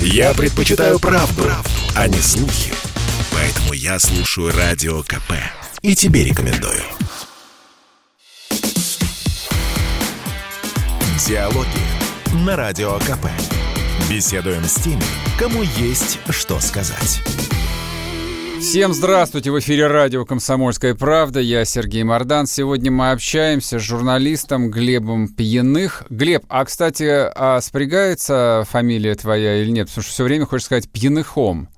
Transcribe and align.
Я 0.00 0.34
предпочитаю 0.34 0.98
правду, 0.98 1.42
правду, 1.42 1.70
а 1.94 2.08
не 2.08 2.18
слухи. 2.18 2.72
Поэтому 3.32 3.72
я 3.72 3.98
слушаю 3.98 4.52
Радио 4.56 5.02
КП. 5.02 5.32
И 5.82 5.94
тебе 5.94 6.24
рекомендую. 6.24 6.82
Диалоги 11.26 11.68
на 12.44 12.56
Радио 12.56 12.98
КП. 13.00 13.26
Беседуем 14.08 14.64
с 14.64 14.74
теми, 14.74 15.02
кому 15.38 15.62
есть 15.62 16.18
что 16.30 16.60
сказать. 16.60 17.22
Всем 18.60 18.94
здравствуйте! 18.94 19.50
В 19.50 19.58
эфире 19.58 19.86
радио 19.86 20.24
«Комсомольская 20.24 20.94
правда». 20.94 21.40
Я 21.40 21.64
Сергей 21.64 22.02
Мордан. 22.04 22.46
Сегодня 22.46 22.90
мы 22.90 23.10
общаемся 23.10 23.78
с 23.78 23.82
журналистом 23.82 24.70
Глебом 24.70 25.28
Пьяных. 25.28 26.04
Глеб, 26.08 26.44
а, 26.48 26.64
кстати, 26.64 27.04
а 27.04 27.60
спрягается 27.60 28.64
фамилия 28.68 29.14
твоя 29.14 29.62
или 29.62 29.70
нет? 29.70 29.88
Потому 29.88 30.02
что 30.02 30.12
все 30.12 30.24
время 30.24 30.46
хочешь 30.46 30.66
сказать 30.66 30.90
«Пьяныхом». 30.90 31.68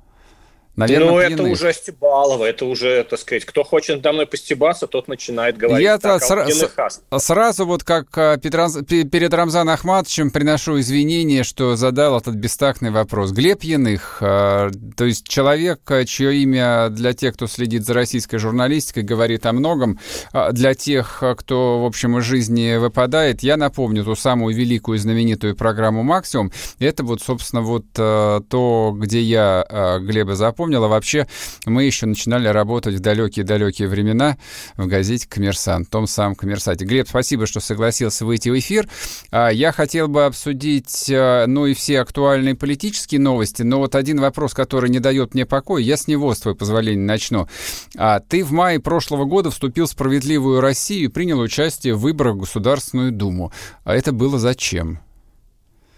Наверное, 0.78 1.08
ну, 1.10 1.18
это 1.18 1.42
уже 1.42 1.72
Стебалово, 1.72 2.44
это 2.44 2.64
уже, 2.64 3.02
так 3.02 3.18
сказать, 3.18 3.44
кто 3.44 3.64
хочет 3.64 3.96
надо 3.96 4.12
мной 4.12 4.26
постебаться, 4.26 4.86
тот 4.86 5.08
начинает 5.08 5.56
говорить 5.56 5.84
Я 5.84 5.98
так, 5.98 6.22
сра- 6.22 6.48
с- 6.48 7.24
сразу 7.24 7.66
вот 7.66 7.82
как 7.82 8.16
а, 8.16 8.36
перед 8.36 9.34
Рамзаном 9.34 9.74
Ахматовичем 9.74 10.30
приношу 10.30 10.78
извинения, 10.78 11.42
что 11.42 11.74
задал 11.74 12.16
этот 12.18 12.36
бестактный 12.36 12.92
вопрос. 12.92 13.32
Глеб 13.32 13.64
Яных, 13.64 14.18
а, 14.20 14.70
то 14.96 15.04
есть 15.04 15.26
человек, 15.26 15.80
чье 16.06 16.36
имя 16.36 16.90
для 16.90 17.12
тех, 17.12 17.34
кто 17.34 17.48
следит 17.48 17.84
за 17.84 17.94
российской 17.94 18.38
журналистикой, 18.38 19.02
говорит 19.02 19.46
о 19.46 19.52
многом, 19.52 19.98
а, 20.32 20.52
для 20.52 20.74
тех, 20.74 21.24
кто, 21.38 21.82
в 21.82 21.86
общем, 21.86 22.18
из 22.18 22.24
жизни 22.24 22.76
выпадает, 22.76 23.42
я 23.42 23.56
напомню 23.56 24.04
ту 24.04 24.14
самую 24.14 24.54
великую 24.54 24.94
и 24.94 25.00
знаменитую 25.00 25.56
программу 25.56 26.04
«Максимум». 26.04 26.52
Это 26.78 27.02
вот, 27.02 27.20
собственно, 27.20 27.62
вот 27.62 27.84
то, 27.92 28.94
где 28.96 29.20
я 29.22 29.98
Глеба 30.00 30.36
запомнил, 30.36 30.67
вспомнила. 30.68 30.88
Вообще, 30.88 31.26
мы 31.64 31.84
еще 31.84 32.06
начинали 32.06 32.48
работать 32.48 32.96
в 32.96 33.00
далекие-далекие 33.00 33.88
времена 33.88 34.36
в 34.76 34.86
газете 34.86 35.26
«Коммерсант», 35.26 35.88
том 35.88 36.06
самом 36.06 36.34
«Коммерсанте». 36.34 36.84
Глеб, 36.84 37.08
спасибо, 37.08 37.46
что 37.46 37.60
согласился 37.60 38.26
выйти 38.26 38.50
в 38.50 38.58
эфир. 38.58 38.86
А, 39.30 39.48
я 39.48 39.72
хотел 39.72 40.08
бы 40.08 40.26
обсудить, 40.26 41.10
а, 41.10 41.46
ну 41.46 41.64
и 41.64 41.72
все 41.72 42.00
актуальные 42.00 42.54
политические 42.54 43.20
новости, 43.20 43.62
но 43.62 43.78
вот 43.78 43.94
один 43.94 44.20
вопрос, 44.20 44.52
который 44.52 44.90
не 44.90 45.00
дает 45.00 45.32
мне 45.32 45.46
покоя, 45.46 45.82
я 45.82 45.96
с 45.96 46.06
него, 46.06 46.34
с 46.34 46.40
твоего 46.40 46.58
позволения, 46.58 47.04
начну. 47.04 47.48
А, 47.96 48.20
ты 48.20 48.44
в 48.44 48.52
мае 48.52 48.78
прошлого 48.78 49.24
года 49.24 49.50
вступил 49.50 49.86
в 49.86 49.90
«Справедливую 49.90 50.60
Россию» 50.60 51.04
и 51.04 51.08
принял 51.08 51.40
участие 51.40 51.94
в 51.94 52.00
выборах 52.00 52.34
в 52.34 52.40
Государственную 52.40 53.10
Думу. 53.10 53.52
А 53.84 53.94
это 53.94 54.12
было 54.12 54.38
зачем? 54.38 55.00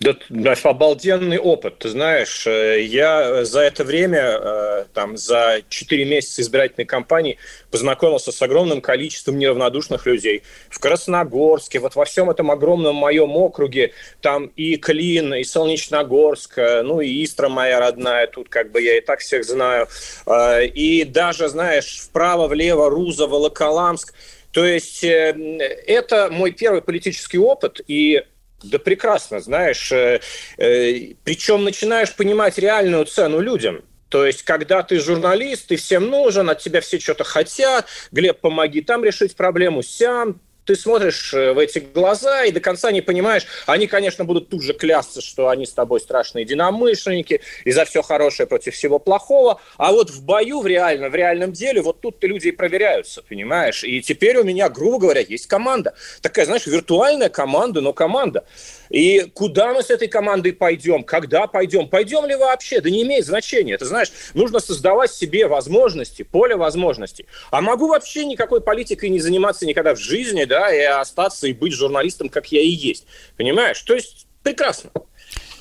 Да, 0.01 0.55
обалденный 0.63 1.39
опыт. 1.39 1.81
Ты 1.81 1.91
знаешь, 1.91 2.47
э, 2.47 2.81
я 2.81 3.45
за 3.45 3.61
это 3.61 3.85
время, 3.85 4.39
э, 4.41 4.85
там, 4.95 5.19
за 5.19 5.61
4 5.69 6.07
месяца 6.07 6.41
избирательной 6.41 6.87
кампании 6.87 7.37
познакомился 7.71 8.33
с 8.33 8.41
огромным 8.41 8.81
количеством 8.81 9.37
неравнодушных 9.37 10.07
людей. 10.07 10.43
В 10.71 10.79
Красногорске, 10.79 11.81
вот 11.81 11.97
во 11.97 12.07
всем 12.07 12.31
этом 12.31 12.51
огромном 12.51 12.97
моем 12.97 13.37
округе, 13.37 13.93
там 14.23 14.47
и 14.57 14.77
Клин, 14.77 15.35
и 15.35 15.45
Солнечногорск, 15.45 16.57
э, 16.57 16.81
ну 16.81 17.03
и 17.03 17.23
Истра 17.23 17.51
моя 17.51 17.79
родная, 17.79 18.27
тут 18.27 18.49
как 18.49 18.73
бы 18.73 18.81
я 18.81 18.97
и 18.97 19.03
так 19.03 19.21
всех 19.21 19.45
знаю. 19.45 19.87
И 20.27 21.05
даже, 21.05 21.49
знаешь, 21.49 22.01
вправо-влево 22.09 22.89
Руза, 22.89 23.27
Волоколамск. 23.27 24.15
То 24.51 24.65
есть 24.65 25.05
это 25.05 26.29
мой 26.31 26.53
первый 26.53 26.81
политический 26.81 27.39
опыт, 27.39 27.81
и 27.87 28.23
да 28.63 28.79
прекрасно, 28.79 29.41
знаешь. 29.41 29.91
Э, 29.93 30.21
э, 30.59 31.15
причем 31.25 31.65
начинаешь 31.65 32.15
понимать 32.15 32.59
реальную 32.59 33.05
цену 33.05 33.41
людям. 33.41 33.83
То 34.09 34.27
есть, 34.27 34.43
когда 34.43 34.83
ты 34.83 34.99
журналист, 34.99 35.69
ты 35.69 35.77
всем 35.77 36.11
нужен, 36.11 36.51
от 36.51 36.59
тебя 36.59 36.81
все 36.81 36.99
что-то 36.99 37.25
хотят. 37.25 37.87
Глеб, 38.11 38.41
помоги 38.41 38.81
там 38.81 39.05
решить 39.05 39.37
проблему, 39.37 39.83
сям 39.83 40.41
ты 40.65 40.77
смотришь 40.77 41.35
э, 41.35 41.53
в 41.53 41.59
эти 41.59 41.79
глаза 41.79 42.45
и 42.45 42.53
до 42.53 42.61
конца 42.61 42.93
не 42.93 43.01
понимаешь. 43.01 43.47
Они, 43.67 43.87
конечно, 43.87 44.25
будут 44.25 44.49
тут 44.49 44.63
же 44.63 44.73
клясться, 44.73 45.21
что 45.21 45.49
они 45.49 45.67
с 45.67 45.73
тобой 45.73 46.01
страшные 46.01 46.45
единомышленники, 46.45 47.41
и 47.65 47.73
за 47.73 47.85
все 47.85 48.03
хорошее 48.03 48.47
против 48.47 48.75
всего 48.75 48.99
плохого. 48.99 49.61
А 49.77 49.93
вот 49.93 50.11
в 50.11 50.25
бою, 50.25 50.61
в, 50.61 50.67
реально, 50.67 51.09
в 51.09 51.15
реальном 51.15 51.53
деле, 51.53 51.83
вот 51.83 52.01
тут-то 52.01 52.27
люди 52.27 52.49
и 52.49 52.53
проверяются, 52.53 53.23
понимаешь? 53.23 53.85
И 53.85 54.01
теперь 54.01 54.37
у 54.39 54.45
меня, 54.45 54.69
грубо 54.69 54.99
говоря, 54.99 55.21
есть 55.21 55.47
команда. 55.47 55.95
Такая, 56.21 56.47
знаешь, 56.47 56.67
виртуальная 56.67 57.29
команда, 57.29 57.81
но 57.81 57.93
команда. 57.93 58.45
И 58.91 59.21
куда 59.35 59.73
мы 59.73 59.83
с 59.83 59.91
этой 59.91 60.09
командой 60.09 60.53
пойдем, 60.53 61.05
когда 61.05 61.47
пойдем, 61.47 61.89
пойдем 61.89 62.27
ли 62.27 62.35
вообще, 62.35 62.81
да 62.81 62.91
не 62.91 63.03
имеет 63.03 63.25
значения. 63.25 63.79
Ты 63.79 63.85
знаешь, 63.85 64.11
нужно 64.35 64.59
создавать 64.59 65.13
себе 65.13 65.47
возможности, 65.47 66.23
поле 66.23 66.57
возможностей. 66.57 67.27
А 67.51 67.61
могу 67.61 67.89
вообще 67.89 68.25
никакой 68.25 68.61
политикой 68.61 69.09
не 69.09 69.21
заниматься 69.21 69.65
никогда 69.65 69.95
в 69.95 69.99
жизни, 69.99 70.45
да, 70.51 70.75
и 70.75 70.81
остаться 70.81 71.47
и 71.47 71.53
быть 71.53 71.73
журналистом, 71.73 72.29
как 72.29 72.51
я 72.51 72.61
и 72.61 72.69
есть. 72.69 73.07
Понимаешь? 73.37 73.81
То 73.83 73.95
есть 73.95 74.27
прекрасно. 74.43 74.91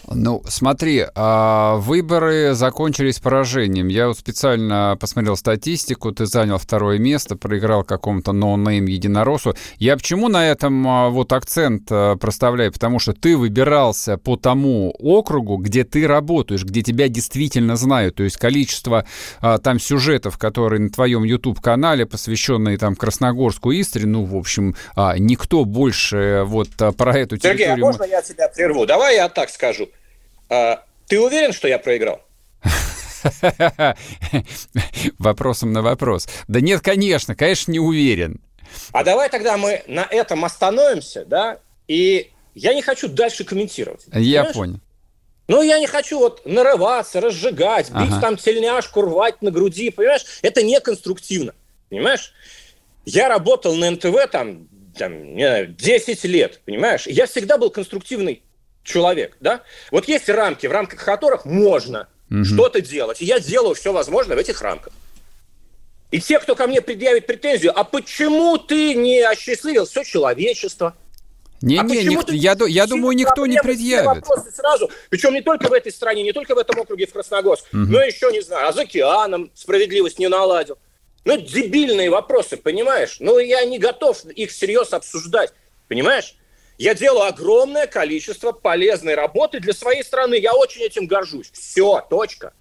Ну, 0.08 0.42
смотри, 0.48 1.06
а, 1.14 1.76
выборы 1.76 2.54
закончились 2.54 3.20
поражением. 3.20 3.90
Я 3.90 4.08
вот 4.08 4.18
специально 4.18 4.98
посмотрел 5.00 5.38
статистику. 5.38 6.12
Ты 6.12 6.26
занял 6.26 6.58
второе 6.58 6.98
место, 6.98 7.36
проиграл 7.36 7.84
какому-то 7.84 8.32
no-name 8.32 8.86
единороссу. 8.86 9.56
Я 9.78 9.98
почему 9.98 10.28
на 10.28 10.48
этом 10.48 10.88
а, 10.88 11.10
вот 11.10 11.32
акцент 11.32 11.88
а, 11.92 12.16
проставляю? 12.16 12.72
Потому 12.72 12.98
что 13.00 13.14
ты 13.14 13.38
выбирался 13.38 14.18
по 14.18 14.36
тому 14.36 14.96
округу, 14.98 15.58
где 15.58 15.84
ты 15.84 16.08
работаешь, 16.08 16.64
где 16.64 16.82
тебя 16.82 17.08
действительно 17.08 17.76
знают. 17.76 18.16
То 18.16 18.24
есть 18.24 18.38
количество 18.38 19.06
там 19.42 19.80
сюжетов, 19.80 20.38
которые 20.38 20.82
на 20.82 20.90
твоем 20.90 21.24
YouTube-канале, 21.24 22.06
посвященные 22.06 22.78
там 22.78 22.96
Красногорску 22.96 23.72
Истре, 23.72 24.06
ну, 24.06 24.24
в 24.26 24.36
общем, 24.36 24.76
никто 25.18 25.66
больше 25.66 26.44
вот 26.46 26.70
про 26.98 27.18
эту 27.18 27.38
территорию... 27.38 27.68
Сергей, 27.68 27.74
а 27.74 27.78
можно 27.78 28.04
я 28.04 28.22
тебя 28.22 28.48
прерву? 28.50 28.86
Давай 28.86 29.16
я 29.16 29.30
так 29.30 29.50
скажу. 29.50 29.90
А, 30.50 30.84
ты 31.08 31.20
уверен, 31.20 31.54
что 31.54 31.68
я 31.68 31.80
проиграл? 31.80 32.22
Вопросом 35.20 35.74
на 35.74 35.82
вопрос. 35.82 36.28
Да 36.48 36.62
нет, 36.62 36.82
конечно, 36.82 37.36
конечно, 37.36 37.72
не 37.72 37.80
уверен. 37.80 38.42
А 38.92 39.04
давай 39.04 39.30
тогда 39.30 39.58
мы 39.58 39.84
на 39.88 40.08
этом 40.10 40.46
остановимся, 40.46 41.26
да, 41.26 41.60
и 41.88 42.32
я 42.56 42.74
не 42.74 42.82
хочу 42.82 43.08
дальше 43.08 43.44
комментировать. 43.44 44.06
Я 44.14 44.44
понимаешь? 44.44 44.56
понял. 44.56 44.80
Ну, 45.48 45.64
я 45.64 45.80
не 45.80 45.88
хочу 45.88 46.20
вот 46.20 46.46
нарываться, 46.46 47.20
разжигать, 47.20 47.88
бить 47.88 48.12
ага. 48.12 48.22
там 48.22 48.38
тельняшку, 48.38 49.02
рвать 49.02 49.42
на 49.42 49.50
груди, 49.50 49.90
понимаешь? 49.90 50.24
Это 50.44 50.62
неконструктивно, 50.62 51.56
понимаешь? 51.90 52.34
Я 53.06 53.30
работал 53.30 53.74
на 53.76 53.90
НТВ 53.90 54.30
там, 54.32 54.68
там 54.96 55.36
не 55.36 55.48
знаю, 55.48 55.68
10 55.70 56.24
лет, 56.26 56.62
понимаешь? 56.66 57.08
Я 57.08 57.26
всегда 57.26 57.58
был 57.58 57.72
конструктивный 57.72 58.44
человек, 58.90 59.38
да? 59.40 59.62
Вот 59.92 60.08
есть 60.08 60.28
рамки, 60.28 60.68
в 60.68 60.72
рамках 60.72 61.04
которых 61.04 61.46
можно 61.46 62.08
угу. 62.30 62.44
что-то 62.44 62.82
делать. 62.82 63.22
И 63.22 63.26
я 63.26 63.40
делаю 63.40 63.76
все 63.76 63.94
возможное 63.94 64.36
в 64.36 64.40
этих 64.40 64.62
рамках. 64.62 64.94
И 66.12 66.20
те, 66.20 66.40
кто 66.40 66.56
ко 66.56 66.66
мне 66.66 66.82
предъявит 66.82 67.28
претензию, 67.28 67.78
а 67.78 67.84
почему 67.84 68.58
ты 68.58 68.96
не 68.96 69.22
осчастливил 69.22 69.86
все 69.86 70.04
человечество? 70.04 70.96
Не, 71.62 71.78
а 71.78 71.84
не, 71.84 72.04
никто, 72.04 72.32
я, 72.32 72.56
я 72.68 72.88
думаю, 72.88 73.16
никто 73.16 73.46
не 73.46 73.62
предъявит. 73.62 74.26
сразу, 74.56 74.90
причем 75.10 75.34
не 75.34 75.42
только 75.42 75.68
в 75.68 75.74
этой 75.74 75.92
стране, 75.92 76.24
не 76.24 76.32
только 76.32 76.56
в 76.56 76.58
этом 76.58 76.80
округе 76.80 77.06
в 77.06 77.14
Красногорск, 77.14 77.66
угу. 77.66 77.82
но 77.82 78.02
еще, 78.02 78.32
не 78.32 78.42
знаю, 78.42 78.70
а 78.70 78.72
за 78.72 78.82
океаном 78.82 79.52
справедливость 79.54 80.20
не 80.20 80.30
наладил. 80.30 80.78
Ну, 81.26 81.38
дебильные 81.38 82.10
вопросы, 82.10 82.56
понимаешь? 82.56 83.18
Ну, 83.20 83.38
я 83.40 83.66
не 83.66 83.78
готов 83.78 84.24
их 84.26 84.52
всерьез 84.52 84.94
обсуждать, 84.94 85.52
понимаешь? 85.90 86.36
Я 86.80 86.96
делаю 86.96 87.28
огромное 87.28 87.88
количество 87.88 88.54
полезной 88.54 89.14
работы 89.14 89.60
для 89.60 89.74
своей 89.74 90.02
страны. 90.02 90.36
Я 90.36 90.54
очень 90.54 90.82
этим 90.82 91.08
горжусь. 91.08 91.52
Все, 91.52 92.02
точка. 92.10 92.54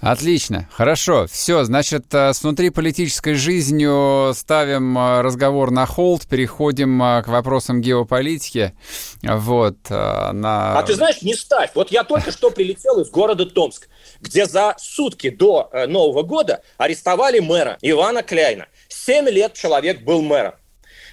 Отлично, 0.00 0.68
хорошо, 0.70 1.26
все, 1.26 1.64
значит, 1.64 2.12
э, 2.14 2.32
с 2.32 2.42
внутриполитической 2.42 3.34
жизнью 3.34 4.32
ставим 4.34 4.96
э, 4.96 5.22
разговор 5.22 5.70
на 5.70 5.86
холд, 5.86 6.26
переходим 6.26 7.02
э, 7.02 7.22
к 7.22 7.28
вопросам 7.28 7.80
геополитики, 7.80 8.74
вот, 9.22 9.76
на... 9.90 10.78
А 10.78 10.82
ты 10.82 10.94
знаешь, 10.94 11.22
не 11.22 11.34
ставь, 11.34 11.70
вот 11.74 11.90
я 11.90 12.04
только 12.04 12.30
что 12.30 12.50
прилетел 12.50 13.00
из 13.00 13.10
города 13.10 13.46
Томск, 13.46 13.88
где 14.20 14.46
за 14.46 14.74
сутки 14.78 15.30
до 15.30 15.70
Нового 15.88 16.22
года 16.22 16.62
арестовали 16.76 17.40
мэра 17.40 17.78
Ивана 17.80 18.22
Кляйна. 18.22 18.66
Семь 18.88 19.28
лет 19.28 19.54
человек 19.54 20.02
был 20.04 20.22
мэром. 20.22 20.54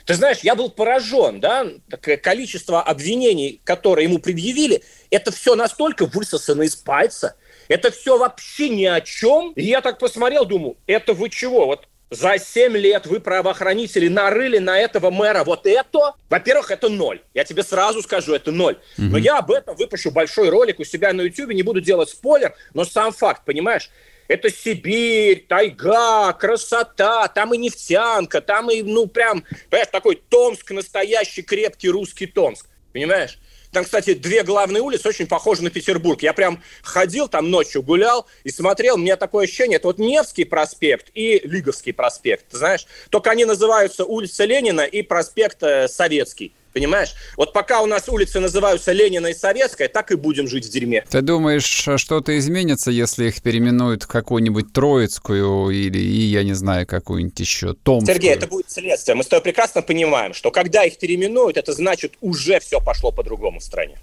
Ты 0.05 0.15
знаешь, 0.15 0.39
я 0.39 0.55
был 0.55 0.69
поражен, 0.69 1.39
да, 1.39 1.65
такое 1.89 2.17
количество 2.17 2.81
обвинений, 2.81 3.61
которые 3.63 4.07
ему 4.07 4.19
предъявили, 4.19 4.83
это 5.09 5.31
все 5.31 5.55
настолько 5.55 6.05
высосано 6.05 6.63
из 6.63 6.75
пальца, 6.75 7.35
это 7.69 7.91
все 7.91 8.17
вообще 8.17 8.69
ни 8.69 8.85
о 8.85 9.00
чем. 9.01 9.53
И 9.53 9.63
я 9.63 9.81
так 9.81 10.00
посмотрел, 10.00 10.45
думаю, 10.45 10.77
это 10.88 11.13
вы 11.13 11.29
чего? 11.29 11.65
Вот 11.65 11.88
за 12.09 12.38
7 12.38 12.77
лет 12.77 13.07
вы, 13.07 13.19
правоохранители, 13.19 14.07
нарыли 14.07 14.59
на 14.59 14.77
этого 14.77 15.09
мэра 15.09 15.44
вот 15.44 15.65
это, 15.65 16.13
во-первых, 16.29 16.69
это 16.69 16.89
ноль. 16.89 17.21
Я 17.33 17.44
тебе 17.44 17.63
сразу 17.63 18.01
скажу, 18.01 18.33
это 18.33 18.51
ноль. 18.51 18.75
Mm-hmm. 18.97 19.03
Но 19.09 19.17
я 19.17 19.39
об 19.39 19.51
этом 19.51 19.75
выпущу 19.75 20.11
большой 20.11 20.49
ролик 20.49 20.79
у 20.79 20.83
себя 20.83 21.11
на 21.13 21.21
YouTube, 21.21 21.53
не 21.53 21.63
буду 21.63 21.81
делать 21.81 22.09
спойлер, 22.09 22.53
но 22.73 22.85
сам 22.85 23.13
факт, 23.13 23.44
понимаешь? 23.45 23.89
Это 24.27 24.49
Сибирь, 24.49 25.45
тайга, 25.47 26.33
красота, 26.33 27.27
там 27.27 27.53
и 27.53 27.57
нефтянка, 27.57 28.41
там 28.41 28.71
и, 28.71 28.81
ну, 28.81 29.07
прям, 29.07 29.43
понимаешь, 29.69 29.89
такой 29.91 30.21
Томск, 30.29 30.71
настоящий 30.71 31.41
крепкий 31.41 31.89
русский 31.89 32.27
Томск, 32.27 32.67
понимаешь? 32.93 33.37
Там, 33.73 33.85
кстати, 33.85 34.13
две 34.13 34.43
главные 34.43 34.81
улицы 34.81 35.09
очень 35.09 35.25
похожи 35.25 35.63
на 35.63 35.71
Петербург. 35.71 36.21
Я 36.21 36.33
прям 36.33 36.61
ходил 36.83 37.27
там 37.27 37.49
ночью, 37.49 37.81
гулял 37.81 38.27
и 38.43 38.51
смотрел. 38.51 38.95
У 38.95 38.99
меня 38.99 39.17
такое 39.17 39.45
ощущение, 39.45 39.77
это 39.77 39.87
вот 39.87 39.97
Невский 39.97 40.45
проспект 40.45 41.09
и 41.15 41.41
Лиговский 41.43 41.91
проспект, 41.91 42.45
знаешь. 42.51 42.85
Только 43.09 43.31
они 43.31 43.45
называются 43.45 44.05
улица 44.05 44.45
Ленина 44.45 44.81
и 44.81 45.01
проспект 45.01 45.63
э, 45.63 45.87
Советский. 45.87 46.53
Понимаешь? 46.73 47.13
Вот 47.37 47.53
пока 47.53 47.81
у 47.81 47.85
нас 47.85 48.09
улицы 48.09 48.39
называются 48.39 48.91
Ленина 48.91 49.27
и 49.27 49.33
Советская, 49.33 49.87
так 49.87 50.11
и 50.11 50.15
будем 50.15 50.47
жить 50.47 50.65
в 50.65 50.69
дерьме. 50.69 51.05
Ты 51.09 51.21
думаешь, 51.21 51.63
что-то 51.63 52.37
изменится, 52.37 52.89
если 52.89 53.27
их 53.27 53.41
переименуют 53.41 54.03
в 54.03 54.07
какую-нибудь 54.07 54.73
Троицкую 54.73 55.69
или, 55.69 55.99
и, 55.99 56.21
я 56.23 56.43
не 56.43 56.53
знаю, 56.53 56.87
какую-нибудь 56.87 57.39
еще 57.39 57.73
Томскую? 57.73 58.15
Сергей, 58.15 58.31
это 58.31 58.47
будет 58.47 58.71
следствие. 58.71 59.15
Мы 59.15 59.23
с 59.23 59.27
тобой 59.27 59.43
прекрасно 59.43 59.81
понимаем, 59.81 60.33
что 60.33 60.49
когда 60.51 60.83
их 60.83 60.97
переименуют, 60.97 61.57
это 61.57 61.73
значит, 61.73 62.13
уже 62.21 62.59
все 62.59 62.81
пошло 62.81 63.11
по-другому 63.11 63.59
в 63.59 63.63
стране. 63.63 63.99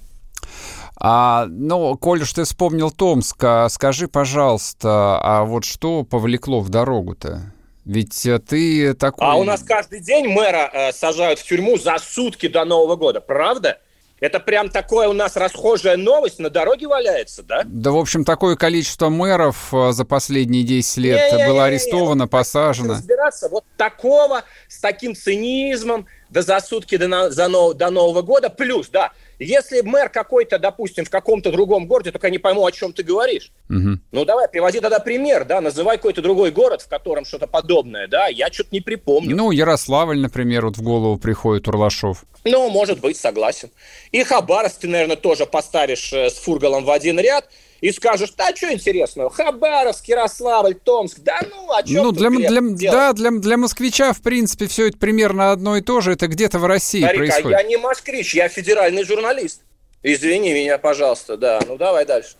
А, 0.96 1.46
ну, 1.48 1.96
коль 1.96 2.22
уж 2.22 2.32
ты 2.32 2.44
вспомнил 2.44 2.90
Томск, 2.90 3.42
а 3.42 3.68
скажи, 3.68 4.06
пожалуйста, 4.06 5.18
а 5.22 5.44
вот 5.44 5.64
что 5.64 6.04
повлекло 6.04 6.60
в 6.60 6.68
дорогу-то? 6.68 7.54
Ведь 7.84 8.26
э, 8.26 8.38
ты 8.38 8.94
такой... 8.94 9.26
А 9.26 9.36
у 9.36 9.44
нас 9.44 9.62
каждый 9.62 10.00
день 10.00 10.28
мэра 10.28 10.70
э, 10.72 10.92
сажают 10.92 11.38
в 11.38 11.44
тюрьму 11.44 11.78
за 11.78 11.96
сутки 11.98 12.48
до 12.48 12.64
Нового 12.64 12.96
года, 12.96 13.20
правда? 13.20 13.78
Это 14.20 14.38
прям 14.38 14.68
такое 14.68 15.08
у 15.08 15.14
нас 15.14 15.34
расхожая 15.34 15.96
новость, 15.96 16.38
на 16.38 16.50
дороге 16.50 16.86
валяется, 16.86 17.42
да? 17.42 17.62
Да, 17.64 17.90
в 17.90 17.96
общем, 17.96 18.24
такое 18.26 18.54
количество 18.54 19.08
мэров 19.08 19.72
э, 19.72 19.92
за 19.92 20.04
последние 20.04 20.62
10 20.62 20.96
лет 20.98 21.32
не, 21.32 21.46
было 21.46 21.64
арестовано, 21.64 22.28
посажено. 22.28 22.94
Разбираться 22.94 23.48
вот 23.48 23.64
такого, 23.78 24.42
с 24.68 24.78
таким 24.78 25.16
цинизмом, 25.16 26.06
да 26.28 26.42
за 26.42 26.60
сутки 26.60 26.98
до, 26.98 27.30
за, 27.30 27.48
до 27.48 27.90
Нового 27.90 28.20
года, 28.20 28.50
плюс, 28.50 28.88
да, 28.90 29.12
если 29.40 29.80
мэр 29.80 30.08
какой-то, 30.10 30.58
допустим, 30.58 31.04
в 31.04 31.10
каком-то 31.10 31.50
другом 31.50 31.86
городе, 31.86 32.12
только 32.12 32.30
не 32.30 32.38
пойму, 32.38 32.64
о 32.64 32.72
чем 32.72 32.92
ты 32.92 33.02
говоришь. 33.02 33.50
Угу. 33.68 33.98
Ну 34.12 34.24
давай, 34.24 34.48
приводи 34.48 34.80
тогда 34.80 35.00
пример, 35.00 35.44
да, 35.44 35.60
называй 35.60 35.96
какой-то 35.96 36.22
другой 36.22 36.50
город, 36.50 36.82
в 36.82 36.88
котором 36.88 37.24
что-то 37.24 37.46
подобное, 37.46 38.06
да, 38.06 38.28
я 38.28 38.52
что-то 38.52 38.68
не 38.72 38.80
припомню. 38.80 39.34
Ну, 39.34 39.50
Ярославль, 39.50 40.18
например, 40.18 40.66
вот 40.66 40.76
в 40.76 40.82
голову 40.82 41.16
приходит 41.16 41.66
Урлашов. 41.68 42.24
Ну, 42.44 42.70
может 42.70 43.00
быть, 43.00 43.16
согласен. 43.16 43.70
И 44.12 44.22
Хабаровск 44.22 44.80
ты, 44.80 44.88
наверное, 44.88 45.16
тоже 45.16 45.46
поставишь 45.46 46.12
э, 46.12 46.30
с 46.30 46.34
Фургалом 46.34 46.84
в 46.84 46.90
один 46.90 47.18
ряд– 47.18 47.48
и 47.80 47.92
скажешь, 47.92 48.32
да, 48.36 48.54
что 48.54 48.72
интересного, 48.72 49.30
Хабаровск, 49.30 50.06
Ярославль, 50.06 50.74
Томск, 50.74 51.18
да 51.20 51.40
ну, 51.48 51.72
о 51.72 51.82
чем 51.82 52.04
ну, 52.04 52.12
для, 52.12 52.30
для, 52.30 52.90
Да, 52.90 53.12
для, 53.12 53.30
для 53.30 53.56
москвича, 53.56 54.12
в 54.12 54.20
принципе, 54.22 54.66
все 54.66 54.88
это 54.88 54.98
примерно 54.98 55.52
одно 55.52 55.76
и 55.76 55.80
то 55.80 56.00
же, 56.00 56.12
это 56.12 56.26
где-то 56.26 56.58
в 56.58 56.66
России 56.66 57.02
Старик, 57.02 57.18
происходит. 57.18 57.58
я 57.58 57.62
не 57.64 57.76
москвич, 57.76 58.34
я 58.34 58.48
федеральный 58.48 59.04
журналист. 59.04 59.62
Извини 60.02 60.52
меня, 60.54 60.78
пожалуйста, 60.78 61.36
да, 61.36 61.60
ну 61.66 61.76
давай 61.76 62.06
дальше. 62.06 62.36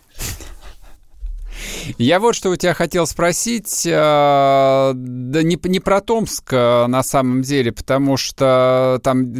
Я 1.98 2.20
вот 2.20 2.34
что 2.34 2.50
у 2.50 2.56
тебя 2.56 2.74
хотел 2.74 3.06
спросить, 3.06 3.84
э, 3.86 3.90
да 4.94 5.42
не, 5.42 5.58
не 5.64 5.80
про 5.80 6.00
Томск 6.00 6.52
э, 6.52 6.86
на 6.86 7.02
самом 7.02 7.42
деле, 7.42 7.72
потому 7.72 8.16
что 8.16 9.00
там 9.02 9.32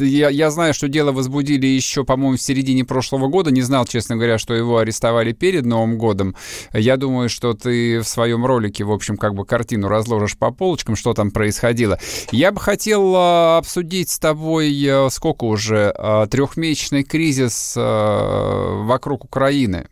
я, 0.00 0.28
я 0.28 0.50
знаю, 0.50 0.74
что 0.74 0.88
дело 0.88 1.12
возбудили 1.12 1.66
еще, 1.66 2.04
по-моему, 2.04 2.36
в 2.36 2.42
середине 2.42 2.84
прошлого 2.84 3.28
года. 3.28 3.50
Не 3.50 3.62
знал, 3.62 3.86
честно 3.86 4.16
говоря, 4.16 4.38
что 4.38 4.54
его 4.54 4.78
арестовали 4.78 5.32
перед 5.32 5.64
Новым 5.64 5.98
годом. 5.98 6.36
Я 6.72 6.96
думаю, 6.96 7.28
что 7.28 7.54
ты 7.54 8.00
в 8.00 8.04
своем 8.04 8.44
ролике, 8.46 8.84
в 8.84 8.92
общем, 8.92 9.16
как 9.16 9.34
бы 9.34 9.44
картину 9.44 9.88
разложишь 9.88 10.36
по 10.36 10.50
полочкам, 10.50 10.96
что 10.96 11.14
там 11.14 11.30
происходило. 11.30 11.98
Я 12.30 12.52
бы 12.52 12.60
хотел 12.60 13.14
э, 13.14 13.56
обсудить 13.58 14.10
с 14.10 14.18
тобой, 14.18 14.88
сколько 15.10 15.44
уже, 15.44 15.94
трехмесячный 16.30 17.04
кризис 17.04 17.74
вокруг 17.76 19.24
Украины. 19.24 19.88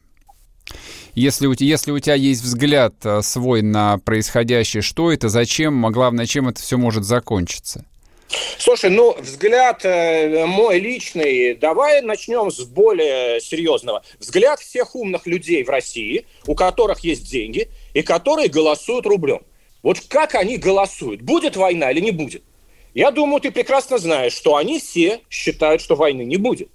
Если 1.15 1.47
у, 1.47 1.53
если 1.53 1.93
у 1.93 1.99
тебя 2.01 2.15
есть 2.15 2.43
взгляд 2.43 2.95
э, 3.05 3.23
свой 3.23 3.63
на 3.63 3.99
происходящее, 3.99 4.83
что 4.83 5.13
это, 5.13 5.29
зачем, 5.29 5.87
а 5.87 5.91
главное, 5.91 6.27
чем 6.27 6.49
это 6.49 6.61
все 6.61 6.77
может 6.77 7.05
закончиться? 7.05 7.85
Слушай, 8.59 8.91
ну, 8.91 9.15
взгляд 9.21 9.85
э, 9.85 10.45
мой 10.47 10.81
личный, 10.81 11.55
давай 11.55 12.03
начнем 12.03 12.51
с 12.51 12.61
более 12.65 13.41
серьезного. 13.41 14.03
Взгляд 14.19 14.59
всех 14.59 14.97
умных 14.97 15.27
людей 15.27 15.63
в 15.63 15.71
России, 15.71 16.27
у 16.47 16.57
которых 16.57 17.01
есть 17.01 17.31
деньги 17.31 17.69
и 17.93 18.03
которые 18.03 18.49
голосуют 18.49 19.07
рублем. 19.07 19.43
Вот 19.83 20.01
как 20.09 20.35
они 20.35 20.57
голосуют? 20.57 21.23
Будет 21.23 21.57
война 21.57 21.93
или 21.93 22.01
не 22.01 22.11
будет? 22.11 22.43
Я 22.95 23.11
думаю, 23.11 23.41
ты 23.41 23.51
прекрасно 23.51 23.99
знаешь, 23.99 24.33
что 24.33 24.57
они 24.57 24.81
все 24.81 25.21
считают, 25.29 25.81
что 25.81 25.95
войны 25.95 26.23
не 26.23 26.37
будет. 26.37 26.71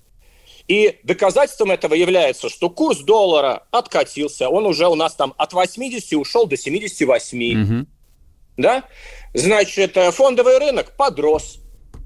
И 0.70 1.00
доказательством 1.02 1.72
этого 1.72 1.96
является, 1.96 2.48
что 2.48 2.70
курс 2.70 3.00
доллара 3.00 3.64
откатился, 3.72 4.50
он 4.50 4.68
уже 4.68 4.88
у 4.88 4.94
нас 4.94 5.16
там 5.16 5.34
от 5.36 5.52
80 5.52 6.14
ушел 6.14 6.46
до 6.46 6.58
78. 6.58 7.64
Угу. 7.64 7.86
Да? 8.58 8.84
Значит, 9.34 9.98
э, 9.98 10.12
фондовый 10.12 10.60
рынок 10.60 10.96
подрос 10.96 11.58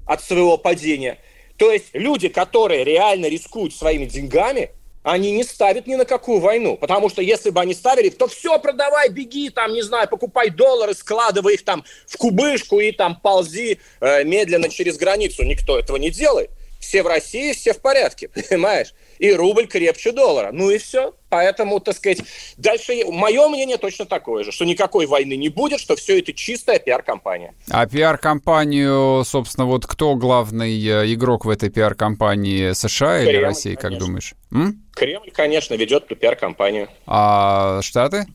от 0.06 0.24
своего 0.24 0.56
падения. 0.56 1.18
То 1.58 1.70
есть 1.70 1.88
люди, 1.92 2.28
которые 2.28 2.84
реально 2.84 3.26
рискуют 3.26 3.74
своими 3.74 4.06
деньгами, 4.06 4.70
они 5.02 5.32
не 5.32 5.44
ставят 5.44 5.86
ни 5.86 5.96
на 5.96 6.06
какую 6.06 6.40
войну. 6.40 6.78
Потому 6.78 7.10
что 7.10 7.20
если 7.20 7.50
бы 7.50 7.60
они 7.60 7.74
ставили, 7.74 8.08
то 8.08 8.28
все, 8.28 8.58
продавай, 8.58 9.10
беги, 9.10 9.50
там, 9.50 9.74
не 9.74 9.82
знаю, 9.82 10.08
покупай 10.08 10.48
доллары, 10.48 10.94
складывай 10.94 11.54
их 11.54 11.66
там 11.66 11.84
в 12.06 12.16
кубышку 12.16 12.80
и 12.80 12.92
там 12.92 13.20
ползи 13.20 13.78
э, 14.00 14.24
медленно 14.24 14.70
через 14.70 14.96
границу. 14.96 15.44
Никто 15.44 15.78
этого 15.78 15.98
не 15.98 16.08
делает 16.08 16.50
все 16.84 17.02
в 17.02 17.06
России, 17.06 17.52
все 17.52 17.72
в 17.72 17.80
порядке, 17.80 18.28
понимаешь? 18.48 18.94
И 19.18 19.32
рубль 19.32 19.66
крепче 19.66 20.12
доллара. 20.12 20.50
Ну 20.52 20.70
и 20.70 20.78
все. 20.78 21.14
Поэтому, 21.28 21.80
так 21.80 21.96
сказать, 21.96 22.20
дальше 22.56 23.04
мое 23.06 23.48
мнение 23.48 23.76
точно 23.76 24.04
такое 24.06 24.44
же, 24.44 24.52
что 24.52 24.64
никакой 24.64 25.06
войны 25.06 25.36
не 25.36 25.48
будет, 25.48 25.80
что 25.80 25.96
все 25.96 26.20
это 26.20 26.32
чистая 26.32 26.78
пиар-компания. 26.78 27.54
А 27.70 27.86
пиар-компанию, 27.86 29.24
собственно, 29.24 29.66
вот 29.66 29.86
кто 29.86 30.14
главный 30.14 30.72
э, 30.78 31.12
игрок 31.12 31.44
в 31.44 31.50
этой 31.50 31.70
пиар-компании, 31.70 32.72
США 32.72 33.18
Кремль, 33.18 33.30
или 33.30 33.42
Россия, 33.42 33.76
конечно. 33.76 33.98
как 33.98 34.06
думаешь? 34.06 34.34
М? 34.52 34.84
Кремль, 34.94 35.30
конечно, 35.32 35.74
ведет 35.74 36.04
эту 36.04 36.16
пиар-компанию. 36.16 36.88
А 37.06 37.80
Штаты? 37.82 38.26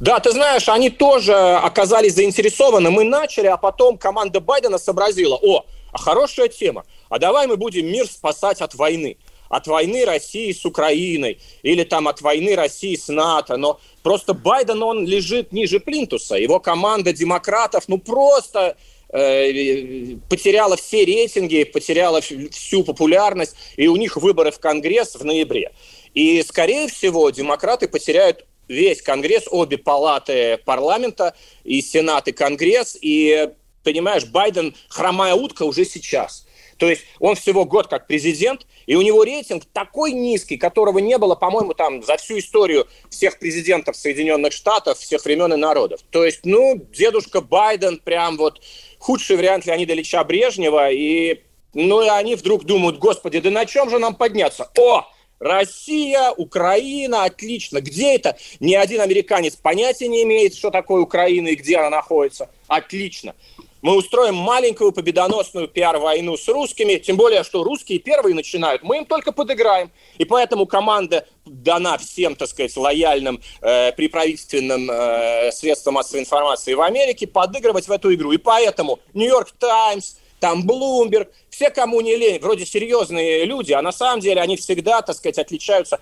Да, 0.00 0.18
ты 0.20 0.32
знаешь, 0.32 0.68
они 0.68 0.90
тоже 0.90 1.34
оказались 1.34 2.14
заинтересованы. 2.14 2.90
Мы 2.90 3.04
начали, 3.04 3.46
а 3.46 3.56
потом 3.56 3.98
команда 3.98 4.40
Байдена 4.40 4.78
сообразила, 4.78 5.38
о, 5.40 5.64
а 5.92 5.98
хорошая 5.98 6.48
тема. 6.48 6.84
А 7.08 7.18
давай 7.18 7.46
мы 7.46 7.56
будем 7.56 7.86
мир 7.86 8.06
спасать 8.06 8.60
от 8.60 8.74
войны. 8.74 9.16
От 9.48 9.66
войны 9.66 10.04
России 10.04 10.52
с 10.52 10.64
Украиной 10.64 11.40
или 11.62 11.82
там 11.82 12.06
от 12.06 12.20
войны 12.20 12.54
России 12.54 12.94
с 12.94 13.08
НАТО. 13.08 13.56
Но 13.56 13.80
просто 14.02 14.32
Байден, 14.32 14.82
он 14.82 15.06
лежит 15.06 15.52
ниже 15.52 15.80
плинтуса. 15.80 16.36
Его 16.36 16.60
команда 16.60 17.12
демократов, 17.12 17.84
ну 17.88 17.98
просто 17.98 18.76
э, 19.08 20.16
потеряла 20.28 20.76
все 20.76 21.04
рейтинги, 21.04 21.64
потеряла 21.64 22.20
всю 22.20 22.84
популярность, 22.84 23.56
и 23.76 23.88
у 23.88 23.96
них 23.96 24.16
выборы 24.16 24.52
в 24.52 24.60
Конгресс 24.60 25.16
в 25.16 25.24
ноябре. 25.24 25.72
И, 26.14 26.42
скорее 26.42 26.88
всего, 26.88 27.30
демократы 27.30 27.88
потеряют 27.88 28.46
весь 28.68 29.02
Конгресс, 29.02 29.44
обе 29.50 29.78
палаты 29.78 30.58
парламента, 30.64 31.34
и 31.64 31.82
Сенат, 31.82 32.28
и 32.28 32.32
Конгресс, 32.32 32.96
и 33.00 33.50
понимаешь, 33.82 34.24
Байден 34.26 34.74
хромая 34.88 35.34
утка 35.34 35.64
уже 35.64 35.84
сейчас. 35.84 36.46
То 36.80 36.88
есть 36.88 37.02
он 37.18 37.36
всего 37.36 37.66
год 37.66 37.88
как 37.88 38.06
президент, 38.06 38.66
и 38.86 38.96
у 38.96 39.02
него 39.02 39.22
рейтинг 39.22 39.64
такой 39.70 40.12
низкий, 40.12 40.56
которого 40.56 40.98
не 40.98 41.18
было, 41.18 41.34
по-моему, 41.34 41.74
там 41.74 42.02
за 42.02 42.16
всю 42.16 42.38
историю 42.38 42.88
всех 43.10 43.38
президентов 43.38 43.96
Соединенных 43.96 44.54
Штатов, 44.54 44.98
всех 44.98 45.22
времен 45.26 45.52
и 45.52 45.56
народов. 45.56 46.00
То 46.10 46.24
есть, 46.24 46.40
ну, 46.44 46.80
дедушка 46.92 47.42
Байден 47.42 47.98
прям 47.98 48.38
вот 48.38 48.62
худший 48.98 49.36
вариант 49.36 49.66
Леонида 49.66 49.92
Ильича 49.92 50.24
Брежнева, 50.24 50.90
и 50.90 51.42
ну 51.74 52.02
и 52.02 52.08
они 52.08 52.34
вдруг 52.34 52.64
думают, 52.64 52.98
господи, 52.98 53.40
да 53.40 53.50
на 53.50 53.66
чем 53.66 53.90
же 53.90 53.98
нам 53.98 54.14
подняться? 54.14 54.70
О, 54.78 55.06
Россия, 55.38 56.30
Украина, 56.30 57.24
отлично. 57.24 57.80
Где 57.80 58.14
это? 58.14 58.36
Ни 58.58 58.74
один 58.74 59.00
американец 59.00 59.56
понятия 59.56 60.08
не 60.08 60.22
имеет, 60.22 60.54
что 60.54 60.70
такое 60.70 61.00
Украина 61.00 61.48
и 61.48 61.56
где 61.56 61.78
она 61.78 61.90
находится. 61.90 62.50
Отлично. 62.66 63.34
Мы 63.82 63.96
устроим 63.96 64.34
маленькую 64.34 64.92
победоносную 64.92 65.68
пиар-войну 65.68 66.36
с 66.36 66.46
русскими, 66.48 66.96
тем 66.96 67.16
более, 67.16 67.44
что 67.44 67.64
русские 67.64 67.98
первые 67.98 68.34
начинают, 68.34 68.82
мы 68.82 68.98
им 68.98 69.06
только 69.06 69.32
подыграем. 69.32 69.90
И 70.18 70.24
поэтому 70.24 70.66
команда 70.66 71.26
дана 71.44 71.98
всем, 71.98 72.36
так 72.36 72.48
сказать, 72.48 72.76
лояльным 72.76 73.40
э, 73.60 73.92
при 73.92 74.08
правительственным 74.08 74.90
э, 74.90 75.52
средствам 75.52 75.94
массовой 75.94 76.20
информации 76.20 76.74
в 76.74 76.80
Америке 76.80 77.26
подыгрывать 77.26 77.88
в 77.88 77.92
эту 77.92 78.12
игру. 78.14 78.32
И 78.32 78.36
поэтому 78.36 79.00
Нью-Йорк 79.14 79.52
Таймс, 79.58 80.16
там 80.38 80.66
Блумберг, 80.66 81.30
все, 81.50 81.70
кому 81.70 82.00
не 82.00 82.16
лень, 82.16 82.40
вроде 82.40 82.66
серьезные 82.66 83.44
люди, 83.44 83.72
а 83.72 83.82
на 83.82 83.92
самом 83.92 84.20
деле 84.20 84.40
они 84.40 84.56
всегда, 84.56 85.02
так 85.02 85.16
сказать, 85.16 85.38
отличаются. 85.38 86.00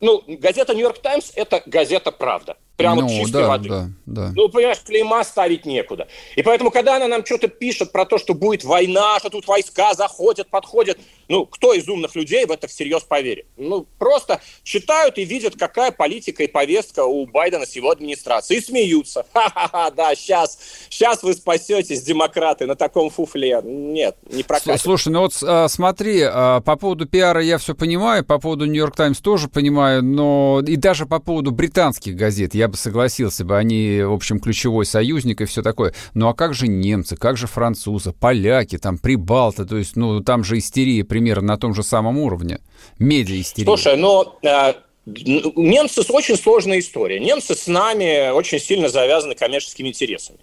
Ну, 0.00 0.22
газета 0.26 0.74
«Нью-Йорк 0.74 0.98
Таймс»– 0.98 1.32
это 1.34 1.62
газета 1.64 2.12
«Правда». 2.12 2.56
Прямо 2.76 3.02
ну, 3.02 3.08
чистой 3.08 3.42
да, 3.42 3.48
воды. 3.48 3.68
Да, 3.68 3.88
да. 4.04 4.32
Ну, 4.34 4.50
понимаешь, 4.50 4.80
клейма 4.84 5.24
ставить 5.24 5.64
некуда. 5.64 6.08
И 6.36 6.42
поэтому, 6.42 6.70
когда 6.70 6.96
она 6.96 7.08
нам 7.08 7.24
что-то 7.24 7.48
пишет 7.48 7.90
про 7.90 8.04
то, 8.04 8.18
что 8.18 8.34
будет 8.34 8.64
война, 8.64 9.18
что 9.18 9.30
тут 9.30 9.46
войска 9.46 9.94
заходят, 9.94 10.48
подходят, 10.48 10.98
ну, 11.28 11.46
кто 11.46 11.72
из 11.72 11.88
умных 11.88 12.14
людей 12.14 12.44
в 12.44 12.50
это 12.50 12.66
всерьез 12.66 13.02
поверит? 13.02 13.46
Ну, 13.56 13.86
просто 13.98 14.42
читают 14.62 15.16
и 15.16 15.24
видят, 15.24 15.56
какая 15.56 15.90
политика 15.90 16.42
и 16.42 16.46
повестка 16.46 17.04
у 17.04 17.26
Байдена 17.26 17.64
с 17.64 17.74
его 17.74 17.90
администрацией, 17.90 18.60
и 18.60 18.62
смеются. 18.62 19.24
Ха-ха-ха, 19.32 19.90
да, 19.90 20.14
сейчас, 20.14 20.58
сейчас 20.90 21.22
вы 21.22 21.32
спасетесь, 21.32 22.02
демократы, 22.02 22.66
на 22.66 22.76
таком 22.76 23.08
фуфле. 23.08 23.60
Нет, 23.64 24.16
не 24.30 24.42
прокатит. 24.42 24.82
Слушай, 24.82 25.08
ну 25.08 25.20
вот 25.20 25.32
а, 25.42 25.68
смотри, 25.68 26.20
а, 26.22 26.60
по 26.60 26.76
поводу 26.76 27.06
пиара 27.06 27.42
я 27.42 27.56
все 27.56 27.74
понимаю, 27.74 28.22
по 28.22 28.38
поводу 28.38 28.66
Нью-Йорк 28.66 28.96
Таймс 28.96 29.20
тоже 29.20 29.48
понимаю, 29.48 30.04
но 30.04 30.62
и 30.66 30.76
даже 30.76 31.06
по 31.06 31.20
поводу 31.20 31.52
британских 31.52 32.14
газет 32.14 32.54
я 32.54 32.65
я 32.66 32.68
бы 32.68 32.76
согласился 32.76 33.44
бы, 33.44 33.56
они, 33.56 34.02
в 34.02 34.12
общем, 34.12 34.40
ключевой 34.40 34.86
союзник 34.86 35.40
и 35.40 35.44
все 35.44 35.62
такое. 35.62 35.94
Ну 36.14 36.28
а 36.28 36.34
как 36.34 36.52
же 36.52 36.66
немцы, 36.66 37.16
как 37.16 37.36
же 37.36 37.46
французы, 37.46 38.12
поляки, 38.12 38.76
там, 38.76 38.98
прибалты, 38.98 39.64
то 39.64 39.76
есть, 39.76 39.94
ну, 39.96 40.20
там 40.20 40.42
же 40.42 40.58
истерия 40.58 41.04
примерно 41.04 41.46
на 41.46 41.58
том 41.58 41.74
же 41.74 41.82
самом 41.84 42.18
уровне. 42.18 42.58
Медиа-истерия. 42.98 43.66
Слушай, 43.66 43.96
ну, 43.96 44.34
э, 44.42 44.74
немцы 45.06 46.02
очень 46.08 46.36
сложная 46.36 46.80
история. 46.80 47.20
Немцы 47.20 47.54
с 47.54 47.68
нами 47.68 48.30
очень 48.30 48.58
сильно 48.58 48.88
завязаны 48.88 49.36
коммерческими 49.36 49.88
интересами. 49.88 50.40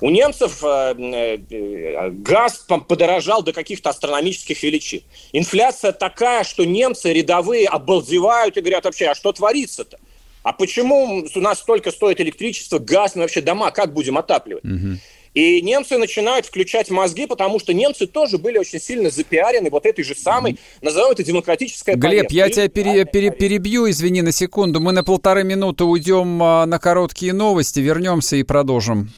У 0.00 0.10
немцев 0.10 0.62
э, 0.62 0.94
э, 0.96 2.10
газ 2.10 2.64
подорожал 2.86 3.42
до 3.42 3.52
каких-то 3.52 3.90
астрономических 3.90 4.62
величин. 4.62 5.02
Инфляция 5.32 5.90
такая, 5.90 6.44
что 6.44 6.64
немцы 6.64 7.12
рядовые 7.12 7.66
обалдевают 7.66 8.56
и 8.56 8.60
говорят 8.60 8.84
вообще, 8.84 9.06
а 9.06 9.16
что 9.16 9.32
творится-то? 9.32 9.98
А 10.42 10.52
почему 10.52 11.26
у 11.34 11.40
нас 11.40 11.58
столько 11.58 11.90
стоит 11.90 12.20
электричество, 12.20 12.78
газ, 12.78 13.14
мы 13.14 13.22
вообще 13.22 13.40
дома 13.40 13.70
как 13.70 13.92
будем 13.92 14.18
отапливать? 14.18 14.64
Угу. 14.64 14.98
И 15.34 15.60
немцы 15.62 15.98
начинают 15.98 16.46
включать 16.46 16.90
мозги, 16.90 17.26
потому 17.26 17.60
что 17.60 17.74
немцы 17.74 18.06
тоже 18.06 18.38
были 18.38 18.58
очень 18.58 18.80
сильно 18.80 19.10
запиарены 19.10 19.70
вот 19.70 19.86
этой 19.86 20.02
же 20.02 20.14
самой, 20.14 20.58
назовем 20.80 21.12
это 21.12 21.22
демократическая 21.22 21.94
Глеб, 21.94 22.30
я 22.30 22.48
тебя 22.48 22.68
пере, 22.68 23.04
пере, 23.04 23.30
перебью, 23.30 23.88
извини 23.90 24.22
на 24.22 24.32
секунду. 24.32 24.80
Мы 24.80 24.92
на 24.92 25.04
полторы 25.04 25.44
минуты 25.44 25.84
уйдем 25.84 26.42
а, 26.42 26.66
на 26.66 26.78
короткие 26.78 27.34
новости, 27.34 27.80
вернемся 27.80 28.36
и 28.36 28.42
продолжим. 28.42 29.10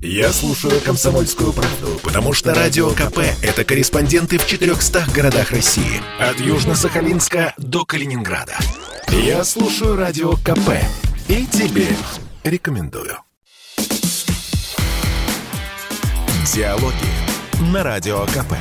Я 0.00 0.32
слушаю 0.32 0.80
«Комсомольскую 0.80 1.52
правду», 1.52 1.98
потому 2.04 2.32
что 2.32 2.54
«Радио 2.54 2.90
КП»— 2.90 3.18
это 3.42 3.64
корреспонденты 3.64 4.38
в 4.38 4.46
400 4.46 5.06
городах 5.12 5.50
России. 5.50 6.00
От 6.20 6.36
Южно-Сахалинска 6.38 7.52
до 7.56 7.84
Калининграда. 7.84 8.56
Я 9.08 9.42
слушаю 9.42 9.96
радио 9.96 10.34
КП 10.34 10.70
и 11.26 11.46
тебе 11.46 11.88
рекомендую. 12.44 13.18
Диалоги 16.54 16.94
на 17.72 17.82
Радио 17.82 18.24
КП. 18.26 18.54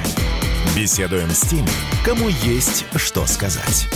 Беседуем 0.76 1.30
с 1.30 1.42
теми, 1.42 1.70
кому 2.04 2.30
есть 2.30 2.86
что 2.96 3.28
сказать. 3.28 3.88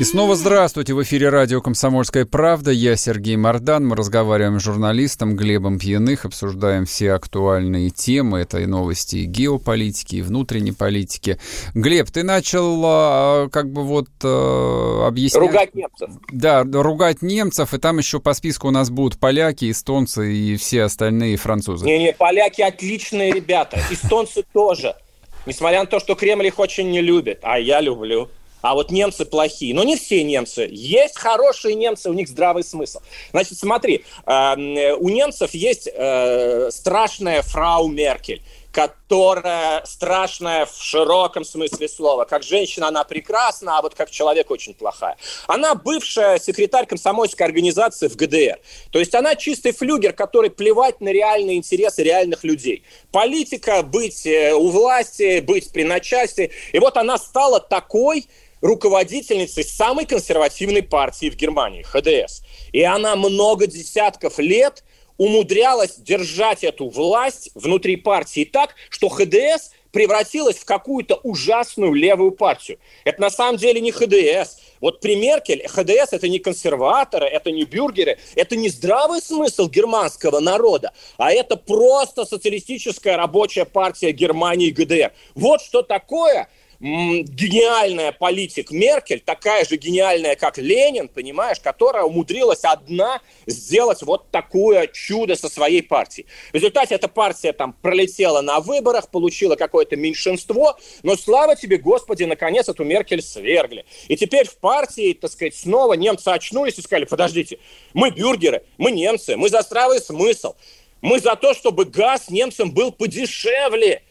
И 0.00 0.04
снова 0.04 0.34
здравствуйте. 0.34 0.94
В 0.94 1.02
эфире 1.02 1.28
радио 1.28 1.60
«Комсомольская 1.60 2.24
правда». 2.24 2.70
Я 2.70 2.96
Сергей 2.96 3.36
Мордан. 3.36 3.86
Мы 3.86 3.96
разговариваем 3.96 4.58
с 4.58 4.62
журналистом 4.62 5.36
Глебом 5.36 5.78
Пьяных, 5.78 6.24
обсуждаем 6.24 6.86
все 6.86 7.12
актуальные 7.12 7.90
темы. 7.90 8.38
Это 8.38 8.60
и 8.60 8.64
новости 8.64 9.16
и 9.16 9.24
геополитики, 9.26 10.16
и 10.16 10.22
внутренней 10.22 10.72
политики. 10.72 11.38
Глеб, 11.74 12.10
ты 12.10 12.22
начал 12.22 12.80
а, 12.82 13.48
как 13.50 13.70
бы 13.70 13.82
вот 13.82 14.08
э, 14.24 15.02
объяснять... 15.06 15.42
Ругать 15.42 15.74
немцев. 15.74 16.08
Да, 16.32 16.64
ругать 16.64 17.20
немцев. 17.20 17.74
И 17.74 17.78
там 17.78 17.98
еще 17.98 18.20
по 18.20 18.32
списку 18.32 18.68
у 18.68 18.70
нас 18.70 18.88
будут 18.88 19.20
поляки, 19.20 19.70
эстонцы 19.70 20.32
и 20.32 20.56
все 20.56 20.84
остальные 20.84 21.36
французы. 21.36 21.84
Не-не, 21.84 22.14
поляки 22.14 22.62
отличные 22.62 23.32
ребята. 23.32 23.78
Эстонцы 23.90 24.44
тоже. 24.54 24.96
Несмотря 25.44 25.80
на 25.80 25.86
то, 25.86 26.00
что 26.00 26.14
Кремль 26.14 26.46
их 26.46 26.58
очень 26.58 26.90
не 26.90 27.02
любит. 27.02 27.40
А 27.42 27.58
я 27.58 27.82
люблю 27.82 28.30
а 28.62 28.74
вот 28.74 28.90
немцы 28.90 29.24
плохие. 29.24 29.74
Но 29.74 29.84
не 29.84 29.96
все 29.96 30.22
немцы. 30.22 30.68
Есть 30.70 31.16
хорошие 31.16 31.74
немцы, 31.74 32.10
у 32.10 32.12
них 32.12 32.28
здравый 32.28 32.64
смысл. 32.64 33.00
Значит, 33.30 33.58
смотри, 33.58 34.04
э, 34.26 34.92
у 34.94 35.08
немцев 35.08 35.54
есть 35.54 35.88
э, 35.92 36.70
страшная 36.70 37.42
фрау 37.42 37.88
Меркель 37.88 38.42
которая 38.72 39.84
страшная 39.84 40.66
в 40.66 40.76
широком 40.80 41.44
смысле 41.44 41.88
слова. 41.88 42.24
Как 42.24 42.42
женщина 42.42 42.88
она 42.88 43.04
прекрасна, 43.04 43.78
а 43.78 43.82
вот 43.82 43.94
как 43.94 44.10
человек 44.10 44.50
очень 44.50 44.74
плохая. 44.74 45.16
Она 45.46 45.74
бывшая 45.74 46.38
секретарь 46.38 46.86
комсомольской 46.86 47.46
организации 47.46 48.08
в 48.08 48.16
ГДР. 48.16 48.60
То 48.92 48.98
есть 48.98 49.14
она 49.14 49.34
чистый 49.34 49.72
флюгер, 49.72 50.12
который 50.12 50.50
плевать 50.50 51.00
на 51.00 51.08
реальные 51.08 51.56
интересы 51.56 52.02
реальных 52.02 52.44
людей. 52.44 52.84
Политика, 53.10 53.82
быть 53.82 54.26
э, 54.26 54.54
у 54.54 54.68
власти, 54.68 55.40
быть 55.40 55.72
при 55.72 55.82
начальстве. 55.82 56.50
И 56.72 56.78
вот 56.78 56.96
она 56.96 57.18
стала 57.18 57.60
такой, 57.60 58.26
руководительницей 58.60 59.64
самой 59.64 60.06
консервативной 60.06 60.82
партии 60.82 61.30
в 61.30 61.36
Германии, 61.36 61.82
ХДС. 61.82 62.42
И 62.72 62.82
она 62.82 63.16
много 63.16 63.66
десятков 63.66 64.38
лет 64.38 64.84
умудрялась 65.16 65.96
держать 65.96 66.64
эту 66.64 66.88
власть 66.88 67.50
внутри 67.54 67.96
партии 67.96 68.44
так, 68.44 68.74
что 68.88 69.10
ХДС 69.10 69.70
превратилась 69.92 70.56
в 70.56 70.64
какую-то 70.64 71.16
ужасную 71.16 71.92
левую 71.92 72.32
партию. 72.32 72.78
Это 73.04 73.20
на 73.20 73.30
самом 73.30 73.58
деле 73.58 73.80
не 73.80 73.92
ХДС. 73.92 74.58
Вот 74.80 75.00
при 75.00 75.16
Меркель 75.16 75.66
ХДС 75.66 76.12
это 76.12 76.28
не 76.28 76.38
консерваторы, 76.38 77.26
это 77.26 77.50
не 77.50 77.64
бюргеры, 77.64 78.18
это 78.34 78.56
не 78.56 78.68
здравый 78.70 79.20
смысл 79.20 79.68
германского 79.68 80.40
народа, 80.40 80.92
а 81.18 81.32
это 81.32 81.56
просто 81.56 82.24
социалистическая 82.24 83.16
рабочая 83.16 83.66
партия 83.66 84.12
Германии 84.12 84.70
ГДР. 84.70 85.12
Вот 85.34 85.60
что 85.60 85.82
такое 85.82 86.48
гениальная 86.80 88.10
политик 88.10 88.70
Меркель, 88.70 89.20
такая 89.20 89.66
же 89.66 89.76
гениальная, 89.76 90.34
как 90.34 90.56
Ленин, 90.56 91.08
понимаешь, 91.08 91.60
которая 91.60 92.04
умудрилась 92.04 92.64
одна 92.64 93.20
сделать 93.46 94.02
вот 94.02 94.30
такое 94.30 94.86
чудо 94.86 95.36
со 95.36 95.50
своей 95.50 95.82
партией. 95.82 96.26
В 96.52 96.54
результате 96.54 96.94
эта 96.94 97.08
партия 97.08 97.52
там 97.52 97.74
пролетела 97.74 98.40
на 98.40 98.60
выборах, 98.60 99.10
получила 99.10 99.56
какое-то 99.56 99.96
меньшинство, 99.96 100.78
но 101.02 101.16
слава 101.16 101.54
тебе, 101.54 101.76
Господи, 101.76 102.24
наконец 102.24 102.68
эту 102.70 102.84
Меркель 102.84 103.22
свергли. 103.22 103.84
И 104.08 104.16
теперь 104.16 104.48
в 104.48 104.56
партии, 104.56 105.12
так 105.12 105.30
сказать, 105.30 105.54
снова 105.54 105.92
немцы 105.94 106.28
очнулись 106.28 106.78
и 106.78 106.82
сказали, 106.82 107.04
подождите, 107.04 107.58
мы 107.92 108.10
бюргеры, 108.10 108.64
мы 108.78 108.90
немцы, 108.90 109.36
мы 109.36 109.50
за 109.50 109.60
здравый 109.60 110.00
смысл, 110.00 110.54
мы 111.02 111.20
за 111.20 111.36
то, 111.36 111.52
чтобы 111.52 111.84
газ 111.84 112.30
немцам 112.30 112.72
был 112.72 112.90
подешевле, 112.90 114.02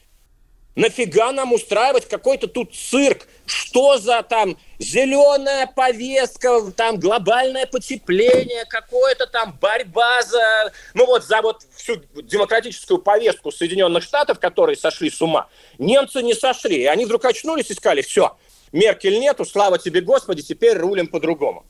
Нафига 0.75 1.31
нам 1.31 1.51
устраивать 1.53 2.07
какой-то 2.07 2.47
тут 2.47 2.73
цирк? 2.73 3.27
Что 3.45 3.97
за 3.97 4.23
там 4.23 4.57
зеленая 4.77 5.67
повестка, 5.67 6.71
там 6.71 6.99
глобальное 6.99 7.65
потепление, 7.65 8.65
какое-то 8.65 9.27
там 9.27 9.57
борьба 9.59 10.21
за... 10.21 10.71
Ну 10.93 11.05
вот 11.05 11.25
за 11.25 11.41
вот 11.41 11.63
всю 11.75 11.95
демократическую 12.15 12.99
повестку 12.99 13.51
Соединенных 13.51 14.03
Штатов, 14.03 14.39
которые 14.39 14.77
сошли 14.77 15.09
с 15.09 15.21
ума. 15.21 15.49
Немцы 15.79 16.21
не 16.21 16.33
сошли. 16.33 16.85
Они 16.85 17.05
вдруг 17.05 17.25
очнулись 17.25 17.71
и 17.71 17.73
сказали, 17.73 18.01
все, 18.01 18.37
Меркель 18.71 19.19
нету, 19.19 19.45
слава 19.45 19.79
тебе, 19.79 20.01
Господи, 20.01 20.43
теперь 20.43 20.77
рулим 20.77 21.07
по-другому 21.07 21.65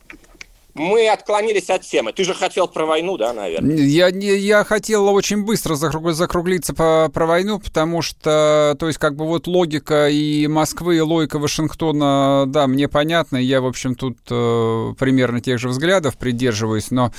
мы 0.74 1.10
отклонились 1.10 1.70
от 1.70 1.82
темы. 1.82 2.14
Ты 2.14 2.24
же 2.24 2.34
хотел 2.34 2.68
про 2.68 2.86
войну, 2.86 3.18
да, 3.18 3.34
наверное? 3.34 3.76
Я, 3.76 4.08
я 4.08 4.64
хотел 4.64 5.08
очень 5.08 5.44
быстро 5.44 5.76
закруглиться 5.76 6.74
по, 6.74 7.10
про 7.14 7.26
войну, 7.26 7.60
потому 7.60 8.02
что, 8.02 8.76
то 8.80 8.88
есть, 8.88 9.00
как 9.00 9.16
бы 9.16 9.26
вот 9.26 9.48
логика 9.48 10.10
и 10.10 10.48
Москвы, 10.48 10.98
и 10.98 11.02
логика 11.02 11.40
Вашингтона, 11.40 12.46
да, 12.48 12.68
мне 12.68 12.88
понятна. 12.88 13.38
Я, 13.38 13.62
в 13.62 13.66
общем, 13.66 13.96
тут 13.96 14.18
э, 14.30 14.94
примерно 14.98 15.42
тех 15.42 15.60
же 15.60 15.70
взглядов 15.70 16.18
придерживаюсь, 16.18 16.92
но 16.92 17.12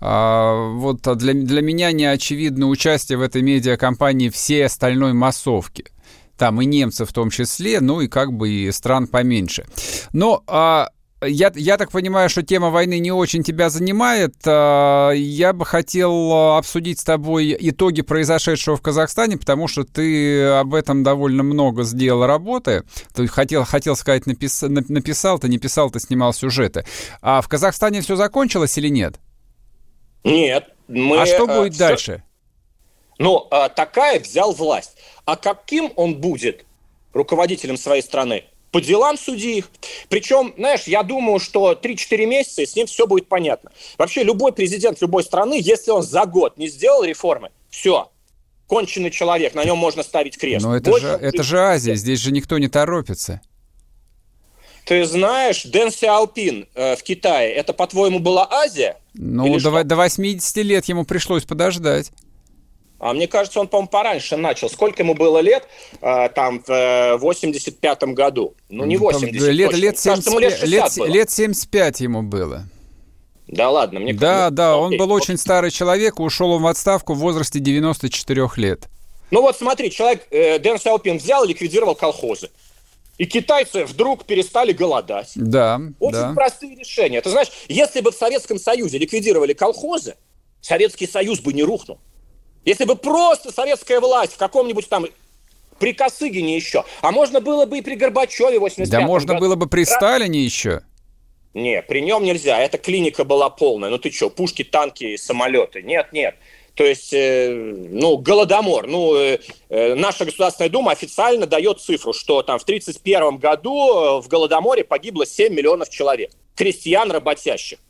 э, 0.00 0.70
вот 0.74 1.02
для, 1.18 1.32
для 1.32 1.62
меня 1.62 1.92
не 1.92 2.04
очевидно 2.04 2.68
участие 2.68 3.18
в 3.18 3.22
этой 3.22 3.42
медиакомпании 3.42 4.28
всей 4.28 4.66
остальной 4.66 5.12
массовки 5.12 5.86
там 6.36 6.62
и 6.62 6.66
немцы 6.66 7.04
в 7.04 7.12
том 7.12 7.30
числе, 7.30 7.80
ну 7.80 8.00
и 8.00 8.06
как 8.06 8.32
бы 8.32 8.48
и 8.48 8.70
стран 8.70 9.08
поменьше. 9.08 9.66
Но 10.12 10.44
а, 10.46 10.88
я, 11.20 11.52
я 11.54 11.76
так 11.76 11.90
понимаю, 11.90 12.28
что 12.28 12.42
тема 12.42 12.70
войны 12.70 12.98
не 12.98 13.10
очень 13.10 13.42
тебя 13.42 13.70
занимает. 13.70 14.34
А, 14.46 15.10
я 15.10 15.52
бы 15.52 15.64
хотел 15.64 16.54
обсудить 16.56 17.00
с 17.00 17.04
тобой 17.04 17.56
итоги 17.58 18.02
произошедшего 18.02 18.76
в 18.76 18.82
Казахстане, 18.82 19.36
потому 19.36 19.66
что 19.68 19.84
ты 19.84 20.44
об 20.44 20.74
этом 20.74 21.02
довольно 21.02 21.42
много 21.42 21.82
сделал 21.82 22.26
работы. 22.26 22.84
Ты 23.14 23.26
хотел, 23.26 23.64
хотел 23.64 23.96
сказать, 23.96 24.26
напис, 24.26 24.62
написал, 24.62 25.38
ты 25.38 25.48
не 25.48 25.58
писал, 25.58 25.90
ты 25.90 25.98
снимал 26.00 26.32
сюжеты. 26.32 26.84
А 27.20 27.40
в 27.40 27.48
Казахстане 27.48 28.00
все 28.00 28.16
закончилось 28.16 28.78
или 28.78 28.88
нет? 28.88 29.16
Нет. 30.24 30.68
Мы, 30.86 31.20
а 31.20 31.26
что 31.26 31.44
э, 31.44 31.60
будет 31.60 31.74
все... 31.74 31.88
дальше? 31.88 32.22
Ну, 33.18 33.46
э, 33.50 33.68
Такаев 33.74 34.22
взял 34.22 34.52
власть. 34.52 34.96
А 35.24 35.36
каким 35.36 35.92
он 35.96 36.14
будет 36.14 36.64
руководителем 37.12 37.76
своей 37.76 38.02
страны? 38.02 38.44
По 38.70 38.80
делам 38.80 39.16
их. 39.16 39.70
Причем, 40.08 40.54
знаешь, 40.56 40.84
я 40.84 41.02
думаю, 41.02 41.38
что 41.38 41.72
3-4 41.72 42.26
месяца, 42.26 42.62
и 42.62 42.66
с 42.66 42.76
ним 42.76 42.86
все 42.86 43.06
будет 43.06 43.28
понятно. 43.28 43.70
Вообще, 43.96 44.22
любой 44.22 44.52
президент 44.52 45.00
любой 45.00 45.24
страны, 45.24 45.58
если 45.60 45.90
он 45.90 46.02
за 46.02 46.26
год 46.26 46.56
не 46.56 46.68
сделал 46.68 47.04
реформы, 47.04 47.50
все, 47.70 48.10
конченый 48.66 49.10
человек, 49.10 49.54
на 49.54 49.64
нем 49.64 49.78
можно 49.78 50.02
ставить 50.02 50.38
крест. 50.38 50.64
Но 50.64 50.76
это, 50.76 50.98
же, 50.98 51.08
это 51.08 51.42
же 51.42 51.58
Азия, 51.58 51.94
здесь 51.96 52.20
же 52.20 52.32
никто 52.32 52.58
не 52.58 52.68
торопится. 52.68 53.40
Ты 54.84 55.04
знаешь, 55.04 55.64
Дэн 55.64 55.90
Сяопин 55.90 56.66
э, 56.74 56.96
в 56.96 57.02
Китае, 57.02 57.52
это, 57.52 57.74
по-твоему, 57.74 58.20
была 58.20 58.48
Азия? 58.50 58.96
Ну, 59.12 59.58
до, 59.60 59.84
до 59.84 59.96
80 59.96 60.56
лет 60.64 60.86
ему 60.86 61.04
пришлось 61.04 61.44
подождать. 61.44 62.10
А 62.98 63.12
мне 63.12 63.28
кажется, 63.28 63.60
он, 63.60 63.68
по-моему, 63.68 63.88
пораньше 63.88 64.36
начал. 64.36 64.68
Сколько 64.68 65.02
ему 65.02 65.14
было 65.14 65.38
лет? 65.38 65.68
А, 66.00 66.28
там, 66.28 66.62
в 66.66 66.70
85-м 66.70 68.14
году. 68.14 68.54
Ну, 68.68 68.84
не 68.84 68.96
80, 68.96 69.30
там, 69.30 69.48
лет, 69.48 69.72
лет, 69.74 69.98
75, 69.98 70.24
кажется, 70.24 70.66
лет, 70.66 70.96
лет, 70.96 71.14
лет 71.14 71.30
75 71.30 72.00
ему 72.00 72.22
было. 72.22 72.64
Да 73.48 73.70
ладно, 73.70 73.98
мне 74.00 74.12
Да, 74.12 74.50
да, 74.50 74.76
он 74.76 74.96
был 74.96 75.10
очень 75.10 75.38
старый 75.38 75.70
человек, 75.70 76.20
ушел 76.20 76.50
он 76.52 76.62
в 76.62 76.66
отставку 76.66 77.14
в 77.14 77.18
возрасте 77.18 77.58
94 77.58 78.48
лет. 78.56 78.88
Ну 79.30 79.40
вот 79.42 79.56
смотри, 79.56 79.90
человек, 79.90 80.26
э, 80.30 80.58
Дэн 80.58 80.78
Сяопин 80.78 81.18
взял 81.18 81.44
и 81.44 81.48
ликвидировал 81.48 81.94
колхозы. 81.94 82.50
И 83.16 83.26
китайцы 83.26 83.84
вдруг 83.84 84.24
перестали 84.24 84.72
голодать. 84.72 85.32
Да, 85.34 85.80
Очень 85.98 86.12
да. 86.12 86.32
простые 86.34 86.76
решения. 86.76 87.20
Ты 87.20 87.30
знаешь, 87.30 87.48
если 87.68 88.00
бы 88.00 88.12
в 88.12 88.14
Советском 88.14 88.58
Союзе 88.58 88.98
ликвидировали 88.98 89.54
колхозы, 89.54 90.14
Советский 90.60 91.06
Союз 91.06 91.40
бы 91.40 91.52
не 91.52 91.64
рухнул. 91.64 91.98
Если 92.64 92.84
бы 92.84 92.96
просто 92.96 93.52
советская 93.52 94.00
власть 94.00 94.34
в 94.34 94.36
каком-нибудь 94.36 94.88
там 94.88 95.06
при 95.78 95.92
Косыгине 95.92 96.56
еще, 96.56 96.84
а 97.00 97.12
можно 97.12 97.40
было 97.40 97.64
бы 97.66 97.78
и 97.78 97.82
при 97.82 97.94
Горбачеве 97.94 98.58
85 98.58 98.90
Да 98.90 99.06
можно 99.06 99.34
году. 99.34 99.46
было 99.46 99.54
бы 99.54 99.68
при 99.68 99.84
Сталине 99.84 100.42
еще. 100.44 100.82
Не, 101.54 101.82
при 101.82 102.00
нем 102.00 102.24
нельзя. 102.24 102.60
Эта 102.60 102.78
клиника 102.78 103.24
была 103.24 103.48
полная. 103.50 103.90
Ну 103.90 103.98
ты 103.98 104.10
что, 104.10 104.28
пушки, 104.30 104.64
танки, 104.64 105.16
самолеты? 105.16 105.82
Нет, 105.82 106.12
нет. 106.12 106.34
То 106.74 106.84
есть, 106.84 107.12
э, 107.12 107.50
ну, 107.52 108.18
голодомор. 108.18 108.86
Ну, 108.86 109.16
э, 109.16 109.38
э, 109.68 109.94
наша 109.96 110.24
Государственная 110.24 110.68
Дума 110.68 110.92
официально 110.92 111.44
дает 111.44 111.80
цифру, 111.80 112.12
что 112.12 112.42
там 112.44 112.60
в 112.60 112.62
1931 112.62 113.38
году 113.38 114.18
э, 114.18 114.20
в 114.20 114.28
голодоморе 114.28 114.84
погибло 114.84 115.26
7 115.26 115.52
миллионов 115.52 115.90
человек. 115.90 116.30
Крестьян 116.54 117.10
работящих. 117.10 117.80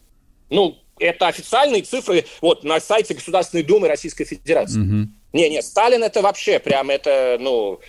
Ну, 0.49 0.79
это 1.01 1.27
официальные 1.27 1.83
цифры 1.83 2.25
вот 2.41 2.65
на 2.65 2.81
сайте 2.81 3.15
Государственной 3.15 3.63
Думы 3.63 3.89
Российской 3.89 4.25
Федерации. 4.25 4.81
Угу. 4.81 5.09
Не, 5.35 5.51
не, 5.51 5.63
Сталин 5.63 6.03
это 6.03 6.23
вообще 6.23 6.59
прям 6.59 6.91
это, 6.91 7.37
ну, 7.39 7.81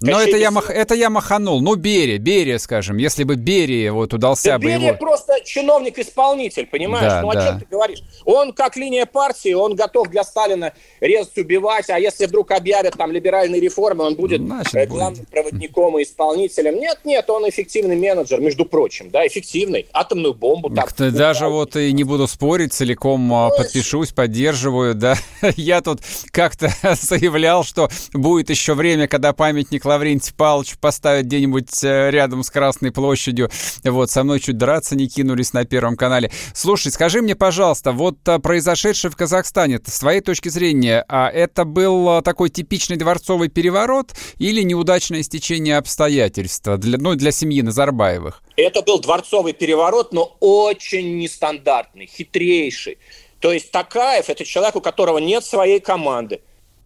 но 0.00 0.20
это 0.20 0.36
я, 0.36 0.50
мах, 0.50 0.70
это 0.70 0.94
я 0.94 1.08
маханул. 1.10 1.60
Ну, 1.60 1.74
Берия, 1.74 2.18
Берия, 2.18 2.58
скажем. 2.58 2.98
Если 2.98 3.24
бы 3.24 3.36
Берия 3.36 3.92
вот 3.92 4.12
удался 4.12 4.50
да 4.50 4.58
бы 4.58 4.64
Берия 4.64 4.88
его... 4.88 4.98
просто 4.98 5.40
чиновник-исполнитель, 5.44 6.66
понимаешь? 6.66 7.12
Да, 7.12 7.22
ну, 7.22 7.32
да. 7.32 7.40
о 7.40 7.46
чем 7.46 7.60
ты 7.60 7.66
говоришь? 7.70 8.02
Он, 8.24 8.52
как 8.52 8.76
линия 8.76 9.06
партии, 9.06 9.54
он 9.54 9.74
готов 9.74 10.08
для 10.08 10.22
Сталина 10.24 10.72
резать, 11.00 11.38
убивать, 11.38 11.88
а 11.88 11.98
если 11.98 12.26
вдруг 12.26 12.50
объявят 12.50 12.94
там 12.96 13.10
либеральные 13.10 13.60
реформы, 13.60 14.04
он 14.04 14.16
будет 14.16 14.42
Значит, 14.42 14.74
э, 14.74 14.86
главным 14.86 15.20
будет. 15.20 15.30
проводником 15.30 15.98
и 15.98 16.02
исполнителем. 16.02 16.78
Нет, 16.78 17.00
нет, 17.04 17.30
он 17.30 17.48
эффективный 17.48 17.96
менеджер, 17.96 18.40
между 18.40 18.66
прочим, 18.66 19.10
да, 19.10 19.26
эффективный. 19.26 19.86
Атомную 19.92 20.34
бомбу 20.34 20.70
там. 20.70 20.86
Даже 21.12 21.46
вот 21.46 21.76
и 21.76 21.92
не 21.92 22.04
буду 22.04 22.26
спорить, 22.26 22.74
целиком 22.74 23.32
а, 23.32 23.48
ну, 23.48 23.56
подпишусь, 23.56 24.12
поддерживаю, 24.12 24.94
да. 24.94 25.16
Я 25.56 25.80
тут 25.80 26.00
как-то 26.32 26.70
заявлял, 27.00 27.64
что 27.64 27.88
будет 28.12 28.50
еще 28.50 28.74
время, 28.74 29.08
когда 29.08 29.32
памятник 29.32 29.85
Лаврентий 29.86 30.34
Павлович 30.34 30.76
поставят 30.78 31.26
где-нибудь 31.26 31.82
э, 31.82 32.10
рядом 32.10 32.42
с 32.42 32.50
Красной 32.50 32.92
площадью. 32.92 33.50
Вот, 33.84 34.10
со 34.10 34.24
мной 34.24 34.40
чуть 34.40 34.58
драться 34.58 34.96
не 34.96 35.08
кинулись 35.08 35.52
на 35.52 35.64
Первом 35.64 35.96
канале. 35.96 36.30
Слушай, 36.54 36.92
скажи 36.92 37.22
мне, 37.22 37.34
пожалуйста, 37.34 37.92
вот 37.92 38.16
э, 38.26 38.38
произошедшее 38.38 39.10
в 39.10 39.16
Казахстане, 39.16 39.80
с 39.84 39.98
твоей 39.98 40.20
точки 40.20 40.48
зрения, 40.48 41.04
а 41.08 41.30
это 41.30 41.64
был 41.64 42.18
э, 42.18 42.22
такой 42.22 42.50
типичный 42.50 42.96
дворцовый 42.96 43.48
переворот 43.48 44.14
или 44.38 44.62
неудачное 44.62 45.22
стечение 45.22 45.76
обстоятельств 45.76 46.66
для, 46.78 46.98
ну, 46.98 47.14
для 47.14 47.30
семьи 47.30 47.62
Назарбаевых? 47.62 48.42
Это 48.56 48.82
был 48.82 49.00
дворцовый 49.00 49.52
переворот, 49.52 50.12
но 50.12 50.36
очень 50.40 51.18
нестандартный, 51.18 52.06
хитрейший. 52.06 52.98
То 53.40 53.52
есть 53.52 53.70
Такаев– 53.70 54.28
это 54.28 54.44
человек, 54.44 54.76
у 54.76 54.80
которого 54.80 55.18
нет 55.18 55.44
своей 55.44 55.78
команды, 55.78 56.40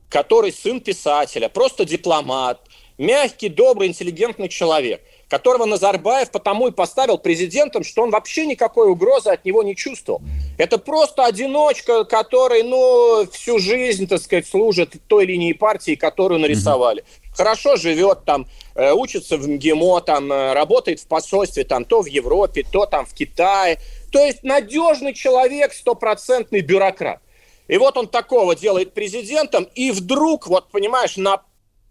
который 0.09 0.53
сын 0.53 0.81
писателя, 0.81 1.49
просто 1.49 1.85
дипломат, 1.85 2.61
мягкий, 3.01 3.49
добрый, 3.49 3.89
интеллигентный 3.89 4.49
человек, 4.49 5.01
которого 5.29 5.65
Назарбаев 5.65 6.31
потому 6.31 6.69
и 6.69 6.71
поставил 6.71 7.19
президентом, 7.19 7.83
что 7.83 8.03
он 8.03 8.11
вообще 8.11 8.47
никакой 8.47 8.91
угрозы 8.91 9.31
от 9.31 9.45
него 9.45 9.63
не 9.63 9.75
чувствовал. 9.75 10.21
Это 10.59 10.77
просто 10.77 11.25
одиночка, 11.25 12.05
который, 12.05 12.63
ну, 12.63 13.27
всю 13.33 13.59
жизнь, 13.59 14.07
так 14.07 14.21
сказать, 14.21 14.47
служит 14.47 14.95
той 15.09 15.25
линии 15.25 15.55
партии, 15.55 15.95
которую 15.95 16.41
нарисовали. 16.41 17.03
Хорошо 17.35 17.77
живет 17.77 18.25
там, 18.27 18.47
э, 18.75 18.93
учится 18.93 19.39
в 19.39 19.49
МГИМО, 19.49 20.03
там, 20.03 20.31
э, 20.31 20.53
работает 20.53 21.01
в 21.01 21.07
посольстве, 21.07 21.65
там, 21.65 21.87
то 21.87 22.03
в 22.03 22.07
Европе, 22.07 22.67
то 22.71 22.85
там 22.85 23.07
в 23.07 23.15
Китае. 23.15 23.79
То 24.13 24.19
есть 24.23 24.43
надежный 24.43 25.15
человек, 25.15 25.73
стопроцентный 25.73 26.61
бюрократ. 26.61 27.21
И 27.69 27.79
вот 27.79 27.97
он 27.97 28.09
такого 28.09 28.57
делает 28.57 28.93
президентом, 28.95 29.69
и 29.77 29.93
вдруг, 29.93 30.49
вот 30.49 30.71
понимаешь, 30.71 31.17
на 31.17 31.41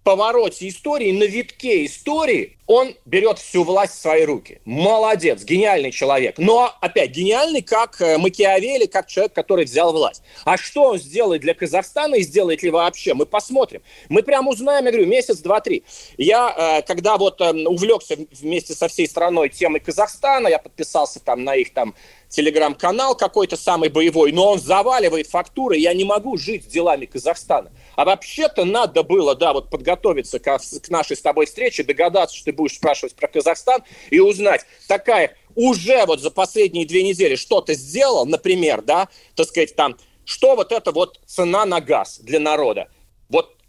повороте 0.03 0.67
истории, 0.67 1.11
на 1.11 1.23
витке 1.23 1.85
истории, 1.85 2.57
он 2.69 2.95
берет 3.05 3.39
всю 3.39 3.63
власть 3.63 3.93
в 3.93 4.01
свои 4.01 4.25
руки. 4.25 4.61
Молодец, 4.63 5.43
гениальный 5.43 5.91
человек. 5.91 6.37
Но, 6.37 6.71
опять, 6.81 7.09
гениальный 7.09 7.63
как 7.63 7.99
э, 7.99 8.19
Макиавелли, 8.19 8.85
как 8.85 9.07
человек, 9.07 9.33
который 9.33 9.65
взял 9.65 9.91
власть. 9.91 10.21
А 10.45 10.55
что 10.55 10.83
он 10.83 10.99
сделает 10.99 11.41
для 11.41 11.55
Казахстана 11.55 12.15
и 12.15 12.21
сделает 12.21 12.61
ли 12.61 12.69
вообще, 12.69 13.15
мы 13.15 13.25
посмотрим. 13.25 13.81
Мы 14.07 14.21
прям 14.21 14.47
узнаем, 14.47 14.85
я 14.85 14.91
говорю, 14.91 15.07
месяц, 15.07 15.39
два, 15.39 15.61
три. 15.61 15.83
Я, 16.17 16.79
э, 16.79 16.81
когда 16.83 17.17
вот 17.17 17.41
эм, 17.41 17.65
увлекся 17.65 18.17
вместе 18.39 18.75
со 18.75 18.87
всей 18.87 19.07
страной 19.07 19.49
темой 19.49 19.79
Казахстана, 19.79 20.47
я 20.47 20.59
подписался 20.59 21.19
там 21.19 21.43
на 21.43 21.55
их 21.55 21.73
там 21.73 21.95
телеграм-канал 22.29 23.15
какой-то 23.15 23.57
самый 23.57 23.89
боевой, 23.89 24.31
но 24.31 24.51
он 24.51 24.59
заваливает 24.59 25.27
фактуры, 25.27 25.77
я 25.77 25.93
не 25.93 26.03
могу 26.03 26.37
жить 26.37 26.65
с 26.65 26.67
делами 26.67 27.05
Казахстана. 27.05 27.71
А 27.99 28.05
вообще-то 28.05 28.63
надо 28.63 29.03
было, 29.03 29.35
да, 29.35 29.51
вот 29.51 29.69
подготовиться 29.69 30.39
к, 30.39 30.57
к 30.57 30.89
нашей 30.89 31.17
с 31.17 31.21
тобой 31.21 31.47
встрече, 31.47 31.83
догадаться, 31.83 32.33
что 32.33 32.45
ты 32.45 32.53
будешь 32.53 32.75
спрашивать 32.75 33.13
про 33.13 33.27
Казахстан 33.27 33.83
и 34.09 34.21
узнать, 34.21 34.61
такая 34.87 35.35
уже 35.53 36.05
вот 36.05 36.21
за 36.21 36.31
последние 36.31 36.85
две 36.85 37.03
недели 37.03 37.35
что-то 37.35 37.73
сделал, 37.73 38.25
например, 38.25 38.83
да, 38.83 39.09
так 39.35 39.47
сказать, 39.47 39.75
там, 39.75 39.97
что 40.23 40.55
вот 40.55 40.71
это 40.71 40.93
вот 40.93 41.19
цена 41.25 41.65
на 41.65 41.81
газ 41.81 42.19
для 42.19 42.39
народа. 42.39 42.87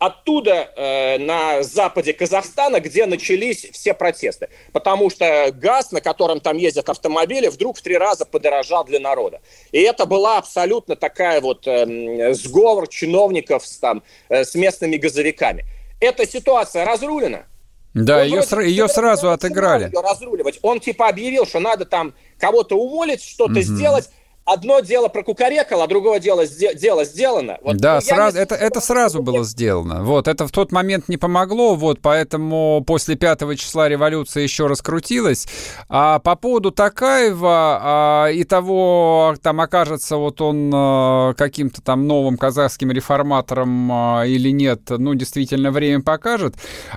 Оттуда, 0.01 0.73
э, 0.77 1.19
на 1.19 1.63
западе 1.63 2.15
Казахстана, 2.15 2.81
где 2.81 3.05
начались 3.05 3.69
все 3.71 3.93
протесты. 3.93 4.49
Потому 4.73 5.11
что 5.11 5.53
газ, 5.53 5.93
на 5.93 6.01
котором 6.01 6.41
там 6.41 6.57
ездят 6.57 6.89
автомобили, 6.89 7.49
вдруг 7.49 7.77
в 7.77 7.83
три 7.83 7.99
раза 7.99 8.25
подорожал 8.25 8.87
для 8.87 8.99
народа. 8.99 9.43
И 9.73 9.79
это 9.79 10.07
была 10.07 10.39
абсолютно 10.39 10.97
такая 10.97 11.43
вот 11.43 11.67
э, 11.67 12.33
сговор 12.33 12.89
чиновников 12.89 13.67
с, 13.67 13.77
там, 13.77 14.03
э, 14.31 14.47
с 14.47 14.55
местными 14.55 14.97
газовиками. 14.97 15.67
Эта 16.01 16.27
ситуация 16.27 16.87
разрулена. 16.87 17.45
Да, 17.93 18.23
ее, 18.23 18.41
сра- 18.41 18.65
ее 18.65 18.89
сразу 18.89 19.31
отыграли. 19.31 19.85
Ее 19.85 20.01
разруливать. 20.01 20.59
Он 20.63 20.81
типа 20.81 21.09
объявил, 21.09 21.45
что 21.45 21.61
надо 21.61 21.85
там 21.85 22.15
кого-то 22.39 22.75
уволить, 22.75 23.23
что-то 23.23 23.53
угу. 23.53 23.61
сделать, 23.61 24.09
одно 24.53 24.81
дело 24.81 25.09
про 25.09 25.23
кукарекал, 25.23 25.83
а 25.83 25.87
другое 25.87 26.21
дело, 26.21 26.45
дело 26.47 27.05
сделано. 27.05 27.59
Вот, 27.63 27.77
да, 27.77 27.97
ну, 27.97 28.01
сразу, 28.01 28.39
это, 28.39 28.55
это 28.55 28.81
сразу 28.81 29.23
было 29.23 29.45
сделано. 29.45 30.03
Вот, 30.03 30.29
это 30.29 30.47
в 30.47 30.53
тот 30.53 30.73
момент 30.73 31.09
не 31.09 31.17
помогло, 31.17 31.75
вот, 31.75 32.01
поэтому 32.01 32.83
после 32.87 33.17
5 33.17 33.59
числа 33.59 33.89
революция 33.89 34.43
еще 34.43 34.67
раскрутилась. 34.67 35.47
А 35.89 36.19
по 36.19 36.37
поводу 36.37 36.71
Такаева 36.71 37.79
а, 37.83 38.27
и 38.29 38.45
того, 38.45 39.35
там 39.43 39.61
окажется 39.61 40.17
вот 40.17 40.41
он 40.41 40.71
а, 40.75 41.35
каким-то 41.35 41.81
там 41.83 42.07
новым 42.07 42.37
казахским 42.37 42.91
реформатором 42.91 43.91
а, 43.93 44.25
или 44.27 44.51
нет, 44.51 44.83
ну, 44.89 45.15
действительно, 45.15 45.71
время 45.71 46.03
покажет. 46.03 46.57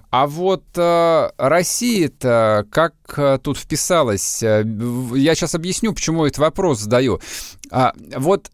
А 0.10 0.28
вот 0.28 0.64
а, 0.78 1.32
Россия-то 1.38 2.66
как 2.72 2.94
а, 3.18 3.38
тут 3.38 3.58
вписалась? 3.58 4.42
Я 4.42 4.64
сейчас 5.36 5.56
объясню, 5.56 5.94
почему 5.94 6.26
этот 6.26 6.40
вопрос 6.40 6.80
задаю. 6.80 7.20
А, 7.72 7.94
вот 8.18 8.50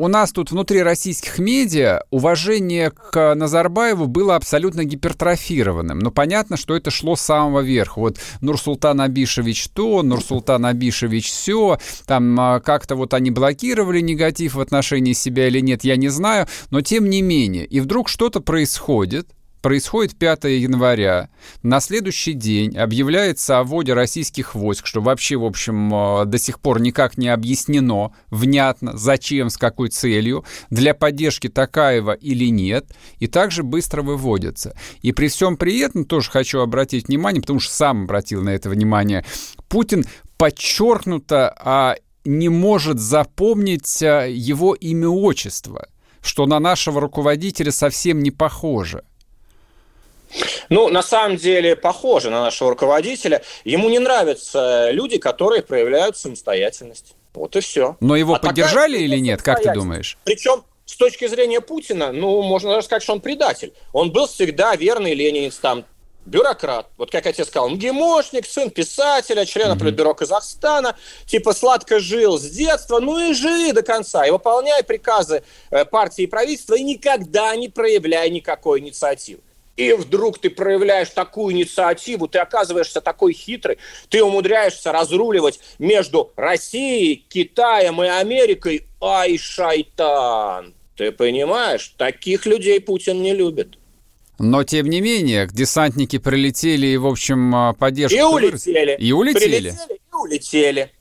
у 0.00 0.08
нас 0.08 0.32
тут 0.32 0.50
внутри 0.50 0.82
российских 0.82 1.38
медиа 1.38 2.04
уважение 2.08 2.90
к 2.90 3.34
Назарбаеву 3.34 4.06
было 4.06 4.34
абсолютно 4.34 4.84
гипертрофированным. 4.84 5.98
Но 5.98 6.10
понятно, 6.10 6.56
что 6.56 6.74
это 6.74 6.90
шло 6.90 7.16
с 7.16 7.20
самого 7.20 7.60
верха. 7.60 7.98
Вот 7.98 8.18
Нурсултан 8.40 8.98
Абишевич 9.02 9.68
то, 9.68 10.02
Нурсултан 10.02 10.64
Абишевич 10.64 11.30
все. 11.30 11.78
Там 12.06 12.40
а, 12.40 12.60
как-то 12.60 12.96
вот 12.96 13.12
они 13.12 13.30
блокировали 13.30 14.00
негатив 14.00 14.54
в 14.54 14.60
отношении 14.60 15.12
себя 15.12 15.48
или 15.48 15.60
нет, 15.60 15.84
я 15.84 15.96
не 15.96 16.08
знаю. 16.08 16.46
Но 16.70 16.80
тем 16.80 17.10
не 17.10 17.20
менее. 17.20 17.66
И 17.66 17.80
вдруг 17.80 18.08
что-то 18.08 18.40
происходит, 18.40 19.28
происходит 19.60 20.16
5 20.16 20.44
января. 20.44 21.28
На 21.62 21.80
следующий 21.80 22.32
день 22.32 22.76
объявляется 22.76 23.58
о 23.58 23.64
вводе 23.64 23.92
российских 23.92 24.54
войск, 24.54 24.86
что 24.86 25.00
вообще, 25.00 25.36
в 25.36 25.44
общем, 25.44 25.94
э, 25.94 26.24
до 26.26 26.38
сих 26.38 26.60
пор 26.60 26.80
никак 26.80 27.18
не 27.18 27.28
объяснено 27.28 28.12
внятно, 28.30 28.96
зачем, 28.96 29.50
с 29.50 29.56
какой 29.56 29.88
целью, 29.88 30.44
для 30.70 30.94
поддержки 30.94 31.48
Такаева 31.48 32.12
или 32.12 32.46
нет, 32.50 32.86
и 33.18 33.26
также 33.26 33.62
быстро 33.62 34.02
выводятся. 34.02 34.76
И 35.02 35.12
при 35.12 35.28
всем 35.28 35.56
при 35.56 35.78
этом 35.80 36.04
тоже 36.04 36.30
хочу 36.30 36.60
обратить 36.60 37.08
внимание, 37.08 37.40
потому 37.40 37.60
что 37.60 37.72
сам 37.74 38.04
обратил 38.04 38.42
на 38.42 38.50
это 38.50 38.70
внимание, 38.70 39.24
Путин 39.68 40.04
подчеркнуто 40.36 41.54
а, 41.58 41.96
не 42.24 42.48
может 42.48 42.98
запомнить 42.98 44.02
а, 44.02 44.26
его 44.26 44.74
имя-отчество, 44.74 45.88
что 46.22 46.46
на 46.46 46.58
нашего 46.60 47.00
руководителя 47.00 47.72
совсем 47.72 48.22
не 48.22 48.30
похоже. 48.30 49.04
Ну, 50.68 50.88
на 50.88 51.02
самом 51.02 51.36
деле, 51.36 51.76
похоже 51.76 52.30
на 52.30 52.42
нашего 52.42 52.70
руководителя. 52.70 53.42
Ему 53.64 53.88
не 53.88 53.98
нравятся 53.98 54.90
люди, 54.90 55.18
которые 55.18 55.62
проявляют 55.62 56.16
самостоятельность. 56.16 57.14
Вот 57.34 57.56
и 57.56 57.60
все. 57.60 57.96
Но 58.00 58.16
его 58.16 58.34
а 58.34 58.38
поддержали 58.38 58.98
или 58.98 59.18
нет, 59.18 59.42
как 59.42 59.62
ты 59.62 59.72
думаешь? 59.72 60.18
Причем 60.24 60.64
с 60.84 60.96
точки 60.96 61.28
зрения 61.28 61.60
Путина, 61.60 62.12
ну, 62.12 62.42
можно 62.42 62.70
даже 62.70 62.86
сказать, 62.86 63.02
что 63.02 63.12
он 63.12 63.20
предатель. 63.20 63.72
Он 63.92 64.10
был 64.10 64.26
всегда 64.26 64.74
верный 64.74 65.14
ленинец, 65.14 65.56
там, 65.56 65.84
бюрократ. 66.26 66.86
Вот 66.96 67.10
как 67.10 67.26
я 67.26 67.32
тебе 67.32 67.44
сказал, 67.44 67.70
МГИМОшник, 67.70 68.46
сын 68.46 68.70
писателя, 68.70 69.46
члена 69.46 69.72
mm-hmm. 69.72 69.78
Политбюро 69.78 70.14
Казахстана, 70.14 70.96
типа 71.26 71.52
сладко 71.52 72.00
жил 72.00 72.38
с 72.38 72.44
детства, 72.44 73.00
ну 73.00 73.18
и 73.18 73.32
живи 73.34 73.72
до 73.72 73.82
конца, 73.82 74.26
и 74.26 74.30
выполняй 74.30 74.82
приказы 74.82 75.42
э, 75.70 75.84
партии 75.84 76.22
и 76.22 76.26
правительства, 76.26 76.74
и 76.74 76.82
никогда 76.82 77.54
не 77.56 77.68
проявляй 77.68 78.30
никакой 78.30 78.80
инициативы 78.80 79.40
и 79.80 79.92
вдруг 79.94 80.38
ты 80.38 80.50
проявляешь 80.50 81.08
такую 81.08 81.54
инициативу, 81.54 82.28
ты 82.28 82.38
оказываешься 82.38 83.00
такой 83.00 83.32
хитрый, 83.32 83.78
ты 84.10 84.22
умудряешься 84.22 84.92
разруливать 84.92 85.58
между 85.78 86.32
Россией, 86.36 87.24
Китаем 87.28 88.02
и 88.02 88.06
Америкой. 88.06 88.86
Ай, 89.00 89.38
шайтан! 89.38 90.74
Ты 90.96 91.12
понимаешь, 91.12 91.94
таких 91.96 92.44
людей 92.44 92.78
Путин 92.78 93.22
не 93.22 93.34
любит. 93.34 93.78
Но, 94.38 94.64
тем 94.64 94.90
не 94.90 95.00
менее, 95.00 95.48
десантники 95.50 96.18
прилетели 96.18 96.88
и, 96.88 96.96
в 96.98 97.06
общем, 97.06 97.54
а, 97.54 97.72
поддержку... 97.72 98.18
И 98.18 98.20
улетели. 98.20 98.96
И 98.98 99.12
улетели. 99.12 99.70
Прилетели 99.70 99.94
и 99.94 100.16
улетели. 100.16 100.92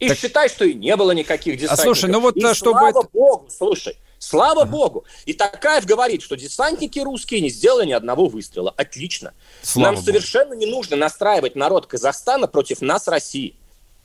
И 0.00 0.08
так... 0.08 0.18
считай, 0.18 0.48
что 0.50 0.66
и 0.66 0.74
не 0.74 0.94
было 0.96 1.12
никаких 1.12 1.56
десантников. 1.56 1.78
А 1.78 1.82
слушай, 1.82 2.10
ну 2.10 2.20
вот 2.20 2.36
и 2.36 2.40
чтобы... 2.54 2.78
слава 2.78 2.88
это... 2.88 3.08
богу, 3.10 3.48
слушай, 3.50 3.96
Слава 4.18 4.62
ага. 4.62 4.70
богу. 4.70 5.04
И 5.26 5.32
Такаев 5.32 5.86
говорит, 5.86 6.22
что 6.22 6.36
десантники 6.36 6.98
русские 6.98 7.40
не 7.40 7.50
сделали 7.50 7.86
ни 7.86 7.92
одного 7.92 8.26
выстрела. 8.26 8.74
Отлично. 8.76 9.32
Слава 9.62 9.86
Нам 9.86 9.94
богу. 9.96 10.06
совершенно 10.06 10.54
не 10.54 10.66
нужно 10.66 10.96
настраивать 10.96 11.54
народ 11.56 11.86
Казахстана 11.86 12.46
против 12.48 12.80
нас, 12.80 13.06
России. 13.08 13.56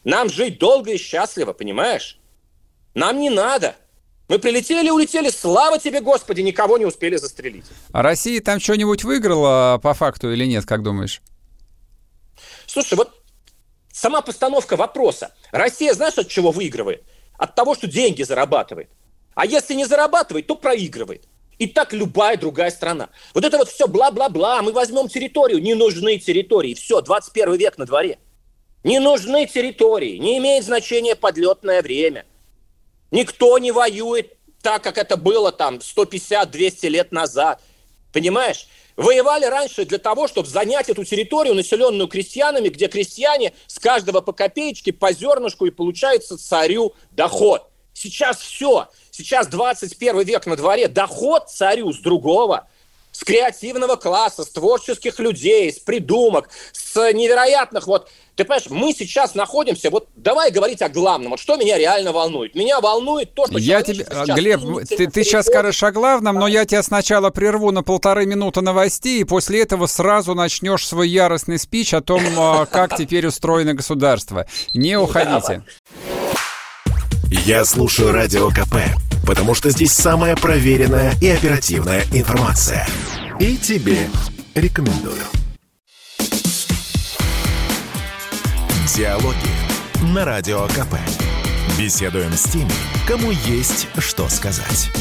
Нам 0.04 0.30
жить 0.30 0.60
долго 0.60 0.92
и 0.92 0.98
счастливо, 0.98 1.54
понимаешь? 1.54 2.20
Нам 2.94 3.20
не 3.20 3.30
надо. 3.30 3.76
Мы 4.30 4.40
прилетели, 4.40 4.90
улетели, 4.90 5.30
слава 5.30 5.80
тебе, 5.80 6.00
Господи, 6.00 6.42
никого 6.42 6.78
не 6.78 6.86
успели 6.86 7.18
застрелить. 7.18 7.66
А 7.92 8.02
Россия 8.02 8.42
там 8.42 8.60
что-нибудь 8.60 9.04
выиграла 9.04 9.80
по 9.82 9.94
факту 9.94 10.32
или 10.32 10.46
нет, 10.46 10.66
как 10.66 10.82
думаешь? 10.82 11.22
Слушай, 12.66 12.96
вот 12.96 13.12
сама 13.92 14.22
постановка 14.22 14.76
вопроса. 14.76 15.34
Россия, 15.52 15.94
знаешь, 15.94 16.18
от 16.18 16.30
чего 16.30 16.52
выигрывает? 16.52 17.04
От 17.38 17.56
того, 17.56 17.76
что 17.76 17.88
деньги 17.88 18.24
зарабатывает. 18.24 18.90
А 19.36 19.46
если 19.46 19.74
не 19.74 19.86
зарабатывает, 19.86 20.48
то 20.48 20.56
проигрывает. 20.56 21.24
И 21.60 21.68
так 21.68 21.94
любая 21.94 22.38
другая 22.38 22.72
страна. 22.72 23.10
Вот 23.34 23.46
это 23.46 23.58
вот 23.58 23.70
все 23.70 23.88
бла-бла-бла, 23.88 24.62
мы 24.62 24.72
возьмем 24.72 25.08
территорию, 25.08 25.62
не 25.62 25.76
нужны 25.76 26.18
территории. 26.18 26.74
Все, 26.74 27.02
21 27.02 27.56
век 27.56 27.78
на 27.78 27.86
дворе. 27.86 28.20
Не 28.84 29.00
нужны 29.00 29.46
территории, 29.48 30.18
не 30.18 30.38
имеет 30.40 30.66
значения 30.66 31.16
подлетное 31.16 31.82
время. 31.82 32.26
Никто 33.12 33.58
не 33.60 33.72
воюет 33.72 34.34
так, 34.62 34.84
как 34.84 34.98
это 34.98 35.16
было 35.16 35.52
там 35.52 35.76
150-200 35.76 36.90
лет 36.90 37.12
назад. 37.12 37.62
Понимаешь? 38.12 38.68
Воевали 38.96 39.46
раньше 39.46 39.86
для 39.86 39.98
того, 39.98 40.28
чтобы 40.28 40.48
занять 40.48 40.90
эту 40.90 41.04
территорию, 41.04 41.56
населенную 41.56 42.08
крестьянами, 42.08 42.70
где 42.70 42.88
крестьяне 42.88 43.54
с 43.68 43.80
каждого 43.80 44.22
по 44.22 44.34
копеечке, 44.34 44.94
по 44.94 45.12
зернышку 45.14 45.66
и 45.66 45.72
получается 45.72 46.38
царю 46.38 46.94
доход. 47.12 47.70
Сейчас 47.94 48.40
все. 48.40 48.90
Сейчас 49.14 49.46
21 49.46 50.22
век 50.24 50.48
на 50.48 50.56
дворе. 50.56 50.88
Доход 50.88 51.48
царю 51.48 51.94
с 51.94 52.00
другого 52.00 52.68
с 53.12 53.24
креативного 53.24 53.96
класса, 53.96 54.44
с 54.44 54.50
творческих 54.50 55.20
людей, 55.20 55.72
с 55.72 55.78
придумок, 55.78 56.50
с 56.74 57.12
невероятных 57.14 57.88
вот... 57.88 58.10
Ты 58.36 58.46
понимаешь, 58.46 58.68
мы 58.72 58.94
сейчас 58.94 59.36
находимся, 59.36 59.92
вот 59.92 60.08
давай 60.16 60.50
говорить 60.50 60.82
о 60.82 60.90
главном, 60.90 61.30
вот 61.30 61.40
что 61.40 61.56
меня 61.56 61.78
реально 61.78 62.12
волнует. 62.12 62.56
Меня 62.56 62.82
волнует 62.82 63.36
то, 63.36 63.46
что... 63.46 63.60
Я 63.60 63.84
тебе, 63.84 64.08
Глеб, 64.34 64.62
ты, 64.90 65.06
ты 65.06 65.24
сейчас 65.24 65.46
скажешь 65.46 65.84
о 65.84 65.92
главном, 65.92 66.38
но 66.38 66.48
я 66.48 66.66
тебя 66.66 66.82
сначала 66.82 67.30
прерву 67.30 67.70
на 67.70 67.84
полторы 67.84 68.26
минуты 68.26 68.62
новостей, 68.62 69.22
и 69.22 69.24
после 69.24 69.62
этого 69.62 69.86
сразу 69.86 70.34
начнешь 70.34 70.88
свой 70.88 71.10
яростный 71.10 71.60
спич 71.60 71.94
о 71.94 72.02
том, 72.02 72.24
а, 72.40 72.66
как 72.66 72.98
теперь 72.98 73.28
устроено 73.28 73.76
государство. 73.76 74.48
Не 74.74 74.98
уходите. 74.98 75.64
Я 77.36 77.66
слушаю 77.66 78.12
Радио 78.12 78.50
КП, 78.50 78.76
потому 79.26 79.56
что 79.56 79.72
здесь 79.72 79.92
самая 79.92 80.36
проверенная 80.36 81.16
и 81.20 81.30
оперативная 81.30 82.06
информация. 82.12 82.88
И 83.40 83.58
тебе 83.58 84.08
рекомендую. 84.54 85.24
Диалоги 88.96 89.36
на 90.14 90.26
Радио 90.26 90.68
КП. 90.68 90.96
Беседуем 91.76 92.32
с 92.34 92.44
теми, 92.44 92.70
кому 93.08 93.32
есть 93.32 93.88
что 93.98 94.30
сказать. 94.30 94.92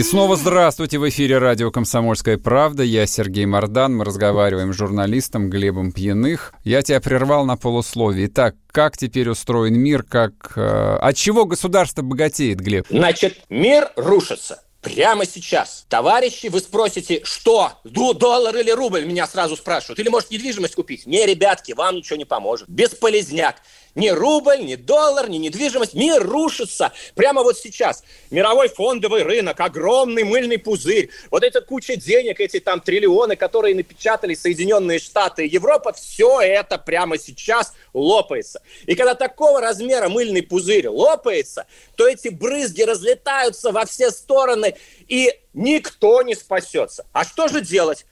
И 0.00 0.02
снова 0.02 0.36
здравствуйте! 0.36 0.98
В 0.98 1.06
эфире 1.10 1.36
радио 1.36 1.70
«Комсомольская 1.70 2.38
правда». 2.38 2.82
Я 2.82 3.04
Сергей 3.04 3.44
Мордан. 3.44 3.98
Мы 3.98 4.06
разговариваем 4.06 4.72
с 4.72 4.76
журналистом 4.76 5.50
Глебом 5.50 5.92
Пьяных. 5.92 6.54
Я 6.64 6.80
тебя 6.80 7.02
прервал 7.02 7.44
на 7.44 7.58
полусловие. 7.58 8.28
Итак, 8.28 8.56
как 8.68 8.96
теперь 8.96 9.28
устроен 9.28 9.78
мир? 9.78 10.02
Как, 10.02 10.54
э, 10.56 10.96
от 11.02 11.16
чего 11.16 11.44
государство 11.44 12.00
богатеет, 12.00 12.60
Глеб? 12.60 12.86
Значит, 12.88 13.42
мир 13.50 13.90
рушится. 13.94 14.62
Прямо 14.80 15.26
сейчас. 15.26 15.84
Товарищи, 15.90 16.46
вы 16.46 16.60
спросите, 16.60 17.20
что? 17.24 17.72
Доллар 17.84 18.56
или 18.56 18.70
рубль, 18.70 19.04
меня 19.04 19.26
сразу 19.26 19.54
спрашивают. 19.54 19.98
Или, 19.98 20.08
может, 20.08 20.30
недвижимость 20.30 20.76
купить? 20.76 21.04
Не, 21.04 21.26
ребятки, 21.26 21.72
вам 21.72 21.96
ничего 21.96 22.16
не 22.16 22.24
поможет. 22.24 22.66
Бесполезняк. 22.70 23.56
Ни 23.94 24.08
рубль, 24.08 24.64
ни 24.64 24.76
доллар, 24.76 25.28
ни 25.28 25.38
недвижимость. 25.38 25.94
Мир 25.94 26.22
рушится 26.22 26.92
прямо 27.14 27.42
вот 27.42 27.58
сейчас. 27.58 28.04
Мировой 28.30 28.68
фондовый 28.68 29.22
рынок, 29.22 29.58
огромный 29.58 30.22
мыльный 30.22 30.58
пузырь. 30.58 31.10
Вот 31.30 31.42
эта 31.42 31.60
куча 31.60 31.96
денег, 31.96 32.40
эти 32.40 32.60
там 32.60 32.80
триллионы, 32.80 33.34
которые 33.36 33.74
напечатали 33.74 34.34
Соединенные 34.34 35.00
Штаты 35.00 35.46
и 35.46 35.50
Европа, 35.50 35.92
все 35.92 36.40
это 36.40 36.78
прямо 36.78 37.18
сейчас 37.18 37.74
лопается. 37.92 38.62
И 38.86 38.94
когда 38.94 39.14
такого 39.14 39.60
размера 39.60 40.08
мыльный 40.08 40.42
пузырь 40.42 40.88
лопается, 40.88 41.66
то 41.96 42.06
эти 42.06 42.28
брызги 42.28 42.82
разлетаются 42.82 43.72
во 43.72 43.84
все 43.86 44.10
стороны, 44.10 44.76
и 45.08 45.34
никто 45.52 46.22
не 46.22 46.34
спасется. 46.36 47.06
А 47.12 47.24
что 47.24 47.48
же 47.48 47.60
делать? 47.60 48.06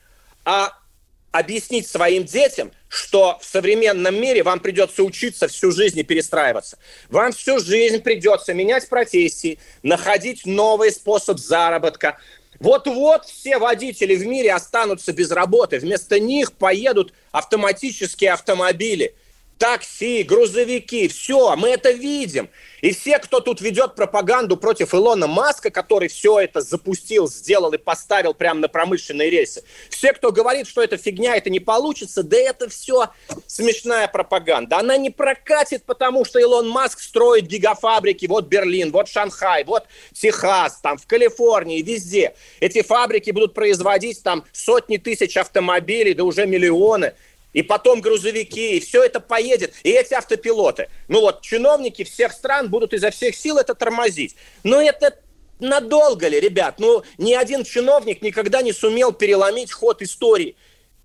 А 0.44 0.72
объяснить 1.30 1.86
своим 1.86 2.24
детям, 2.24 2.72
что 2.88 3.38
в 3.40 3.44
современном 3.44 4.20
мире 4.20 4.42
вам 4.42 4.60
придется 4.60 5.02
учиться 5.02 5.48
всю 5.48 5.70
жизнь 5.70 5.98
и 5.98 6.02
перестраиваться. 6.02 6.78
Вам 7.10 7.32
всю 7.32 7.58
жизнь 7.60 8.00
придется 8.00 8.54
менять 8.54 8.88
профессии, 8.88 9.58
находить 9.82 10.46
новый 10.46 10.90
способ 10.90 11.38
заработка. 11.38 12.18
Вот-вот 12.58 13.26
все 13.26 13.58
водители 13.58 14.16
в 14.16 14.26
мире 14.26 14.52
останутся 14.52 15.12
без 15.12 15.30
работы. 15.30 15.78
Вместо 15.78 16.18
них 16.18 16.52
поедут 16.52 17.12
автоматические 17.30 18.32
автомобили– 18.32 19.14
такси, 19.58 20.22
грузовики, 20.22 21.08
все, 21.08 21.56
мы 21.56 21.70
это 21.70 21.90
видим. 21.90 22.48
И 22.80 22.92
все, 22.92 23.18
кто 23.18 23.40
тут 23.40 23.60
ведет 23.60 23.96
пропаганду 23.96 24.56
против 24.56 24.94
Илона 24.94 25.26
Маска, 25.26 25.70
который 25.70 26.08
все 26.08 26.38
это 26.38 26.60
запустил, 26.60 27.28
сделал 27.28 27.72
и 27.72 27.78
поставил 27.78 28.34
прямо 28.34 28.60
на 28.60 28.68
промышленные 28.68 29.30
рельсы, 29.30 29.64
все, 29.90 30.12
кто 30.12 30.30
говорит, 30.30 30.68
что 30.68 30.80
это 30.80 30.96
фигня, 30.96 31.36
это 31.36 31.50
не 31.50 31.58
получится, 31.58 32.22
да 32.22 32.36
это 32.36 32.68
все 32.68 33.08
смешная 33.46 34.06
пропаганда. 34.06 34.78
Она 34.78 34.96
не 34.96 35.10
прокатит, 35.10 35.84
потому 35.84 36.24
что 36.24 36.38
Илон 36.38 36.68
Маск 36.68 37.00
строит 37.00 37.46
гигафабрики, 37.46 38.26
вот 38.26 38.46
Берлин, 38.46 38.92
вот 38.92 39.08
Шанхай, 39.08 39.64
вот 39.64 39.84
Техас, 40.12 40.78
там 40.80 40.98
в 40.98 41.06
Калифорнии, 41.06 41.82
везде. 41.82 42.34
Эти 42.60 42.82
фабрики 42.82 43.32
будут 43.32 43.54
производить 43.54 44.22
там 44.22 44.44
сотни 44.52 44.98
тысяч 44.98 45.36
автомобилей, 45.36 46.14
да 46.14 46.22
уже 46.22 46.46
миллионы 46.46 47.14
и 47.52 47.62
потом 47.62 48.00
грузовики, 48.00 48.76
и 48.76 48.80
все 48.80 49.02
это 49.02 49.20
поедет, 49.20 49.74
и 49.82 49.90
эти 49.90 50.14
автопилоты. 50.14 50.88
Ну 51.08 51.20
вот, 51.20 51.42
чиновники 51.42 52.04
всех 52.04 52.32
стран 52.32 52.68
будут 52.68 52.92
изо 52.92 53.10
всех 53.10 53.34
сил 53.34 53.58
это 53.58 53.74
тормозить. 53.74 54.36
Но 54.64 54.80
это 54.80 55.18
надолго 55.58 56.28
ли, 56.28 56.38
ребят? 56.40 56.76
Ну, 56.78 57.02
ни 57.16 57.34
один 57.34 57.64
чиновник 57.64 58.22
никогда 58.22 58.62
не 58.62 58.72
сумел 58.72 59.12
переломить 59.12 59.72
ход 59.72 60.02
истории. 60.02 60.56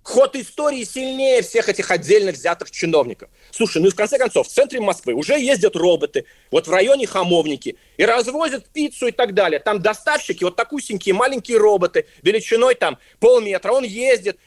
Ход 0.04 0.36
истории 0.36 0.84
сильнее 0.84 1.42
всех 1.42 1.70
этих 1.70 1.90
отдельно 1.90 2.34
взятых 2.34 2.70
чиновников. 2.72 3.30
Слушай, 3.52 3.82
ну 3.82 3.88
и 3.88 3.90
в 3.90 3.96
конце 3.96 4.18
концов, 4.18 4.48
в 4.50 4.52
центре 4.52 4.82
Москвы 4.82 5.14
уже 5.14 5.40
ездят 5.40 5.78
роботы, 5.78 6.26
вот 6.52 6.68
в 6.68 6.72
районе 6.72 7.08
Хамовники, 7.08 7.78
и 7.96 8.04
развозят 8.04 8.68
пиццу 8.68 9.08
и 9.08 9.12
так 9.12 9.34
далее. 9.34 9.62
Там 9.62 9.82
доставщики, 9.82 10.44
вот 10.44 10.58
такусенькие 10.58 11.16
маленькие 11.16 11.58
роботы, 11.58 12.06
величиной 12.22 12.76
там 12.76 12.98
полметра, 13.22 13.72
он 13.72 13.86
ездит, 13.86 14.38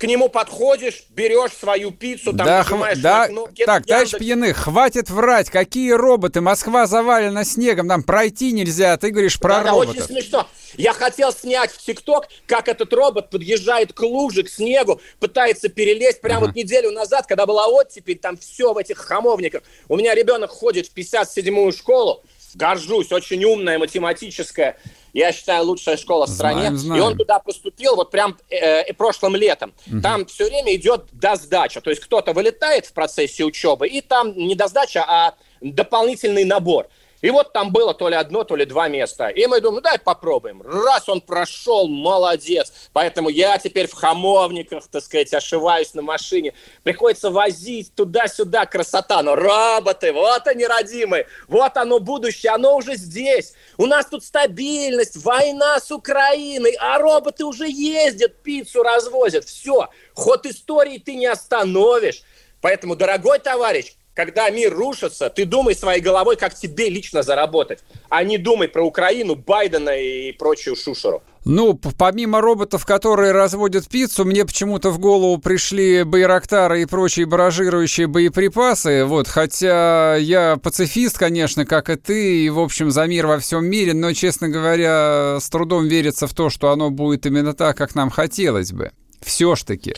к 0.00 0.04
нему 0.04 0.30
подходишь, 0.30 1.04
берешь 1.10 1.52
свою 1.52 1.90
пиццу, 1.90 2.32
там 2.32 2.46
да, 2.46 2.58
нажимаешь 2.62 2.98
да, 2.98 3.18
на 3.18 3.26
кнопки. 3.26 3.66
Так, 3.66 3.84
товарищ 3.84 4.12
Пьяных, 4.12 4.56
хватит 4.56 5.10
врать, 5.10 5.50
какие 5.50 5.90
роботы, 5.90 6.40
Москва 6.40 6.86
завалена 6.86 7.44
снегом, 7.44 7.86
нам 7.86 8.02
пройти 8.02 8.52
нельзя, 8.52 8.96
ты 8.96 9.10
говоришь 9.10 9.38
про 9.38 9.62
да, 9.62 9.70
роботов. 9.70 9.96
Да, 9.96 10.04
очень 10.04 10.14
смешно. 10.14 10.48
Я 10.78 10.94
хотел 10.94 11.32
снять 11.32 11.70
в 11.70 11.84
ТикТок, 11.84 12.28
как 12.46 12.68
этот 12.68 12.90
робот 12.94 13.28
подъезжает 13.28 13.92
к 13.92 14.00
луже, 14.00 14.42
к 14.42 14.48
снегу, 14.48 15.02
пытается 15.18 15.68
перелезть. 15.68 16.22
Прямо 16.22 16.44
uh-huh. 16.44 16.46
вот 16.46 16.56
неделю 16.56 16.92
назад, 16.92 17.26
когда 17.26 17.44
была 17.44 17.66
оттепель, 17.66 18.18
там 18.18 18.38
все 18.38 18.72
в 18.72 18.78
этих 18.78 18.96
хамовниках. 18.96 19.62
У 19.88 19.96
меня 19.98 20.14
ребенок 20.14 20.50
ходит 20.50 20.86
в 20.86 20.96
57-ю 20.96 21.72
школу, 21.72 22.22
горжусь, 22.54 23.12
очень 23.12 23.44
умная, 23.44 23.78
математическая 23.78 24.76
я 25.12 25.32
считаю, 25.32 25.64
лучшая 25.64 25.96
школа 25.96 26.26
в 26.26 26.30
стране. 26.30 26.60
Знаем, 26.60 26.78
знаем. 26.78 27.02
И 27.02 27.04
он 27.04 27.16
туда 27.16 27.38
поступил 27.38 27.96
вот 27.96 28.10
прям 28.10 28.36
э, 28.48 28.56
э, 28.56 28.92
прошлым 28.94 29.36
летом. 29.36 29.72
Угу. 29.86 30.00
Там 30.00 30.26
все 30.26 30.46
время 30.46 30.74
идет 30.74 31.06
досдача. 31.12 31.80
То 31.80 31.90
есть 31.90 32.02
кто-то 32.02 32.32
вылетает 32.32 32.86
в 32.86 32.92
процессе 32.92 33.44
учебы, 33.44 33.88
и 33.88 34.00
там 34.00 34.36
не 34.36 34.54
досдача, 34.54 35.04
а 35.06 35.34
дополнительный 35.60 36.44
набор. 36.44 36.88
И 37.20 37.30
вот 37.30 37.52
там 37.52 37.70
было 37.70 37.92
то 37.92 38.08
ли 38.08 38.16
одно, 38.16 38.44
то 38.44 38.56
ли 38.56 38.64
два 38.64 38.88
места. 38.88 39.28
И 39.28 39.46
мы 39.46 39.60
думаем, 39.60 39.76
ну 39.76 39.80
дай 39.82 39.98
попробуем. 39.98 40.62
Раз 40.62 41.08
он 41.08 41.20
прошел, 41.20 41.86
молодец. 41.86 42.72
Поэтому 42.92 43.28
я 43.28 43.58
теперь 43.58 43.88
в 43.88 43.92
хамовниках, 43.92 44.88
так 44.88 45.02
сказать, 45.02 45.32
ошиваюсь 45.34 45.92
на 45.94 46.02
машине. 46.02 46.54
Приходится 46.82 47.30
возить 47.30 47.94
туда-сюда, 47.94 48.66
красота. 48.66 49.22
Но 49.22 49.34
роботы, 49.36 50.12
вот 50.12 50.46
они, 50.46 50.66
родимые. 50.66 51.26
Вот 51.46 51.76
оно 51.76 51.98
будущее, 51.98 52.52
оно 52.52 52.76
уже 52.76 52.94
здесь. 52.94 53.52
У 53.76 53.86
нас 53.86 54.06
тут 54.06 54.24
стабильность, 54.24 55.22
война 55.22 55.78
с 55.78 55.90
Украиной, 55.90 56.76
а 56.80 56.98
роботы 56.98 57.44
уже 57.44 57.68
ездят, 57.68 58.42
пиццу 58.42 58.82
развозят. 58.82 59.44
Все, 59.44 59.88
ход 60.14 60.46
истории 60.46 60.98
ты 60.98 61.16
не 61.16 61.26
остановишь. 61.26 62.22
Поэтому, 62.60 62.94
дорогой 62.94 63.38
товарищ, 63.38 63.94
когда 64.14 64.50
мир 64.50 64.74
рушится, 64.74 65.30
ты 65.30 65.44
думай 65.44 65.74
своей 65.74 66.00
головой, 66.00 66.36
как 66.36 66.54
тебе 66.54 66.88
лично 66.88 67.22
заработать, 67.22 67.80
а 68.08 68.22
не 68.24 68.38
думай 68.38 68.68
про 68.68 68.82
Украину, 68.82 69.34
Байдена 69.34 69.90
и 69.90 70.32
прочую 70.32 70.76
шушеру. 70.76 71.22
Ну, 71.46 71.74
помимо 71.74 72.42
роботов, 72.42 72.84
которые 72.84 73.32
разводят 73.32 73.88
пиццу, 73.88 74.26
мне 74.26 74.44
почему-то 74.44 74.90
в 74.90 74.98
голову 74.98 75.38
пришли 75.38 76.02
байрактары 76.02 76.82
и 76.82 76.86
прочие 76.86 77.24
баражирующие 77.24 78.08
боеприпасы. 78.08 79.06
Вот, 79.06 79.26
хотя 79.26 80.16
я 80.16 80.58
пацифист, 80.62 81.16
конечно, 81.16 81.64
как 81.64 81.88
и 81.88 81.96
ты, 81.96 82.44
и, 82.44 82.50
в 82.50 82.58
общем, 82.58 82.90
за 82.90 83.06
мир 83.06 83.26
во 83.26 83.38
всем 83.38 83.64
мире, 83.64 83.94
но, 83.94 84.12
честно 84.12 84.50
говоря, 84.50 85.38
с 85.40 85.48
трудом 85.48 85.88
верится 85.88 86.26
в 86.26 86.34
то, 86.34 86.50
что 86.50 86.72
оно 86.72 86.90
будет 86.90 87.24
именно 87.24 87.54
так, 87.54 87.74
как 87.74 87.94
нам 87.94 88.10
хотелось 88.10 88.72
бы. 88.72 88.90
Все 89.22 89.54
ж 89.54 89.62
таки. 89.62 89.94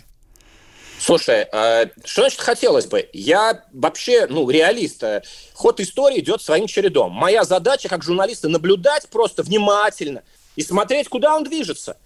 Слушай, 1.04 1.48
э, 1.50 1.86
что 2.04 2.22
значит 2.22 2.40
хотелось 2.40 2.86
бы? 2.86 3.08
Я 3.12 3.64
вообще, 3.72 4.28
ну, 4.28 4.48
реалист. 4.48 5.02
Э, 5.02 5.22
ход 5.52 5.80
истории 5.80 6.20
идет 6.20 6.40
своим 6.40 6.68
чередом. 6.68 7.10
Моя 7.10 7.42
задача 7.42 7.88
как 7.88 8.04
журналиста 8.04 8.48
наблюдать 8.48 9.08
просто 9.08 9.42
внимательно 9.42 10.22
и 10.54 10.62
смотреть, 10.62 11.08
куда 11.08 11.34
он 11.34 11.42
движется. 11.42 11.96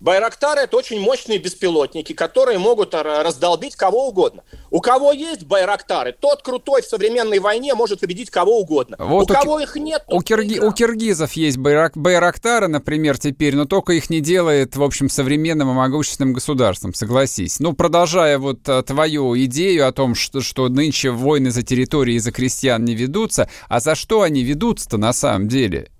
Байрактары– 0.00 0.60
это 0.64 0.76
очень 0.76 1.00
мощные 1.00 1.38
беспилотники, 1.38 2.12
которые 2.12 2.58
могут 2.58 2.94
раздолбить 2.94 3.76
кого 3.76 4.08
угодно. 4.08 4.42
У 4.70 4.80
кого 4.80 5.12
есть 5.12 5.44
байрактары, 5.44 6.12
тот 6.12 6.42
крутой 6.42 6.82
в 6.82 6.86
современной 6.86 7.38
войне 7.38 7.74
может 7.74 8.00
победить 8.00 8.28
кого 8.28 8.58
угодно. 8.58 8.96
Вот 8.98 9.30
у, 9.30 9.32
у 9.32 9.36
кого 9.36 9.60
их 9.60 9.76
нет, 9.76 10.02
у, 10.08 10.20
кирги, 10.20 10.58
у 10.58 10.72
киргизов 10.72 11.32
есть 11.34 11.56
байрак, 11.58 11.96
байрактары, 11.96 12.68
например, 12.68 13.18
теперь, 13.18 13.54
но 13.54 13.64
только 13.64 13.92
их 13.92 14.10
не 14.10 14.20
делает, 14.20 14.76
в 14.76 14.82
общем, 14.82 15.08
современным 15.08 15.70
и 15.70 15.74
могущественным 15.74 16.34
государством, 16.34 16.92
согласись. 16.92 17.60
Ну, 17.60 17.72
продолжая 17.72 18.38
вот 18.38 18.68
а, 18.68 18.82
твою 18.82 19.38
идею 19.44 19.86
о 19.86 19.92
том, 19.92 20.14
что, 20.14 20.40
что 20.40 20.68
нынче 20.68 21.10
войны 21.10 21.50
за 21.50 21.62
территории 21.62 22.16
и 22.16 22.18
за 22.18 22.32
крестьян 22.32 22.84
не 22.84 22.94
ведутся, 22.94 23.48
а 23.68 23.80
за 23.80 23.94
что 23.94 24.22
они 24.22 24.42
ведутся-то 24.42 24.98
на 24.98 25.12
самом 25.12 25.48
деле? 25.48 25.90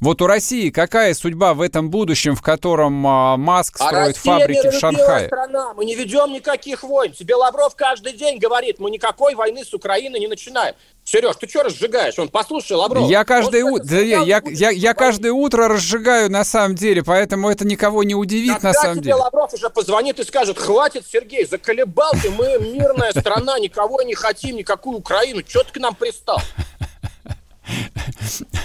Вот 0.00 0.20
у 0.20 0.26
России 0.26 0.70
какая 0.70 1.14
судьба 1.14 1.54
в 1.54 1.60
этом 1.60 1.90
будущем, 1.90 2.36
в 2.36 2.42
котором 2.42 3.06
а, 3.06 3.36
Маск 3.36 3.76
а 3.80 3.86
строит 3.86 4.16
Россия 4.16 4.38
фабрики 4.38 4.68
в 4.68 4.78
Шанхае? 4.78 5.26
страна, 5.26 5.72
мы 5.74 5.84
не 5.84 5.94
ведем 5.94 6.32
никаких 6.32 6.82
войн. 6.82 7.12
Тебе 7.12 7.34
Лавров 7.34 7.74
каждый 7.74 8.12
день 8.12 8.38
говорит, 8.38 8.78
мы 8.78 8.90
никакой 8.90 9.34
войны 9.34 9.64
с 9.64 9.72
Украиной 9.72 10.20
не 10.20 10.28
начинаем. 10.28 10.74
Сереж, 11.04 11.36
ты 11.36 11.48
что 11.48 11.62
разжигаешь? 11.62 12.18
Он, 12.18 12.28
послушай, 12.28 12.72
Лавров. 12.72 13.08
Я 13.08 13.24
каждое, 13.24 13.64
у... 13.64 13.78
да, 13.78 14.00
я, 14.00 14.22
я, 14.22 14.42
я, 14.44 14.70
я 14.70 14.92
каждое 14.92 15.32
утро 15.32 15.68
разжигаю 15.68 16.30
на 16.30 16.44
самом 16.44 16.74
деле, 16.74 17.02
поэтому 17.04 17.48
это 17.48 17.64
никого 17.64 18.02
не 18.02 18.14
удивит 18.14 18.54
Когда 18.54 18.68
на 18.68 18.74
самом 18.74 18.94
тебе 18.96 19.04
деле. 19.04 19.14
Лавров 19.14 19.54
уже 19.54 19.70
позвонит 19.70 20.18
и 20.18 20.24
скажет, 20.24 20.58
хватит, 20.58 21.04
Сергей, 21.10 21.46
заколебал 21.46 22.10
ты, 22.20 22.28
мы 22.30 22.58
мирная 22.58 23.12
страна, 23.12 23.58
никого 23.60 24.02
не 24.02 24.14
хотим, 24.14 24.56
никакую 24.56 24.98
Украину, 24.98 25.42
что 25.46 25.62
ты 25.62 25.72
к 25.72 25.76
нам 25.78 25.94
пристал? 25.94 26.40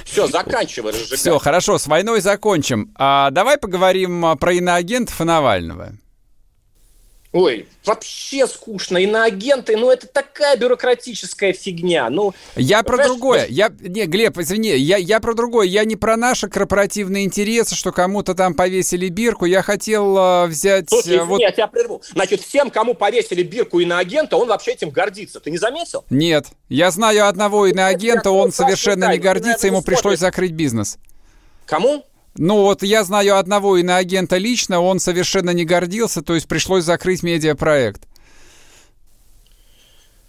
Все, 0.06 0.28
заканчивай. 0.28 0.94
Все, 0.94 1.38
хорошо, 1.40 1.78
с 1.78 1.88
войной 1.88 2.22
закончим. 2.22 2.92
А 2.96 3.32
давай 3.32 3.58
поговорим 3.58 4.26
а, 4.26 4.36
про 4.36 4.54
иноагентов 4.54 5.20
и 5.22 5.24
Навального. 5.24 5.94
Ой, 7.34 7.66
вообще 7.86 8.46
скучно. 8.46 8.98
Иноагенты, 8.98 9.78
ну 9.78 9.90
это 9.90 10.06
такая 10.06 10.58
бюрократическая 10.58 11.54
фигня. 11.54 12.10
Ну, 12.10 12.34
я 12.58 12.84
про 12.84 13.02
другое. 13.06 13.46
Я, 13.48 13.72
не, 13.80 14.06
Глеб, 14.06 14.38
извини, 14.38 14.76
я, 14.76 14.98
я 14.98 15.22
про 15.22 15.34
другое. 15.34 15.68
Я 15.68 15.86
не 15.86 15.96
про 15.96 16.18
наши 16.18 16.50
корпоративные 16.50 17.24
интересы, 17.24 17.76
что 17.76 17.94
кому-то 17.94 18.36
там 18.36 18.54
повесили 18.54 19.08
бирку. 19.08 19.46
Я 19.46 19.62
хотел 19.62 20.18
uh, 20.18 20.48
взять... 20.48 20.90
Слушай, 20.90 21.16
извини, 21.16 21.24
вот... 21.24 21.40
я 21.40 21.52
тебя 21.52 21.68
прерву. 21.68 22.02
Значит, 22.12 22.42
всем, 22.42 22.70
кому 22.70 22.96
повесили 22.96 23.44
бирку 23.44 23.80
иноагента, 23.80 24.36
он 24.36 24.50
вообще 24.50 24.72
этим 24.72 24.90
гордится. 24.90 25.40
Ты 25.40 25.52
не 25.52 25.58
заметил? 25.58 26.04
Нет. 26.10 26.48
Я 26.68 26.92
знаю 26.92 27.28
одного 27.28 27.68
иноагента, 27.68 28.32
он 28.32 28.52
совершенно 28.52 29.10
не 29.10 29.20
гордится, 29.20 29.68
ему 29.68 29.82
пришлось 29.82 30.20
закрыть 30.20 30.52
бизнес. 30.52 30.98
Кому? 31.66 32.04
Ну 32.38 32.62
вот 32.62 32.82
я 32.84 33.04
знаю 33.04 33.38
одного 33.38 33.78
иноагента 33.78 34.38
лично, 34.38 34.80
он 34.80 35.00
совершенно 35.00 35.50
не 35.52 35.66
гордился, 35.66 36.22
то 36.22 36.34
есть 36.34 36.48
пришлось 36.48 36.86
закрыть 36.86 37.24
медиапроект. 37.24 38.08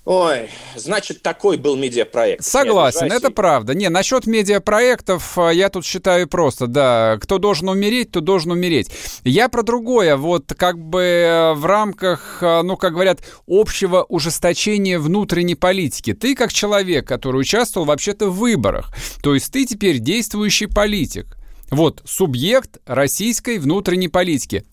Ой, 0.04 0.50
значит, 0.74 1.22
такой 1.22 1.58
был 1.58 1.76
медиапроект. 1.76 2.44
Согласен, 2.44 3.12
это 3.12 3.30
правда. 3.30 3.72
Не, 3.72 3.88
насчет 3.88 4.26
медиапроектов 4.26 5.38
а, 5.38 5.50
я 5.50 5.68
тут 5.68 5.84
считаю 5.84 6.26
просто, 6.26 6.66
да, 6.66 7.18
кто 7.20 7.38
должен 7.38 7.68
умереть, 7.68 8.10
то 8.10 8.20
должен 8.20 8.50
умереть. 8.50 8.90
Я 9.22 9.48
про 9.48 9.62
другое, 9.62 10.16
вот 10.16 10.52
как 10.56 10.76
бы 10.76 11.02
э, 11.02 11.52
в 11.52 11.64
рамках, 11.66 12.38
а, 12.40 12.64
ну, 12.64 12.76
как 12.76 12.94
говорят, 12.94 13.20
общего 13.46 14.04
ужесточения 14.08 14.98
внутренней 14.98 15.54
политики. 15.54 16.14
Ты 16.14 16.34
как 16.34 16.52
человек, 16.52 17.06
который 17.06 17.40
участвовал 17.40 17.86
вообще-то 17.86 18.28
в 18.28 18.38
выборах, 18.38 18.92
то 19.22 19.34
есть 19.34 19.52
ты 19.52 19.64
теперь 19.66 20.00
действующий 20.00 20.66
политик. 20.66 21.36
Вот, 21.72 22.02
субъект 22.04 22.80
российской 22.84 23.58
внутренней 23.58 24.08
политики. 24.08 24.64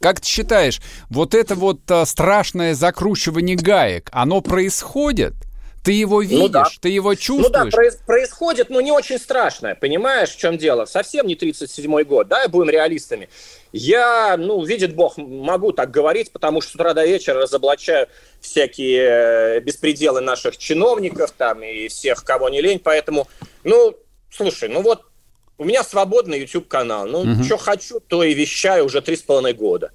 Как 0.00 0.20
ты 0.20 0.28
считаешь, 0.28 0.82
вот 1.08 1.34
это 1.34 1.54
вот 1.54 1.90
а, 1.90 2.04
страшное 2.04 2.74
закручивание 2.74 3.56
гаек, 3.56 4.10
оно 4.12 4.42
происходит? 4.42 5.32
Ты 5.82 5.92
его 5.92 6.20
видишь, 6.20 6.38
ну, 6.38 6.48
да. 6.48 6.66
ты 6.80 6.90
его 6.90 7.14
чувствуешь. 7.14 7.72
Ну 7.72 7.80
да, 7.80 7.90
происходит, 8.04 8.68
но 8.68 8.82
не 8.82 8.92
очень 8.92 9.18
страшное. 9.18 9.74
Понимаешь, 9.76 10.30
в 10.30 10.36
чем 10.36 10.58
дело? 10.58 10.84
Совсем 10.84 11.26
не 11.26 11.36
37-й 11.36 12.04
год, 12.04 12.28
да, 12.28 12.46
будем 12.48 12.68
реалистами. 12.68 13.30
Я, 13.72 14.36
ну, 14.36 14.62
видит 14.62 14.94
Бог, 14.94 15.16
могу 15.16 15.72
так 15.72 15.90
говорить, 15.90 16.32
потому 16.32 16.60
что 16.60 16.72
с 16.72 16.74
утра 16.74 16.92
до 16.92 17.06
вечера 17.06 17.40
разоблачаю 17.40 18.08
всякие 18.40 19.58
э, 19.58 19.60
беспределы 19.60 20.20
наших 20.20 20.58
чиновников 20.58 21.30
там 21.30 21.62
и 21.62 21.88
всех, 21.88 22.24
кого 22.24 22.50
не 22.50 22.60
лень. 22.60 22.80
Поэтому, 22.80 23.26
ну, 23.64 23.96
слушай, 24.28 24.68
ну 24.68 24.82
вот 24.82 25.02
у 25.58 25.64
меня 25.64 25.82
свободный 25.84 26.40
YouTube-канал. 26.40 27.06
Ну, 27.06 27.20
угу. 27.20 27.44
что 27.44 27.56
хочу, 27.56 28.00
то 28.00 28.22
и 28.22 28.34
вещаю 28.34 28.84
уже 28.84 29.00
три 29.00 29.16
с 29.16 29.22
половиной 29.22 29.54
года. 29.54 29.92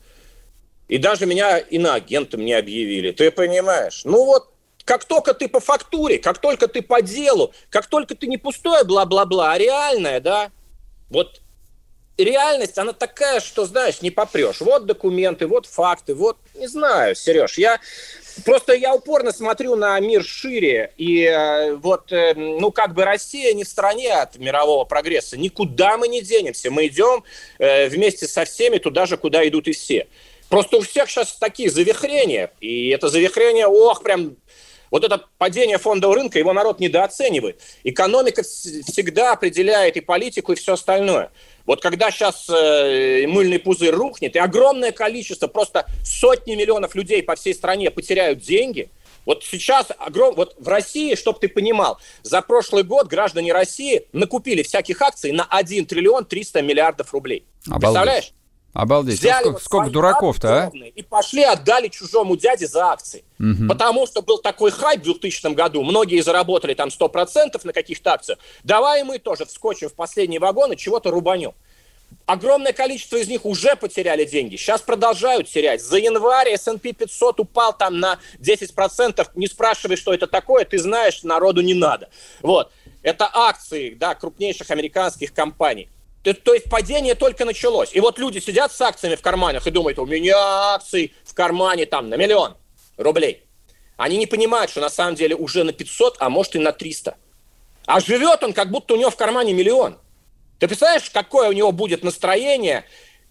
И 0.88 0.98
даже 0.98 1.26
меня 1.26 1.58
иноагентом 1.58 2.44
не 2.44 2.54
объявили. 2.54 3.12
Ты 3.12 3.32
понимаешь? 3.32 4.02
Ну 4.04 4.26
вот 4.26 4.50
как 4.84 5.06
только 5.06 5.34
ты 5.34 5.48
по 5.48 5.60
фактуре, 5.60 6.18
как 6.18 6.40
только 6.40 6.68
ты 6.68 6.82
по 6.82 7.02
делу, 7.02 7.54
как 7.70 7.88
только 7.88 8.16
ты 8.16 8.28
не 8.28 8.38
пустое 8.38 8.84
бла-бла-бла, 8.84 9.54
а 9.54 9.58
реальное, 9.58 10.20
да, 10.20 10.52
вот 11.10 11.42
реальность, 12.18 12.78
она 12.78 12.94
такая, 12.94 13.40
что, 13.40 13.66
знаешь, 13.66 14.02
не 14.02 14.12
попрешь. 14.12 14.60
Вот 14.60 14.86
документы, 14.86 15.48
вот 15.48 15.66
факты, 15.66 16.16
вот, 16.16 16.38
не 16.56 16.68
знаю, 16.68 17.16
Сереж, 17.16 17.58
я 17.58 17.80
просто 18.44 18.74
я 18.74 18.94
упорно 18.94 19.32
смотрю 19.32 19.76
на 19.76 20.00
мир 20.00 20.24
шире, 20.24 20.94
и 20.98 21.24
э, 21.24 21.76
вот, 21.76 22.12
э, 22.12 22.34
ну, 22.36 22.72
как 22.72 22.94
бы 22.94 23.06
Россия 23.06 23.54
не 23.54 23.64
в 23.64 23.68
стороне 23.68 24.14
от 24.14 24.38
мирового 24.38 24.86
прогресса, 24.86 25.38
никуда 25.38 25.98
мы 25.98 26.08
не 26.08 26.22
денемся, 26.22 26.72
мы 26.72 26.88
идем 26.88 27.24
э, 27.60 27.88
вместе 27.88 28.28
со 28.28 28.46
всеми 28.46 28.78
туда 28.78 29.06
же, 29.06 29.18
куда 29.18 29.48
идут 29.48 29.68
и 29.68 29.72
все. 29.72 30.08
Просто 30.50 30.78
у 30.78 30.82
всех 30.82 31.10
сейчас 31.10 31.34
такие 31.34 31.70
завихрения, 31.70 32.52
и 32.60 32.90
это 32.90 33.08
завихрение, 33.10 33.68
ох, 33.68 34.04
прям 34.04 34.36
вот 34.92 35.06
это 35.06 35.26
падение 35.38 35.78
фондового 35.78 36.18
рынка, 36.18 36.38
его 36.38 36.54
народ 36.54 36.80
недооценивает. 36.80 37.62
Экономика 37.84 38.44
всегда 38.44 39.32
определяет 39.32 39.96
и 39.96 40.02
политику, 40.02 40.52
и 40.52 40.56
все 40.56 40.74
остальное. 40.74 41.32
Вот 41.66 41.82
когда 41.82 42.12
сейчас 42.12 42.50
э, 42.50 43.26
мыльный 43.28 43.60
пузырь 43.60 43.92
рухнет, 43.92 44.36
и 44.36 44.40
огромное 44.40 44.92
количество, 44.92 45.48
просто 45.48 45.86
сотни 46.04 46.56
миллионов 46.56 46.96
людей 46.96 47.24
по 47.24 47.36
всей 47.36 47.54
стране 47.54 47.92
потеряют 47.92 48.40
деньги, 48.40 48.90
вот 49.26 49.44
сейчас 49.44 49.88
огром... 49.98 50.36
вот 50.36 50.56
в 50.58 50.68
России, 50.68 51.16
чтобы 51.16 51.40
ты 51.40 51.48
понимал, 51.48 52.00
за 52.24 52.42
прошлый 52.42 52.84
год 52.84 53.08
граждане 53.08 53.54
России 53.54 54.08
накупили 54.14 54.64
всяких 54.64 55.02
акций 55.02 55.32
на 55.32 55.46
1 55.46 55.86
триллион 55.86 56.26
300 56.26 56.62
миллиардов 56.62 57.14
рублей. 57.14 57.46
Обалдеть. 57.68 57.82
Представляешь? 57.82 58.34
Обалдеть. 58.74 59.20
Взяли 59.20 59.34
а 59.34 59.42
сколько, 59.42 59.64
сколько 59.64 59.90
дураков-то, 59.90 60.64
а? 60.64 60.72
И 60.96 61.02
пошли 61.04 61.44
отдали 61.44 61.90
чужому 61.90 62.38
дяде 62.38 62.68
за 62.68 62.88
акции. 62.88 63.24
Угу. 63.38 63.68
Потому 63.68 64.08
что 64.08 64.22
был 64.22 64.38
такой 64.38 64.72
хайп 64.72 65.02
в 65.02 65.04
2000 65.04 65.54
году. 65.54 65.84
Многие 65.84 66.22
заработали 66.22 66.74
там 66.74 66.88
100% 66.88 67.60
на 67.64 67.74
каких-то 67.74 68.14
акциях. 68.14 68.40
Давай 68.64 69.04
мы 69.04 69.20
тоже 69.20 69.46
вскочим 69.46 69.90
в 69.90 69.94
последний 69.94 70.40
вагон 70.40 70.72
и 70.72 70.78
чего-то 70.78 71.12
рубанем. 71.12 71.52
Огромное 72.26 72.74
количество 72.74 73.18
из 73.18 73.28
них 73.28 73.46
уже 73.46 73.76
потеряли 73.76 74.26
деньги. 74.26 74.56
Сейчас 74.56 74.82
продолжают 74.82 75.48
терять. 75.48 75.82
За 75.82 75.98
январь 75.98 76.50
S&P 76.50 76.94
500 76.94 77.40
упал 77.42 77.74
там 77.74 78.00
на 78.00 78.20
10%. 78.40 79.28
Не 79.36 79.48
спрашивай, 79.48 79.98
что 79.98 80.14
это 80.14 80.28
такое. 80.28 80.66
Ты 80.66 80.78
знаешь, 80.78 81.24
народу 81.24 81.62
не 81.62 81.74
надо. 81.74 82.10
Вот. 82.42 82.72
Это 83.02 83.30
акции 83.34 83.96
да, 83.96 84.16
крупнейших 84.16 84.70
американских 84.72 85.34
компаний. 85.34 85.90
То, 86.24 86.54
есть 86.54 86.70
падение 86.70 87.16
только 87.16 87.46
началось. 87.46 87.94
И 87.94 88.00
вот 88.00 88.20
люди 88.20 88.40
сидят 88.40 88.72
с 88.72 88.80
акциями 88.82 89.16
в 89.16 89.22
карманах 89.22 89.66
и 89.66 89.72
думают, 89.72 89.98
у 89.98 90.06
меня 90.06 90.38
акции 90.74 91.14
в 91.24 91.34
кармане 91.34 91.86
там 91.86 92.10
на 92.10 92.16
миллион 92.16 92.56
рублей. 92.98 93.44
Они 93.98 94.18
не 94.18 94.28
понимают, 94.28 94.72
что 94.72 94.82
на 94.82 94.90
самом 94.90 95.16
деле 95.16 95.36
уже 95.36 95.64
на 95.64 95.74
500, 95.74 96.18
а 96.20 96.30
может 96.30 96.56
и 96.56 96.60
на 96.60 96.72
300. 96.72 97.16
А 97.86 98.00
живет 98.00 98.44
он, 98.44 98.54
как 98.54 98.70
будто 98.70 98.94
у 98.94 98.98
него 98.98 99.10
в 99.10 99.16
кармане 99.16 99.54
миллион. 99.54 99.98
Ты 100.60 100.68
представляешь, 100.68 101.10
какое 101.10 101.50
у 101.50 101.54
него 101.54 101.72
будет 101.72 102.04
настроение 102.04 102.86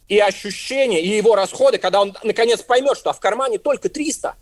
и 0.08 0.18
ощущение, 0.18 1.00
и 1.00 1.08
его 1.08 1.36
расходы, 1.36 1.78
когда 1.78 2.00
он 2.00 2.16
наконец 2.24 2.62
поймет, 2.62 2.98
что 2.98 3.10
а 3.10 3.12
в 3.12 3.20
кармане 3.20 3.58
только 3.58 3.88
300. 3.88 4.34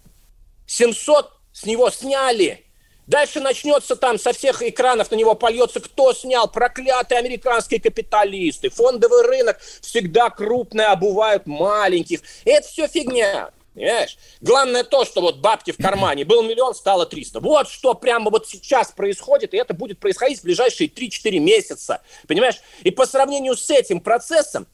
700 0.67 1.33
с 1.53 1.67
него 1.67 1.91
сняли. 1.91 2.65
Дальше 3.09 3.41
начнется 3.41 3.97
там 3.97 4.19
со 4.19 4.35
всех 4.35 4.63
экранов 4.63 5.11
на 5.11 5.17
него 5.17 5.35
польется, 5.35 5.81
кто 5.81 6.13
снял, 6.13 6.47
проклятые 6.47 7.19
американские 7.19 7.81
капиталисты. 7.81 8.69
Фондовый 8.69 9.23
рынок 9.23 9.59
всегда 9.81 10.29
крупные 10.29 10.89
обувают 10.89 11.47
маленьких. 11.47 12.21
Это 12.45 12.69
все 12.69 12.87
фигня. 12.87 13.51
Понимаешь? 13.75 14.19
Главное 14.43 14.85
то, 14.85 15.07
что 15.07 15.23
вот 15.23 15.39
бабки 15.39 15.71
в 15.71 15.79
кармане. 15.79 16.27
Был 16.27 16.43
миллион, 16.43 16.75
стало 16.75 17.07
300. 17.07 17.41
Вот 17.41 17.69
что 17.69 17.95
прямо 17.95 18.31
вот 18.31 18.47
сейчас 18.47 18.93
происходит, 18.93 19.55
и 19.55 19.57
это 19.57 19.73
будет 19.73 20.01
происходить 20.01 20.41
в 20.41 20.45
ближайшие 20.45 20.91
3-4 20.91 21.39
месяца. 21.39 22.03
Понимаешь? 22.27 22.61
И 22.83 22.91
по 22.91 23.07
сравнению 23.07 23.57
с 23.57 23.71
этим 23.71 24.01
процессом, 24.01 24.67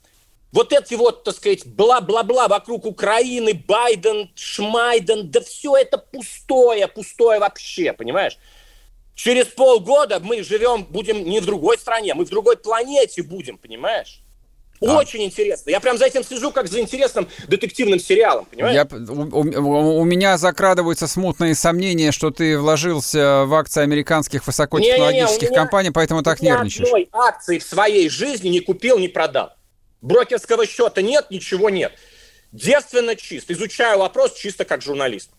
вот 0.55 0.73
эти 0.73 0.95
вот, 0.95 1.25
так 1.25 1.35
сказать, 1.35 1.67
бла-бла-бла 1.67 2.47
вокруг 2.47 2.87
Украины, 2.87 3.55
Байден, 3.55 4.31
Шмайден, 4.37 5.29
да 5.29 5.41
все 5.41 5.77
это 5.77 5.99
пустое, 5.99 6.87
пустое 6.87 7.41
вообще, 7.41 7.93
понимаешь? 7.93 8.39
Через 9.17 9.47
полгода 9.47 10.21
мы 10.21 10.45
живем, 10.45 10.85
будем 10.85 11.25
не 11.25 11.41
в 11.41 11.47
другой 11.47 11.77
стране, 11.77 12.15
мы 12.15 12.25
в 12.25 12.31
другой 12.31 12.57
планете 12.57 13.25
будем, 13.25 13.59
понимаешь? 13.59 14.21
А. 14.81 14.99
Очень 14.99 15.25
интересно. 15.25 15.71
Я 15.71 15.81
прям 15.81 15.99
за 15.99 16.07
этим 16.07 16.23
слежу, 16.23 16.53
как 16.53 16.69
за 16.69 16.79
интересным 16.79 17.29
детективным 17.49 17.99
сериалом, 17.99 18.45
понимаешь? 18.45 18.77
Я, 18.77 18.87
у, 19.13 20.01
у, 20.01 20.05
меня 20.05 20.39
закрадываются 20.39 21.09
смутные 21.09 21.57
сомнения, 21.57 22.13
что 22.13 22.31
ты 22.31 22.57
вложился 22.57 23.45
в 23.47 23.55
акции 23.55 23.83
американских 23.83 24.47
высокотехнологических 24.47 25.43
не, 25.43 25.49
не, 25.49 25.51
не, 25.51 25.57
компаний, 25.57 25.91
поэтому 25.91 26.23
так 26.23 26.43
нервничаешь. 26.43 26.87
одной 26.87 27.09
акции 27.13 27.59
в 27.59 27.65
своей 27.65 28.09
жизни 28.09 28.51
не 28.51 28.61
купил, 28.61 28.99
не 28.99 29.09
продал. 29.09 29.51
Брокерского 30.05 30.67
счета 30.67 31.01
нет, 31.01 31.31
ничего 31.31 31.71
нет. 31.71 31.93
Девственно 32.53 33.17
чист. 33.17 33.51
Изучаю 33.51 33.99
вопрос 33.99 34.35
чисто 34.35 34.67
как 34.67 34.83
журналист. 34.83 35.31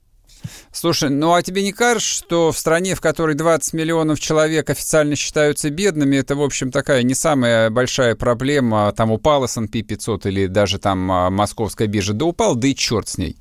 Слушай, 0.72 1.12
ну 1.12 1.34
а 1.34 1.44
тебе 1.44 1.62
не 1.62 1.72
кажется, 1.72 2.10
что 2.10 2.52
в 2.52 2.58
стране, 2.58 2.96
в 2.96 3.02
которой 3.02 3.36
20 3.36 3.74
миллионов 3.74 4.20
человек 4.20 4.70
официально 4.70 5.16
считаются 5.16 5.70
бедными, 5.70 6.18
это, 6.18 6.36
в 6.36 6.42
общем, 6.42 6.72
такая 6.72 7.04
не 7.04 7.14
самая 7.14 7.70
большая 7.70 8.16
проблема, 8.16 8.92
там 8.92 9.12
упал 9.12 9.46
S&P 9.46 9.84
500 9.84 10.26
или 10.26 10.48
даже 10.48 10.80
там 10.80 11.12
а, 11.12 11.30
московская 11.30 11.88
биржа, 11.88 12.14
да 12.14 12.26
упал, 12.26 12.56
да 12.56 12.68
и 12.68 12.76
черт 12.76 13.08
с 13.08 13.18
ней. 13.20 13.38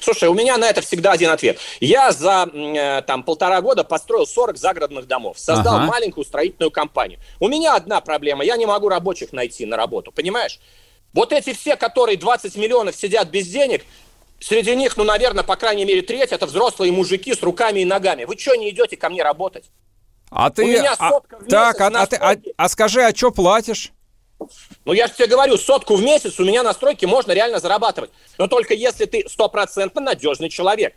Слушай, 0.00 0.28
у 0.28 0.34
меня 0.34 0.56
на 0.58 0.68
это 0.68 0.80
всегда 0.80 1.12
один 1.12 1.30
ответ. 1.30 1.58
Я 1.80 2.12
за 2.12 2.48
э, 2.52 3.02
там 3.02 3.22
полтора 3.22 3.60
года 3.60 3.84
построил 3.84 4.26
40 4.26 4.56
загородных 4.56 5.06
домов, 5.06 5.38
создал 5.38 5.76
ага. 5.76 5.86
маленькую 5.86 6.24
строительную 6.24 6.70
компанию. 6.70 7.18
У 7.40 7.48
меня 7.48 7.74
одна 7.74 8.00
проблема, 8.00 8.44
я 8.44 8.56
не 8.56 8.66
могу 8.66 8.88
рабочих 8.88 9.32
найти 9.32 9.66
на 9.66 9.76
работу, 9.76 10.12
понимаешь? 10.12 10.60
Вот 11.12 11.32
эти 11.32 11.52
все, 11.52 11.76
которые 11.76 12.18
20 12.18 12.56
миллионов 12.56 12.96
сидят 12.96 13.28
без 13.28 13.46
денег, 13.46 13.84
среди 14.40 14.74
них, 14.74 14.96
ну, 14.96 15.04
наверное, 15.04 15.44
по 15.44 15.56
крайней 15.56 15.84
мере, 15.84 16.02
треть 16.02 16.32
это 16.32 16.46
взрослые 16.46 16.92
мужики 16.92 17.34
с 17.34 17.42
руками 17.42 17.80
и 17.80 17.84
ногами. 17.84 18.24
Вы 18.24 18.36
что 18.36 18.56
не 18.56 18.70
идете 18.70 18.96
ко 18.96 19.08
мне 19.08 19.22
работать? 19.22 19.70
А 20.30 20.50
ты... 20.50 20.64
У 20.64 20.66
меня 20.66 20.94
а, 20.98 21.20
так, 21.48 21.80
а, 21.80 21.86
а, 21.86 22.06
ты, 22.06 22.16
а, 22.16 22.36
а 22.56 22.68
скажи, 22.68 23.02
а 23.02 23.14
что 23.14 23.30
платишь? 23.30 23.92
Ну, 24.84 24.92
я 24.92 25.06
же 25.06 25.14
тебе 25.14 25.26
говорю, 25.26 25.56
сотку 25.56 25.96
в 25.96 26.02
месяц 26.02 26.38
у 26.38 26.44
меня 26.44 26.62
на 26.62 26.72
стройке 26.72 27.06
можно 27.06 27.32
реально 27.32 27.60
зарабатывать. 27.60 28.10
Но 28.38 28.46
только 28.46 28.74
если 28.74 29.06
ты 29.06 29.24
стопроцентно 29.28 30.00
надежный 30.00 30.48
человек. 30.48 30.94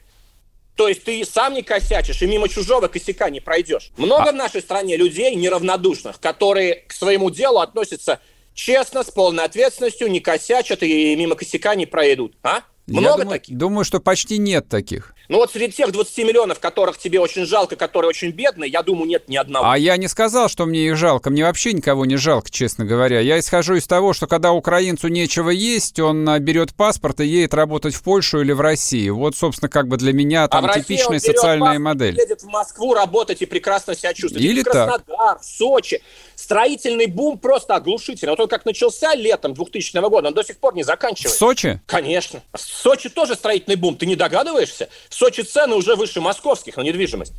То 0.75 0.87
есть 0.87 1.03
ты 1.03 1.25
сам 1.25 1.55
не 1.55 1.63
косячишь 1.63 2.21
и 2.21 2.27
мимо 2.27 2.47
чужого 2.47 2.87
косяка 2.87 3.29
не 3.29 3.39
пройдешь. 3.39 3.91
Много 3.97 4.29
а... 4.29 4.31
в 4.31 4.35
нашей 4.35 4.61
стране 4.61 4.95
людей 4.95 5.33
неравнодушных, 5.35 6.19
которые 6.19 6.75
к 6.87 6.93
своему 6.93 7.31
делу 7.31 7.59
относятся 7.59 8.19
честно, 8.53 9.03
с 9.03 9.09
полной 9.09 9.45
ответственностью, 9.45 10.09
не 10.09 10.19
косячат 10.19 10.83
и 10.83 11.15
мимо 11.15 11.35
косяка 11.35 11.75
не 11.75 11.85
пройдут. 11.85 12.35
А? 12.43 12.61
Много 12.85 13.05
Я 13.05 13.11
думаю, 13.17 13.29
таких? 13.29 13.57
Думаю, 13.57 13.85
что 13.85 13.99
почти 13.99 14.37
нет 14.37 14.69
таких. 14.69 15.13
Ну 15.29 15.39
вот 15.39 15.51
среди 15.51 15.73
тех 15.73 15.91
20 15.91 16.17
миллионов, 16.19 16.59
которых 16.59 16.97
тебе 16.97 17.19
очень 17.19 17.45
жалко, 17.45 17.75
которые 17.75 18.07
очень 18.09 18.31
бедные, 18.31 18.71
я 18.71 18.81
думаю, 18.81 19.07
нет 19.07 19.27
ни 19.27 19.35
одного. 19.35 19.69
А 19.69 19.77
я 19.77 19.97
не 19.97 20.07
сказал, 20.07 20.47
что 20.47 20.65
мне 20.65 20.87
их 20.87 20.95
жалко. 20.95 21.29
Мне 21.29 21.43
вообще 21.43 21.73
никого 21.73 22.05
не 22.05 22.15
жалко, 22.15 22.49
честно 22.49 22.85
говоря. 22.85 23.19
Я 23.19 23.37
исхожу 23.39 23.75
из 23.75 23.85
того, 23.87 24.13
что 24.13 24.27
когда 24.27 24.53
украинцу 24.53 25.09
нечего 25.09 25.49
есть, 25.49 25.99
он 25.99 26.27
а, 26.29 26.39
берет 26.39 26.73
паспорт 26.73 27.19
и 27.19 27.25
едет 27.25 27.53
работать 27.53 27.93
в 27.93 28.03
Польшу 28.03 28.39
или 28.41 28.53
в 28.53 28.61
Россию. 28.61 29.17
Вот, 29.17 29.35
собственно, 29.35 29.69
как 29.69 29.89
бы 29.89 29.97
для 29.97 30.13
меня 30.13 30.47
там 30.47 30.65
а 30.65 30.73
типичная 30.73 31.19
социальная 31.19 31.77
модель. 31.77 32.17
едет 32.17 32.41
в 32.41 32.47
Москву 32.47 32.93
работать 32.93 33.41
и 33.41 33.45
прекрасно 33.45 33.95
себя 33.95 34.13
чувствует. 34.13 34.45
Или 34.45 34.61
в 34.61 34.63
Краснодар, 34.63 35.03
так. 35.07 35.41
в 35.41 35.45
Сочи. 35.45 36.01
Строительный 36.35 37.07
бум 37.07 37.37
просто 37.37 37.75
оглушительный. 37.75 38.31
Вот 38.31 38.39
он 38.39 38.47
как 38.47 38.63
начался 38.65 39.13
летом 39.13 39.53
2000 39.53 39.97
года, 40.09 40.29
он 40.29 40.33
до 40.33 40.43
сих 40.43 40.57
пор 40.57 40.73
не 40.73 40.83
заканчивается. 40.83 41.35
В 41.35 41.39
Сочи? 41.39 41.81
Конечно. 41.85 42.41
В 42.53 42.59
Сочи 42.59 43.09
тоже 43.09 43.35
строительный 43.35 43.75
бум. 43.75 43.97
Ты 43.97 44.05
не 44.05 44.15
догадываешься? 44.15 44.87
В 45.09 45.16
Сочи 45.17 45.41
цены 45.41 45.75
уже 45.75 45.95
выше 45.95 46.21
московских 46.21 46.77
на 46.77 46.81
недвижимость. 46.81 47.33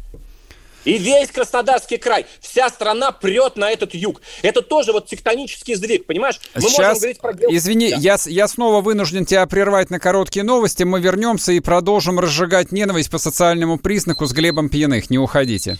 И 0.85 0.99
весь 0.99 1.31
Краснодарский 1.31 1.97
край, 1.97 2.27
вся 2.41 2.69
страна 2.71 3.12
прет 3.12 3.57
на 3.57 3.71
этот 3.71 3.95
юг. 3.95 4.21
Это 4.43 4.62
тоже 4.62 4.93
вот 4.93 5.07
тектонический 5.07 5.77
сдвиг, 5.77 6.07
понимаешь? 6.07 6.41
Мы 6.57 6.62
Сейчас, 6.62 6.79
можем 6.79 6.95
говорить 6.95 7.21
про 7.21 7.33
гео... 7.35 7.49
извини, 7.51 7.95
я, 7.99 8.17
я 8.25 8.49
снова 8.49 8.81
вынужден 8.81 9.27
тебя 9.27 9.47
прервать 9.47 9.91
на 9.91 10.01
короткие 10.01 10.45
новости. 10.45 10.83
Мы 10.83 11.01
вернемся 11.01 11.53
и 11.53 11.61
продолжим 11.61 12.19
разжигать 12.19 12.73
ненависть 12.73 13.11
по 13.11 13.19
социальному 13.19 13.79
признаку 13.79 14.27
с 14.27 14.33
Глебом 14.33 14.71
Пьяных. 14.71 15.09
Не 15.11 15.19
уходите. 15.19 15.79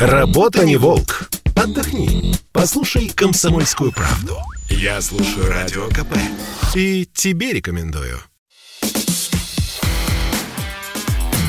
Работа 0.00 0.64
не 0.64 0.76
волк. 0.76 1.28
Отдохни. 1.54 2.34
Послушай 2.50 3.08
«Комсомольскую 3.14 3.92
правду». 3.92 4.36
Я 4.68 5.00
слушаю 5.00 5.48
Радио 5.48 5.86
КП. 5.88 6.16
И 6.74 7.06
тебе 7.14 7.52
рекомендую. 7.52 8.18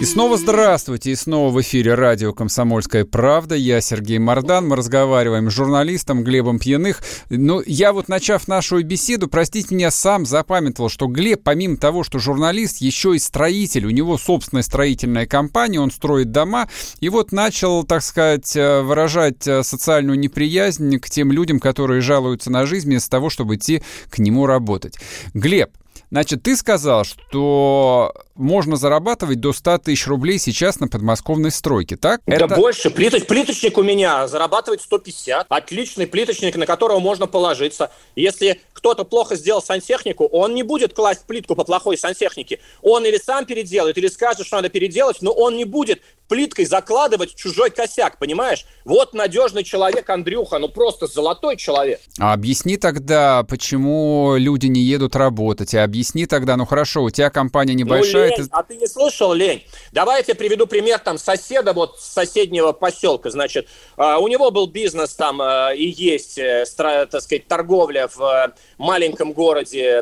И 0.00 0.06
снова 0.06 0.38
здравствуйте, 0.38 1.10
и 1.10 1.14
снова 1.14 1.52
в 1.52 1.60
эфире 1.60 1.94
радио 1.94 2.32
«Комсомольская 2.32 3.04
правда». 3.04 3.54
Я 3.54 3.82
Сергей 3.82 4.18
Мордан, 4.18 4.66
мы 4.66 4.76
разговариваем 4.76 5.50
с 5.50 5.54
журналистом 5.54 6.24
Глебом 6.24 6.58
Пьяных. 6.58 7.02
Ну, 7.28 7.62
я 7.66 7.92
вот, 7.92 8.08
начав 8.08 8.48
нашу 8.48 8.82
беседу, 8.82 9.28
простите 9.28 9.74
меня, 9.74 9.90
сам 9.90 10.24
запамятовал, 10.24 10.88
что 10.88 11.06
Глеб, 11.06 11.42
помимо 11.42 11.76
того, 11.76 12.02
что 12.02 12.18
журналист, 12.18 12.78
еще 12.78 13.14
и 13.14 13.18
строитель. 13.18 13.84
У 13.84 13.90
него 13.90 14.16
собственная 14.16 14.62
строительная 14.62 15.26
компания, 15.26 15.80
он 15.80 15.90
строит 15.90 16.32
дома. 16.32 16.70
И 17.00 17.10
вот 17.10 17.30
начал, 17.30 17.84
так 17.84 18.02
сказать, 18.02 18.56
э, 18.56 18.80
выражать 18.80 19.46
э, 19.46 19.62
социальную 19.62 20.18
неприязнь 20.18 20.98
к 20.98 21.10
тем 21.10 21.30
людям, 21.30 21.60
которые 21.60 22.00
жалуются 22.00 22.50
на 22.50 22.64
жизнь, 22.64 22.86
вместо 22.86 23.10
того, 23.10 23.28
чтобы 23.28 23.56
идти 23.56 23.82
к 24.08 24.18
нему 24.18 24.46
работать. 24.46 24.96
Глеб, 25.34 25.72
Значит, 26.10 26.42
ты 26.42 26.56
сказал, 26.56 27.04
что 27.04 28.12
можно 28.34 28.76
зарабатывать 28.76 29.38
до 29.38 29.52
100 29.52 29.78
тысяч 29.78 30.08
рублей 30.08 30.38
сейчас 30.38 30.80
на 30.80 30.88
подмосковной 30.88 31.52
стройке, 31.52 31.96
так? 31.96 32.20
Да 32.26 32.34
Это... 32.34 32.56
больше. 32.56 32.90
Плиточ, 32.90 33.26
плиточник 33.26 33.78
у 33.78 33.82
меня 33.84 34.26
зарабатывает 34.26 34.82
150. 34.82 35.46
Отличный 35.48 36.08
плиточник, 36.08 36.56
на 36.56 36.66
которого 36.66 36.98
можно 36.98 37.28
положиться. 37.28 37.92
Если 38.16 38.60
кто-то 38.72 39.04
плохо 39.04 39.36
сделал 39.36 39.62
сантехнику, 39.62 40.26
он 40.26 40.54
не 40.54 40.64
будет 40.64 40.94
класть 40.94 41.26
плитку 41.26 41.54
по 41.54 41.62
плохой 41.62 41.96
сантехнике. 41.96 42.58
Он 42.82 43.04
или 43.04 43.18
сам 43.18 43.46
переделает, 43.46 43.96
или 43.96 44.08
скажет, 44.08 44.46
что 44.46 44.56
надо 44.56 44.68
переделать, 44.68 45.18
но 45.20 45.30
он 45.30 45.56
не 45.56 45.64
будет 45.64 46.02
плиткой 46.30 46.64
закладывать 46.64 47.34
чужой 47.34 47.70
косяк, 47.70 48.16
понимаешь? 48.18 48.64
Вот 48.84 49.14
надежный 49.14 49.64
человек 49.64 50.08
Андрюха, 50.08 50.58
ну 50.58 50.68
просто 50.68 51.08
золотой 51.08 51.56
человек. 51.56 52.00
А 52.20 52.32
объясни 52.32 52.76
тогда, 52.76 53.42
почему 53.42 54.36
люди 54.36 54.66
не 54.66 54.80
едут 54.80 55.16
работать, 55.16 55.74
и 55.74 55.78
объясни 55.78 56.26
тогда, 56.26 56.56
ну 56.56 56.66
хорошо, 56.66 57.02
у 57.02 57.10
тебя 57.10 57.30
компания 57.30 57.74
небольшая. 57.74 58.30
Ну, 58.30 58.36
лень, 58.36 58.44
ты... 58.44 58.50
а 58.52 58.62
ты 58.62 58.76
не 58.76 58.86
слышал, 58.86 59.32
Лень? 59.32 59.64
Давай 59.90 60.18
я 60.18 60.22
тебе 60.22 60.36
приведу 60.36 60.68
пример 60.68 61.00
там 61.00 61.18
соседа 61.18 61.72
вот 61.72 61.98
с 61.98 62.04
соседнего 62.04 62.70
поселка, 62.70 63.30
значит, 63.30 63.66
uh, 63.96 64.16
у 64.18 64.28
него 64.28 64.52
был 64.52 64.68
бизнес 64.68 65.14
там 65.14 65.42
uh, 65.42 65.74
и 65.74 65.88
есть, 65.88 66.38
uh, 66.38 67.06
так 67.06 67.22
сказать, 67.22 67.48
торговля 67.48 68.08
в 68.14 68.54
маленьком 68.78 69.32
городе 69.32 70.00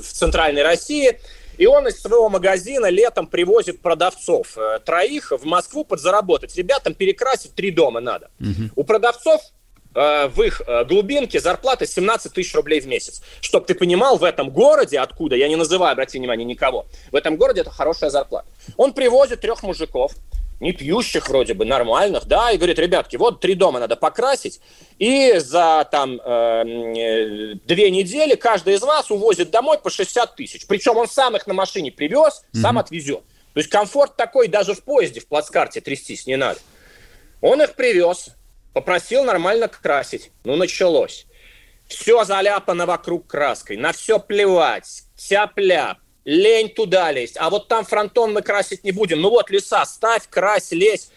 в 0.00 0.12
центральной 0.12 0.62
России, 0.62 1.18
и 1.58 1.66
он 1.66 1.86
из 1.86 2.00
своего 2.00 2.28
магазина 2.28 2.86
летом 2.86 3.26
привозит 3.26 3.80
продавцов 3.80 4.56
э, 4.56 4.80
троих 4.84 5.32
в 5.32 5.44
Москву 5.44 5.84
подзаработать. 5.84 6.56
Ребятам 6.56 6.94
перекрасить 6.94 7.54
три 7.54 7.70
дома 7.70 8.00
надо. 8.00 8.30
Угу. 8.40 8.70
У 8.76 8.84
продавцов 8.84 9.40
э, 9.94 10.28
в 10.28 10.42
их 10.42 10.62
э, 10.66 10.84
глубинке 10.84 11.40
зарплата 11.40 11.86
17 11.86 12.32
тысяч 12.32 12.54
рублей 12.54 12.80
в 12.80 12.86
месяц. 12.86 13.22
Чтоб 13.40 13.66
ты 13.66 13.74
понимал, 13.74 14.18
в 14.18 14.24
этом 14.24 14.50
городе, 14.50 14.98
откуда, 14.98 15.36
я 15.36 15.48
не 15.48 15.56
называю, 15.56 15.92
обрати 15.92 16.18
внимание, 16.18 16.44
никого, 16.44 16.86
в 17.10 17.16
этом 17.16 17.36
городе 17.36 17.60
это 17.62 17.70
хорошая 17.70 18.10
зарплата. 18.10 18.48
Он 18.76 18.92
привозит 18.92 19.40
трех 19.40 19.62
мужиков, 19.62 20.12
не 20.60 20.72
пьющих 20.72 21.28
вроде 21.28 21.54
бы, 21.54 21.64
нормальных, 21.64 22.26
да, 22.26 22.50
и 22.50 22.56
говорит, 22.56 22.78
ребятки, 22.78 23.16
вот 23.16 23.40
три 23.40 23.54
дома 23.54 23.80
надо 23.80 23.96
покрасить, 23.96 24.60
и 24.98 25.38
за 25.38 25.86
там 25.90 26.20
э, 26.24 27.54
две 27.64 27.90
недели 27.90 28.34
каждый 28.34 28.74
из 28.74 28.82
вас 28.82 29.10
увозит 29.10 29.50
домой 29.50 29.78
по 29.78 29.90
60 29.90 30.36
тысяч. 30.36 30.66
Причем 30.66 30.96
он 30.96 31.08
сам 31.08 31.36
их 31.36 31.46
на 31.46 31.54
машине 31.54 31.90
привез, 31.90 32.44
mm-hmm. 32.52 32.60
сам 32.60 32.78
отвезет. 32.78 33.22
То 33.52 33.60
есть 33.60 33.70
комфорт 33.70 34.16
такой 34.16 34.48
даже 34.48 34.74
в 34.74 34.82
поезде, 34.82 35.20
в 35.20 35.26
плацкарте 35.26 35.80
трястись 35.80 36.26
не 36.26 36.36
надо. 36.36 36.58
Он 37.40 37.62
их 37.62 37.74
привез, 37.74 38.30
попросил 38.72 39.24
нормально 39.24 39.68
красить. 39.68 40.30
Ну, 40.44 40.56
началось. 40.56 41.26
Все 41.86 42.24
заляпано 42.24 42.86
вокруг 42.86 43.26
краской, 43.26 43.76
на 43.76 43.92
все 43.92 44.18
плевать, 44.18 45.02
тяп-ляп 45.16 45.98
лень 46.24 46.68
туда 46.70 47.12
лезть. 47.12 47.36
А 47.38 47.50
вот 47.50 47.68
там 47.68 47.84
фронтон 47.84 48.32
мы 48.32 48.42
красить 48.42 48.84
не 48.84 48.92
будем. 48.92 49.20
Ну 49.20 49.30
вот 49.30 49.50
леса, 49.50 49.84
ставь, 49.84 50.28
крась, 50.28 50.72
лезь. 50.72 51.10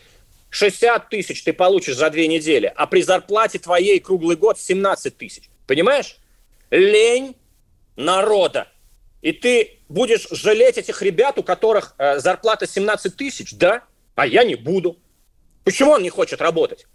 60 0.50 1.10
тысяч 1.10 1.44
ты 1.44 1.52
получишь 1.52 1.96
за 1.96 2.10
две 2.10 2.28
недели, 2.28 2.72
а 2.74 2.88
при 2.88 3.02
зарплате 3.02 3.60
твоей 3.60 4.00
круглый 4.00 4.38
год 4.38 4.58
17 4.58 5.18
тысяч. 5.18 5.50
Понимаешь? 5.68 6.18
Лень 6.72 7.36
народа. 7.98 8.70
И 9.22 9.34
ты 9.34 9.80
будешь 9.90 10.28
жалеть 10.32 10.78
этих 10.78 11.02
ребят, 11.02 11.38
у 11.38 11.44
которых 11.44 11.96
э, 11.98 12.20
зарплата 12.20 12.66
17 12.66 13.16
тысяч, 13.16 13.56
да? 13.56 13.84
А 14.16 14.26
я 14.26 14.44
не 14.44 14.56
буду. 14.56 14.98
Почему 15.64 15.92
он 15.92 16.04
не 16.04 16.10
хочет 16.10 16.42
работать? 16.42 16.86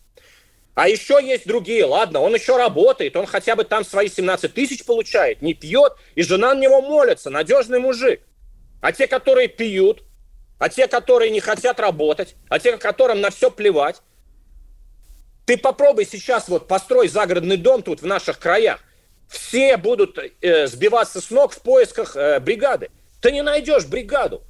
А 0.74 0.88
еще 0.88 1.18
есть 1.22 1.46
другие, 1.46 1.84
ладно, 1.84 2.20
он 2.20 2.34
еще 2.34 2.56
работает, 2.56 3.14
он 3.16 3.26
хотя 3.26 3.56
бы 3.56 3.64
там 3.64 3.84
свои 3.84 4.08
17 4.08 4.54
тысяч 4.54 4.84
получает, 4.84 5.42
не 5.42 5.52
пьет, 5.52 5.94
и 6.14 6.22
жена 6.22 6.54
на 6.54 6.60
него 6.60 6.80
молится, 6.80 7.28
надежный 7.28 7.78
мужик. 7.78 8.22
А 8.80 8.92
те, 8.92 9.06
которые 9.06 9.48
пьют, 9.48 10.02
а 10.58 10.70
те, 10.70 10.88
которые 10.88 11.30
не 11.30 11.40
хотят 11.40 11.78
работать, 11.78 12.36
а 12.48 12.58
те, 12.58 12.78
которым 12.78 13.20
на 13.20 13.30
все 13.30 13.50
плевать, 13.50 14.00
ты 15.44 15.58
попробуй 15.58 16.06
сейчас 16.06 16.48
вот 16.48 16.68
построй 16.68 17.08
загородный 17.08 17.56
дом 17.56 17.82
тут 17.82 18.00
в 18.00 18.06
наших 18.06 18.38
краях. 18.38 18.80
Все 19.28 19.76
будут 19.76 20.18
э, 20.18 20.66
сбиваться 20.66 21.20
с 21.20 21.30
ног 21.30 21.52
в 21.52 21.60
поисках 21.62 22.16
э, 22.16 22.38
бригады. 22.40 22.90
Ты 23.20 23.32
не 23.32 23.42
найдешь 23.42 23.86
бригаду. 23.86 24.42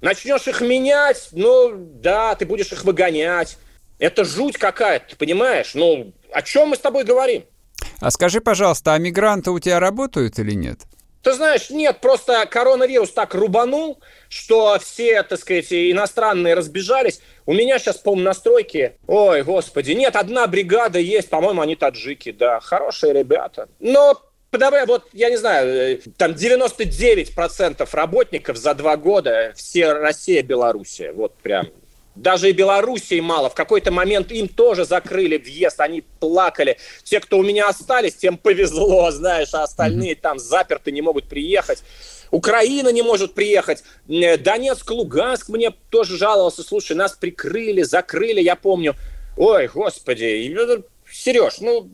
Начнешь 0.00 0.48
их 0.48 0.60
менять, 0.60 1.28
ну 1.32 1.72
да, 1.76 2.34
ты 2.34 2.46
будешь 2.46 2.72
их 2.72 2.84
выгонять. 2.84 3.58
Это 3.98 4.24
жуть 4.24 4.58
какая-то, 4.58 5.16
понимаешь? 5.16 5.74
Ну, 5.74 6.12
о 6.32 6.42
чем 6.42 6.68
мы 6.68 6.76
с 6.76 6.80
тобой 6.80 7.04
говорим? 7.04 7.44
А 8.00 8.10
скажи, 8.10 8.40
пожалуйста, 8.40 8.94
а 8.94 8.98
мигранты 8.98 9.50
у 9.50 9.58
тебя 9.58 9.78
работают 9.78 10.38
или 10.38 10.52
нет? 10.52 10.80
Ты 11.22 11.34
знаешь, 11.34 11.70
нет, 11.70 12.00
просто 12.00 12.46
коронавирус 12.46 13.12
так 13.12 13.34
рубанул, 13.34 14.00
что 14.28 14.76
все, 14.80 15.22
так 15.22 15.38
сказать, 15.38 15.72
иностранные 15.72 16.54
разбежались. 16.54 17.20
У 17.46 17.52
меня 17.52 17.78
сейчас, 17.78 17.98
по-моему, 17.98 18.24
на 18.24 18.34
стройке, 18.34 18.96
ой, 19.06 19.42
господи, 19.44 19.92
нет, 19.92 20.16
одна 20.16 20.48
бригада 20.48 20.98
есть, 20.98 21.30
по-моему, 21.30 21.60
они 21.60 21.76
таджики, 21.76 22.32
да, 22.32 22.58
хорошие 22.58 23.12
ребята. 23.12 23.68
Но 23.78 24.20
давай, 24.50 24.84
вот, 24.84 25.08
я 25.12 25.30
не 25.30 25.36
знаю, 25.36 25.68
э, 25.68 26.00
там 26.16 26.32
99% 26.32 27.88
работников 27.92 28.56
за 28.56 28.74
два 28.74 28.96
года, 28.96 29.52
все 29.54 29.92
Россия, 29.92 30.42
Белоруссия, 30.42 31.12
вот 31.12 31.36
прям 31.36 31.68
даже 32.14 32.50
и 32.50 32.52
Белоруссии 32.52 33.20
мало. 33.20 33.48
В 33.48 33.54
какой-то 33.54 33.90
момент 33.90 34.30
им 34.32 34.48
тоже 34.48 34.84
закрыли 34.84 35.38
въезд, 35.38 35.80
они 35.80 36.02
плакали. 36.20 36.76
Те, 37.04 37.20
кто 37.20 37.38
у 37.38 37.42
меня 37.42 37.68
остались, 37.68 38.16
тем 38.16 38.36
повезло, 38.36 39.10
знаешь, 39.12 39.54
а 39.54 39.62
остальные 39.62 40.16
там 40.16 40.38
заперты, 40.38 40.92
не 40.92 41.02
могут 41.02 41.28
приехать. 41.28 41.82
Украина 42.30 42.88
не 42.88 43.02
может 43.02 43.34
приехать. 43.34 43.84
Э, 44.08 44.36
Донецк, 44.36 44.90
Луганск 44.90 45.48
мне 45.48 45.70
тоже 45.90 46.16
жаловался. 46.16 46.62
Слушай, 46.62 46.96
нас 46.96 47.12
прикрыли, 47.12 47.82
закрыли, 47.82 48.40
я 48.40 48.56
помню. 48.56 48.94
Ой, 49.36 49.68
господи, 49.68 50.56
Сереж, 51.10 51.60
ну, 51.60 51.90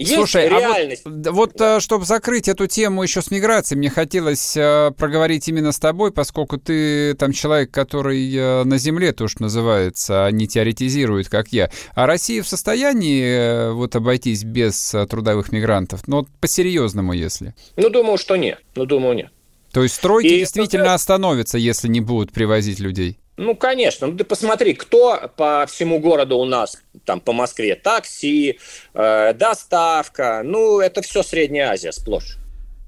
есть 0.00 0.14
Слушай, 0.14 0.48
реальность. 0.48 1.02
А 1.04 1.10
вот, 1.10 1.26
вот 1.28 1.60
э, 1.60 1.80
чтобы 1.80 2.04
закрыть 2.04 2.48
эту 2.48 2.66
тему 2.66 3.02
еще 3.02 3.20
с 3.22 3.30
миграцией, 3.30 3.78
мне 3.78 3.90
хотелось 3.90 4.56
э, 4.56 4.92
проговорить 4.96 5.48
именно 5.48 5.72
с 5.72 5.78
тобой, 5.78 6.10
поскольку 6.10 6.58
ты 6.58 7.14
там 7.14 7.32
человек, 7.32 7.70
который 7.70 8.34
э, 8.34 8.64
на 8.64 8.78
земле, 8.78 9.12
то, 9.12 9.28
что 9.28 9.42
называется, 9.42 10.26
а 10.26 10.30
не 10.30 10.48
теоретизирует, 10.48 11.28
как 11.28 11.48
я. 11.48 11.70
А 11.94 12.06
Россия 12.06 12.42
в 12.42 12.48
состоянии 12.48 13.24
э, 13.24 13.72
вот 13.72 13.94
обойтись 13.94 14.44
без 14.44 14.94
э, 14.94 15.06
трудовых 15.06 15.52
мигрантов? 15.52 16.08
Ну, 16.08 16.26
по-серьезному, 16.40 17.12
если. 17.12 17.54
Ну, 17.76 17.90
думаю, 17.90 18.16
что 18.16 18.36
нет. 18.36 18.58
Ну, 18.74 18.86
думаю, 18.86 19.14
нет. 19.14 19.30
То 19.72 19.82
есть 19.82 19.94
стройки 19.94 20.26
И 20.26 20.38
действительно 20.40 20.82
это... 20.82 20.94
остановятся, 20.94 21.58
если 21.58 21.88
не 21.88 22.00
будут 22.00 22.32
привозить 22.32 22.80
людей? 22.80 23.18
Ну, 23.40 23.56
конечно. 23.56 24.06
Ну, 24.06 24.18
ты 24.18 24.24
посмотри, 24.24 24.74
кто 24.74 25.30
по 25.34 25.64
всему 25.66 25.98
городу 25.98 26.36
у 26.36 26.44
нас, 26.44 26.76
там, 27.06 27.20
по 27.20 27.32
Москве, 27.32 27.74
такси, 27.74 28.58
э, 28.92 29.32
доставка, 29.32 30.42
ну, 30.44 30.78
это 30.80 31.00
все 31.00 31.22
Средняя 31.22 31.70
Азия 31.70 31.90
сплошь. 31.90 32.36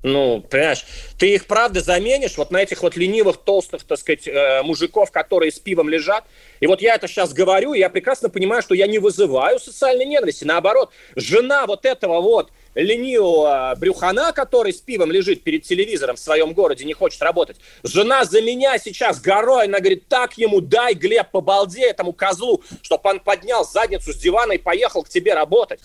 Ну, 0.02 0.42
понимаешь, 0.42 0.84
ты 1.16 1.32
их 1.32 1.46
правда 1.46 1.80
заменишь 1.80 2.36
вот 2.36 2.50
на 2.50 2.58
этих 2.58 2.82
вот 2.82 2.96
ленивых, 2.96 3.38
толстых, 3.38 3.84
так 3.84 3.98
сказать, 3.98 4.28
э, 4.28 4.62
мужиков, 4.62 5.10
которые 5.10 5.52
с 5.52 5.58
пивом 5.58 5.88
лежат. 5.88 6.24
И 6.60 6.66
вот 6.66 6.82
я 6.82 6.96
это 6.96 7.08
сейчас 7.08 7.32
говорю, 7.32 7.72
и 7.72 7.78
я 7.78 7.88
прекрасно 7.88 8.28
понимаю, 8.28 8.60
что 8.60 8.74
я 8.74 8.86
не 8.86 8.98
вызываю 8.98 9.58
социальной 9.58 10.04
ненависти. 10.04 10.44
Наоборот, 10.44 10.90
жена 11.16 11.64
вот 11.66 11.86
этого 11.86 12.20
вот 12.20 12.50
ленивого 12.74 13.74
брюхана, 13.78 14.32
который 14.32 14.72
с 14.72 14.80
пивом 14.80 15.10
лежит 15.10 15.42
перед 15.42 15.62
телевизором 15.62 16.16
в 16.16 16.20
своем 16.20 16.52
городе, 16.52 16.84
не 16.84 16.94
хочет 16.94 17.22
работать. 17.22 17.56
Жена 17.82 18.24
за 18.24 18.40
меня 18.40 18.78
сейчас 18.78 19.20
горой, 19.20 19.66
она 19.66 19.78
говорит, 19.78 20.08
так 20.08 20.38
ему 20.38 20.60
дай, 20.60 20.94
Глеб, 20.94 21.30
по 21.30 21.40
балде 21.40 21.82
этому 21.82 22.12
козлу, 22.12 22.62
чтобы 22.82 23.10
он 23.10 23.20
поднял 23.20 23.64
задницу 23.64 24.12
с 24.12 24.16
дивана 24.16 24.52
и 24.52 24.58
поехал 24.58 25.02
к 25.02 25.08
тебе 25.08 25.34
работать. 25.34 25.80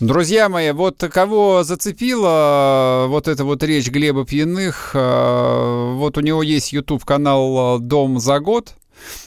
Друзья 0.00 0.48
мои, 0.48 0.70
вот 0.70 0.96
кого 1.12 1.62
зацепила 1.62 3.04
вот 3.08 3.28
эта 3.28 3.44
вот 3.44 3.62
речь 3.62 3.88
Глеба 3.88 4.24
Пьяных, 4.24 4.92
э, 4.94 5.92
вот 5.94 6.16
у 6.16 6.20
него 6.22 6.42
есть 6.42 6.72
YouTube-канал 6.72 7.78
«Дом 7.80 8.18
за 8.18 8.40
год», 8.40 8.76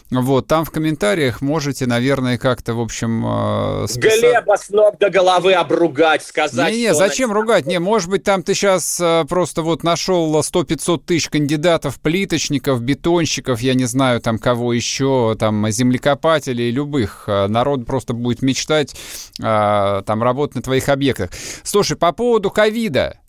вот, 0.09 0.47
там 0.47 0.65
в 0.65 0.71
комментариях 0.71 1.41
можете, 1.41 1.85
наверное, 1.85 2.37
как-то, 2.37 2.73
в 2.73 2.81
общем... 2.81 3.23
Э, 3.25 3.87
списать... 3.87 4.21
Глеба 4.21 4.57
с 4.57 4.69
ног 4.69 4.97
до 4.99 5.09
головы 5.09 5.53
обругать, 5.53 6.23
сказать, 6.23 6.73
Не-не, 6.73 6.93
зачем 6.93 7.31
он... 7.31 7.37
ругать? 7.37 7.65
Не, 7.65 7.79
может 7.79 8.09
быть, 8.09 8.23
там 8.23 8.43
ты 8.43 8.53
сейчас 8.53 8.99
э, 8.99 9.25
просто 9.27 9.61
вот 9.61 9.83
нашел 9.83 10.35
100-500 10.39 11.03
тысяч 11.05 11.29
кандидатов, 11.29 11.99
плиточников, 11.99 12.81
бетонщиков, 12.81 13.61
я 13.61 13.73
не 13.73 13.85
знаю, 13.85 14.21
там 14.21 14.37
кого 14.37 14.73
еще, 14.73 15.35
там 15.39 15.69
землекопателей, 15.69 16.71
любых. 16.71 17.25
Э, 17.27 17.47
народ 17.47 17.85
просто 17.85 18.13
будет 18.13 18.41
мечтать 18.41 18.95
э, 19.39 20.03
там 20.05 20.23
работать 20.23 20.55
на 20.55 20.61
твоих 20.61 20.89
объектах. 20.89 21.31
Слушай, 21.63 21.97
по 21.97 22.11
поводу 22.11 22.51
ковида. 22.51 23.19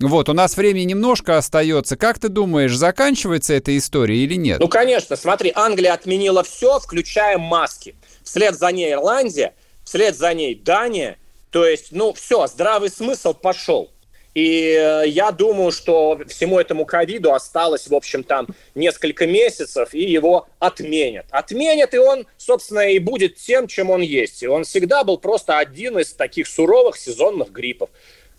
Вот, 0.00 0.28
у 0.28 0.32
нас 0.32 0.56
времени 0.56 0.84
немножко 0.84 1.38
остается. 1.38 1.96
Как 1.96 2.18
ты 2.18 2.28
думаешь, 2.28 2.74
заканчивается 2.76 3.54
эта 3.54 3.76
история 3.76 4.16
или 4.16 4.34
нет? 4.34 4.58
Ну, 4.60 4.68
конечно. 4.68 5.16
Смотри, 5.16 5.52
Англия 5.54 5.92
отменила 5.92 6.42
все, 6.42 6.80
включая 6.80 7.38
маски. 7.38 7.94
Вслед 8.24 8.56
за 8.56 8.72
ней 8.72 8.92
Ирландия, 8.92 9.54
вслед 9.84 10.16
за 10.16 10.34
ней 10.34 10.54
Дания. 10.54 11.18
То 11.50 11.64
есть, 11.64 11.92
ну, 11.92 12.12
все, 12.12 12.46
здравый 12.48 12.90
смысл 12.90 13.34
пошел. 13.34 13.90
И 14.34 14.76
э, 14.76 15.04
я 15.06 15.30
думаю, 15.30 15.70
что 15.70 16.20
всему 16.26 16.58
этому 16.58 16.84
ковиду 16.84 17.32
осталось, 17.32 17.86
в 17.86 17.94
общем, 17.94 18.24
там 18.24 18.48
несколько 18.74 19.28
месяцев, 19.28 19.94
и 19.94 20.02
его 20.02 20.48
отменят. 20.58 21.26
Отменят, 21.30 21.94
и 21.94 21.98
он, 21.98 22.26
собственно, 22.36 22.90
и 22.90 22.98
будет 22.98 23.36
тем, 23.36 23.68
чем 23.68 23.90
он 23.90 24.00
есть. 24.00 24.42
И 24.42 24.48
он 24.48 24.64
всегда 24.64 25.04
был 25.04 25.18
просто 25.18 25.58
один 25.58 26.00
из 26.00 26.12
таких 26.12 26.48
суровых 26.48 26.96
сезонных 26.96 27.52
гриппов. 27.52 27.90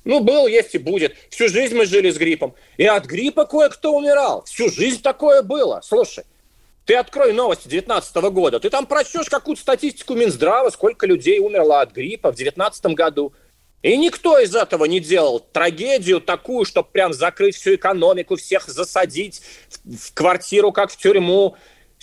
Ну, 0.06 0.20
был, 0.20 0.47
есть 0.47 0.76
и 0.76 0.78
будет. 0.78 1.16
Всю 1.30 1.49
жизнь 1.49 1.76
мы 1.76 1.86
жили 1.86 2.12
с 2.12 2.18
гриппом. 2.18 2.53
И 2.78 2.86
от 2.86 3.06
гриппа 3.06 3.45
кое-кто 3.45 3.95
умирал. 3.95 4.43
Всю 4.45 4.70
жизнь 4.70 5.01
такое 5.01 5.41
было. 5.41 5.82
Слушай, 5.84 6.24
ты 6.86 6.95
открой 6.95 7.34
новости 7.34 7.68
2019 7.68 8.16
года, 8.32 8.60
ты 8.60 8.70
там 8.70 8.86
прочтешь 8.86 9.28
какую-то 9.28 9.62
статистику 9.62 10.14
Минздрава, 10.14 10.70
сколько 10.70 11.08
людей 11.08 11.39
умерло 11.39 11.82
от 11.82 11.91
гриппа 11.91 12.32
в 12.32 12.36
2019 12.36 12.86
году. 12.93 13.34
И 13.82 13.97
никто 13.97 14.39
из 14.39 14.56
этого 14.56 14.86
не 14.86 14.99
делал 14.99 15.39
трагедию 15.39 16.22
такую, 16.22 16.66
чтобы 16.66 16.89
прям 16.91 17.14
закрыть 17.14 17.56
всю 17.56 17.76
экономику, 17.76 18.36
всех 18.36 18.68
засадить 18.68 19.41
в 19.84 20.14
квартиру, 20.14 20.72
как 20.72 20.91
в 20.91 20.97
тюрьму, 20.97 21.56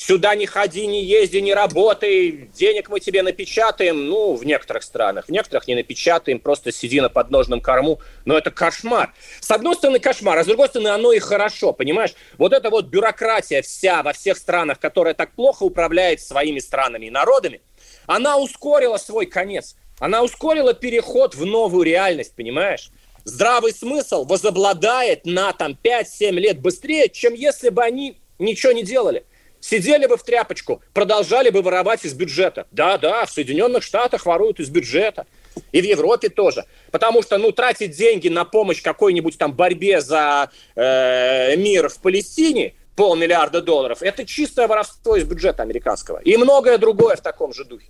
сюда 0.03 0.35
не 0.35 0.47
ходи, 0.47 0.87
не 0.87 1.05
езди, 1.05 1.39
не 1.39 1.55
работай, 1.55 2.51
денег 2.55 2.89
мы 2.89 3.01
тебе 3.01 3.23
напечатаем, 3.23 4.07
ну, 4.07 4.35
в 4.35 4.45
некоторых 4.45 4.83
странах, 4.83 5.27
в 5.27 5.31
некоторых 5.31 5.69
не 5.69 5.75
напечатаем, 5.75 6.41
просто 6.41 6.73
сиди 6.73 7.01
на 7.01 7.09
подножном 7.09 7.61
корму, 7.61 8.01
но 8.25 8.37
это 8.37 8.51
кошмар. 8.51 9.15
С 9.41 9.51
одной 9.51 9.75
стороны 9.77 10.01
кошмар, 10.01 10.39
а 10.39 10.45
с 10.45 10.47
другой 10.47 10.69
стороны 10.69 10.89
оно 10.89 11.13
и 11.13 11.21
хорошо, 11.21 11.73
понимаешь? 11.73 12.15
Вот 12.37 12.53
эта 12.53 12.71
вот 12.71 12.87
бюрократия 12.87 13.63
вся 13.63 14.03
во 14.03 14.13
всех 14.13 14.37
странах, 14.39 14.81
которая 14.81 15.15
так 15.15 15.33
плохо 15.33 15.63
управляет 15.63 16.21
своими 16.21 16.59
странами 16.59 17.07
и 17.07 17.11
народами, 17.11 17.61
она 18.07 18.39
ускорила 18.39 18.97
свой 18.97 19.27
конец, 19.27 19.77
она 20.01 20.23
ускорила 20.23 20.75
переход 20.75 21.35
в 21.37 21.45
новую 21.47 21.85
реальность, 21.85 22.35
понимаешь? 22.35 22.91
Здравый 23.25 23.73
смысл 23.73 24.25
возобладает 24.25 25.27
на 25.27 25.53
там 25.53 25.79
5-7 25.81 26.33
лет 26.33 26.61
быстрее, 26.61 27.09
чем 27.09 27.35
если 27.35 27.69
бы 27.69 27.85
они 27.85 28.19
ничего 28.41 28.73
не 28.73 28.83
делали. 28.83 29.25
Сидели 29.63 30.07
бы 30.07 30.17
в 30.17 30.25
тряпочку, 30.25 30.83
продолжали 30.93 31.49
бы 31.49 31.63
воровать 31.63 32.05
из 32.05 32.15
бюджета. 32.15 32.67
Да, 32.73 32.99
да, 32.99 33.25
в 33.25 33.31
Соединенных 33.31 33.85
Штатах 33.85 34.27
воруют 34.27 34.59
из 34.59 34.69
бюджета. 34.69 35.25
И 35.71 35.81
в 35.81 35.85
Европе 35.85 36.31
тоже. 36.31 36.65
Потому 36.91 37.23
что, 37.23 37.39
ну, 37.39 37.53
тратить 37.53 37.97
деньги 37.97 38.29
на 38.29 38.45
помощь 38.45 38.83
какой-нибудь 38.83 39.39
там 39.39 39.53
борьбе 39.53 40.01
за 40.01 40.51
э, 40.75 41.55
мир 41.57 41.89
в 41.89 41.99
Палестине, 42.01 42.75
полмиллиарда 42.97 43.63
долларов, 43.63 44.03
это 44.03 44.27
чистое 44.27 44.67
воровство 44.67 45.17
из 45.17 45.25
бюджета 45.25 45.63
американского. 45.63 46.19
И 46.19 46.37
многое 46.37 46.77
другое 46.77 47.15
в 47.15 47.21
таком 47.21 47.55
же 47.55 47.65
духе. 47.65 47.87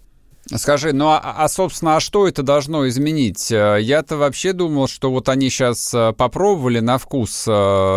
Скажи, 0.57 0.93
ну 0.93 1.09
а, 1.09 1.19
а, 1.19 1.49
собственно, 1.49 1.97
а 1.97 2.01
что 2.01 2.29
это 2.29 2.43
должно 2.43 2.87
изменить? 2.89 3.51
Э, 3.51 3.79
я-то 3.81 4.17
вообще 4.17 4.53
думал, 4.53 4.87
что 4.87 5.11
вот 5.11 5.29
они 5.29 5.49
сейчас 5.49 5.95
э, 5.95 6.13
попробовали 6.13 6.81
на 6.81 6.99
вкус 6.99 7.45
э, 7.49 7.51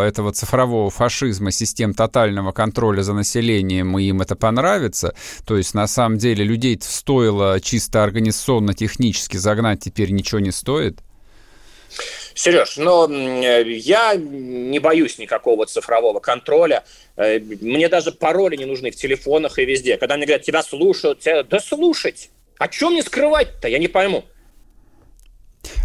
этого 0.08 0.32
цифрового 0.32 0.89
фашизма, 0.89 1.51
систем 1.51 1.93
тотального 1.93 2.53
контроля 2.53 3.01
за 3.01 3.14
населением, 3.14 3.97
и 3.99 4.06
им 4.06 4.22
это 4.22 4.36
понравится. 4.36 5.16
То 5.45 5.58
есть, 5.58 5.74
на 5.74 5.88
самом 5.88 6.18
деле, 6.18 6.45
людей 6.45 6.80
стоило 6.82 7.60
чисто 7.60 8.03
организационно-технически 8.03 9.36
загнать, 9.36 9.82
теперь 9.82 10.12
ничего 10.12 10.39
не 10.39 10.51
стоит? 10.51 10.99
Сереж, 12.36 12.78
но 12.78 13.10
я 13.10 14.16
не 14.16 14.80
боюсь 14.80 15.18
никакого 15.18 15.66
цифрового 15.66 16.20
контроля. 16.20 16.84
Мне 17.16 17.88
даже 17.88 18.12
пароли 18.12 18.58
не 18.58 18.66
нужны 18.66 18.91
в 18.91 18.95
телефонах 18.97 19.58
и 19.60 19.66
везде. 19.66 19.97
Когда 19.97 20.18
мне 20.18 20.26
говорят, 20.26 20.45
тебя 20.45 20.62
слушают, 20.62 21.20
тебя... 21.22 21.43
да 21.43 21.60
слушать. 21.62 22.30
О 22.58 22.68
чем 22.68 22.93
мне 22.93 23.03
скрывать-то? 23.03 23.68
Я 23.68 23.80
не 23.80 23.88
пойму. 23.88 24.24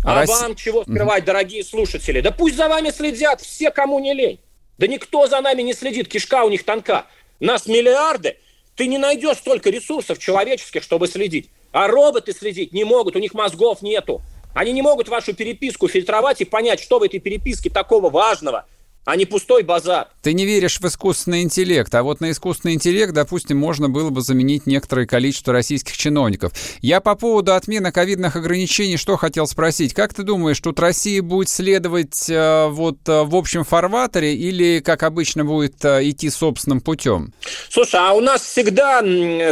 А, 0.04 0.22
а 0.22 0.26
вам 0.26 0.54
чего 0.54 0.82
скрывать, 0.82 1.24
дорогие 1.24 1.64
слушатели? 1.64 2.20
Да 2.20 2.30
пусть 2.30 2.56
за 2.56 2.68
вами 2.68 2.90
следят 2.90 3.40
все, 3.40 3.70
кому 3.70 3.98
не 3.98 4.14
лень. 4.14 4.40
Да 4.78 4.86
никто 4.86 5.26
за 5.26 5.40
нами 5.40 5.62
не 5.62 5.74
следит, 5.74 6.08
кишка 6.08 6.44
у 6.44 6.50
них 6.50 6.64
тонка. 6.64 7.06
Нас 7.38 7.66
миллиарды, 7.66 8.36
ты 8.76 8.86
не 8.86 8.98
найдешь 8.98 9.38
столько 9.38 9.70
ресурсов 9.70 10.18
человеческих, 10.18 10.82
чтобы 10.82 11.06
следить. 11.06 11.50
А 11.72 11.88
роботы 11.88 12.32
следить 12.32 12.72
не 12.72 12.84
могут, 12.84 13.16
у 13.16 13.18
них 13.18 13.34
мозгов 13.34 13.82
нету. 13.82 14.22
Они 14.54 14.72
не 14.72 14.82
могут 14.82 15.08
вашу 15.08 15.34
переписку 15.34 15.88
фильтровать 15.88 16.40
и 16.40 16.44
понять, 16.44 16.80
что 16.80 16.98
в 16.98 17.02
этой 17.02 17.20
переписке 17.20 17.70
такого 17.70 18.10
важного– 18.10 18.66
а 19.10 19.16
не 19.16 19.26
пустой 19.26 19.64
базар. 19.64 20.06
Ты 20.22 20.34
не 20.34 20.46
веришь 20.46 20.78
в 20.78 20.84
искусственный 20.84 21.42
интеллект, 21.42 21.92
а 21.96 22.04
вот 22.04 22.20
на 22.20 22.30
искусственный 22.30 22.74
интеллект, 22.74 23.12
допустим, 23.12 23.58
можно 23.58 23.88
было 23.88 24.10
бы 24.10 24.20
заменить 24.20 24.66
некоторое 24.66 25.04
количество 25.04 25.52
российских 25.52 25.96
чиновников. 25.96 26.52
Я 26.80 27.00
по 27.00 27.16
поводу 27.16 27.54
отмены 27.54 27.90
ковидных 27.90 28.36
ограничений 28.36 28.96
что 28.96 29.16
хотел 29.16 29.48
спросить. 29.48 29.94
Как 29.94 30.14
ты 30.14 30.22
думаешь, 30.22 30.60
тут 30.60 30.78
Россия 30.78 31.22
будет 31.22 31.48
следовать 31.48 32.30
э, 32.30 32.68
вот 32.68 32.98
э, 33.08 33.22
в 33.24 33.34
общем 33.34 33.64
фарватере 33.64 34.36
или, 34.36 34.78
как 34.78 35.02
обычно, 35.02 35.44
будет 35.44 35.84
э, 35.84 36.08
идти 36.08 36.30
собственным 36.30 36.80
путем? 36.80 37.32
Слушай, 37.68 38.00
а 38.00 38.12
у 38.12 38.20
нас 38.20 38.42
всегда 38.42 39.02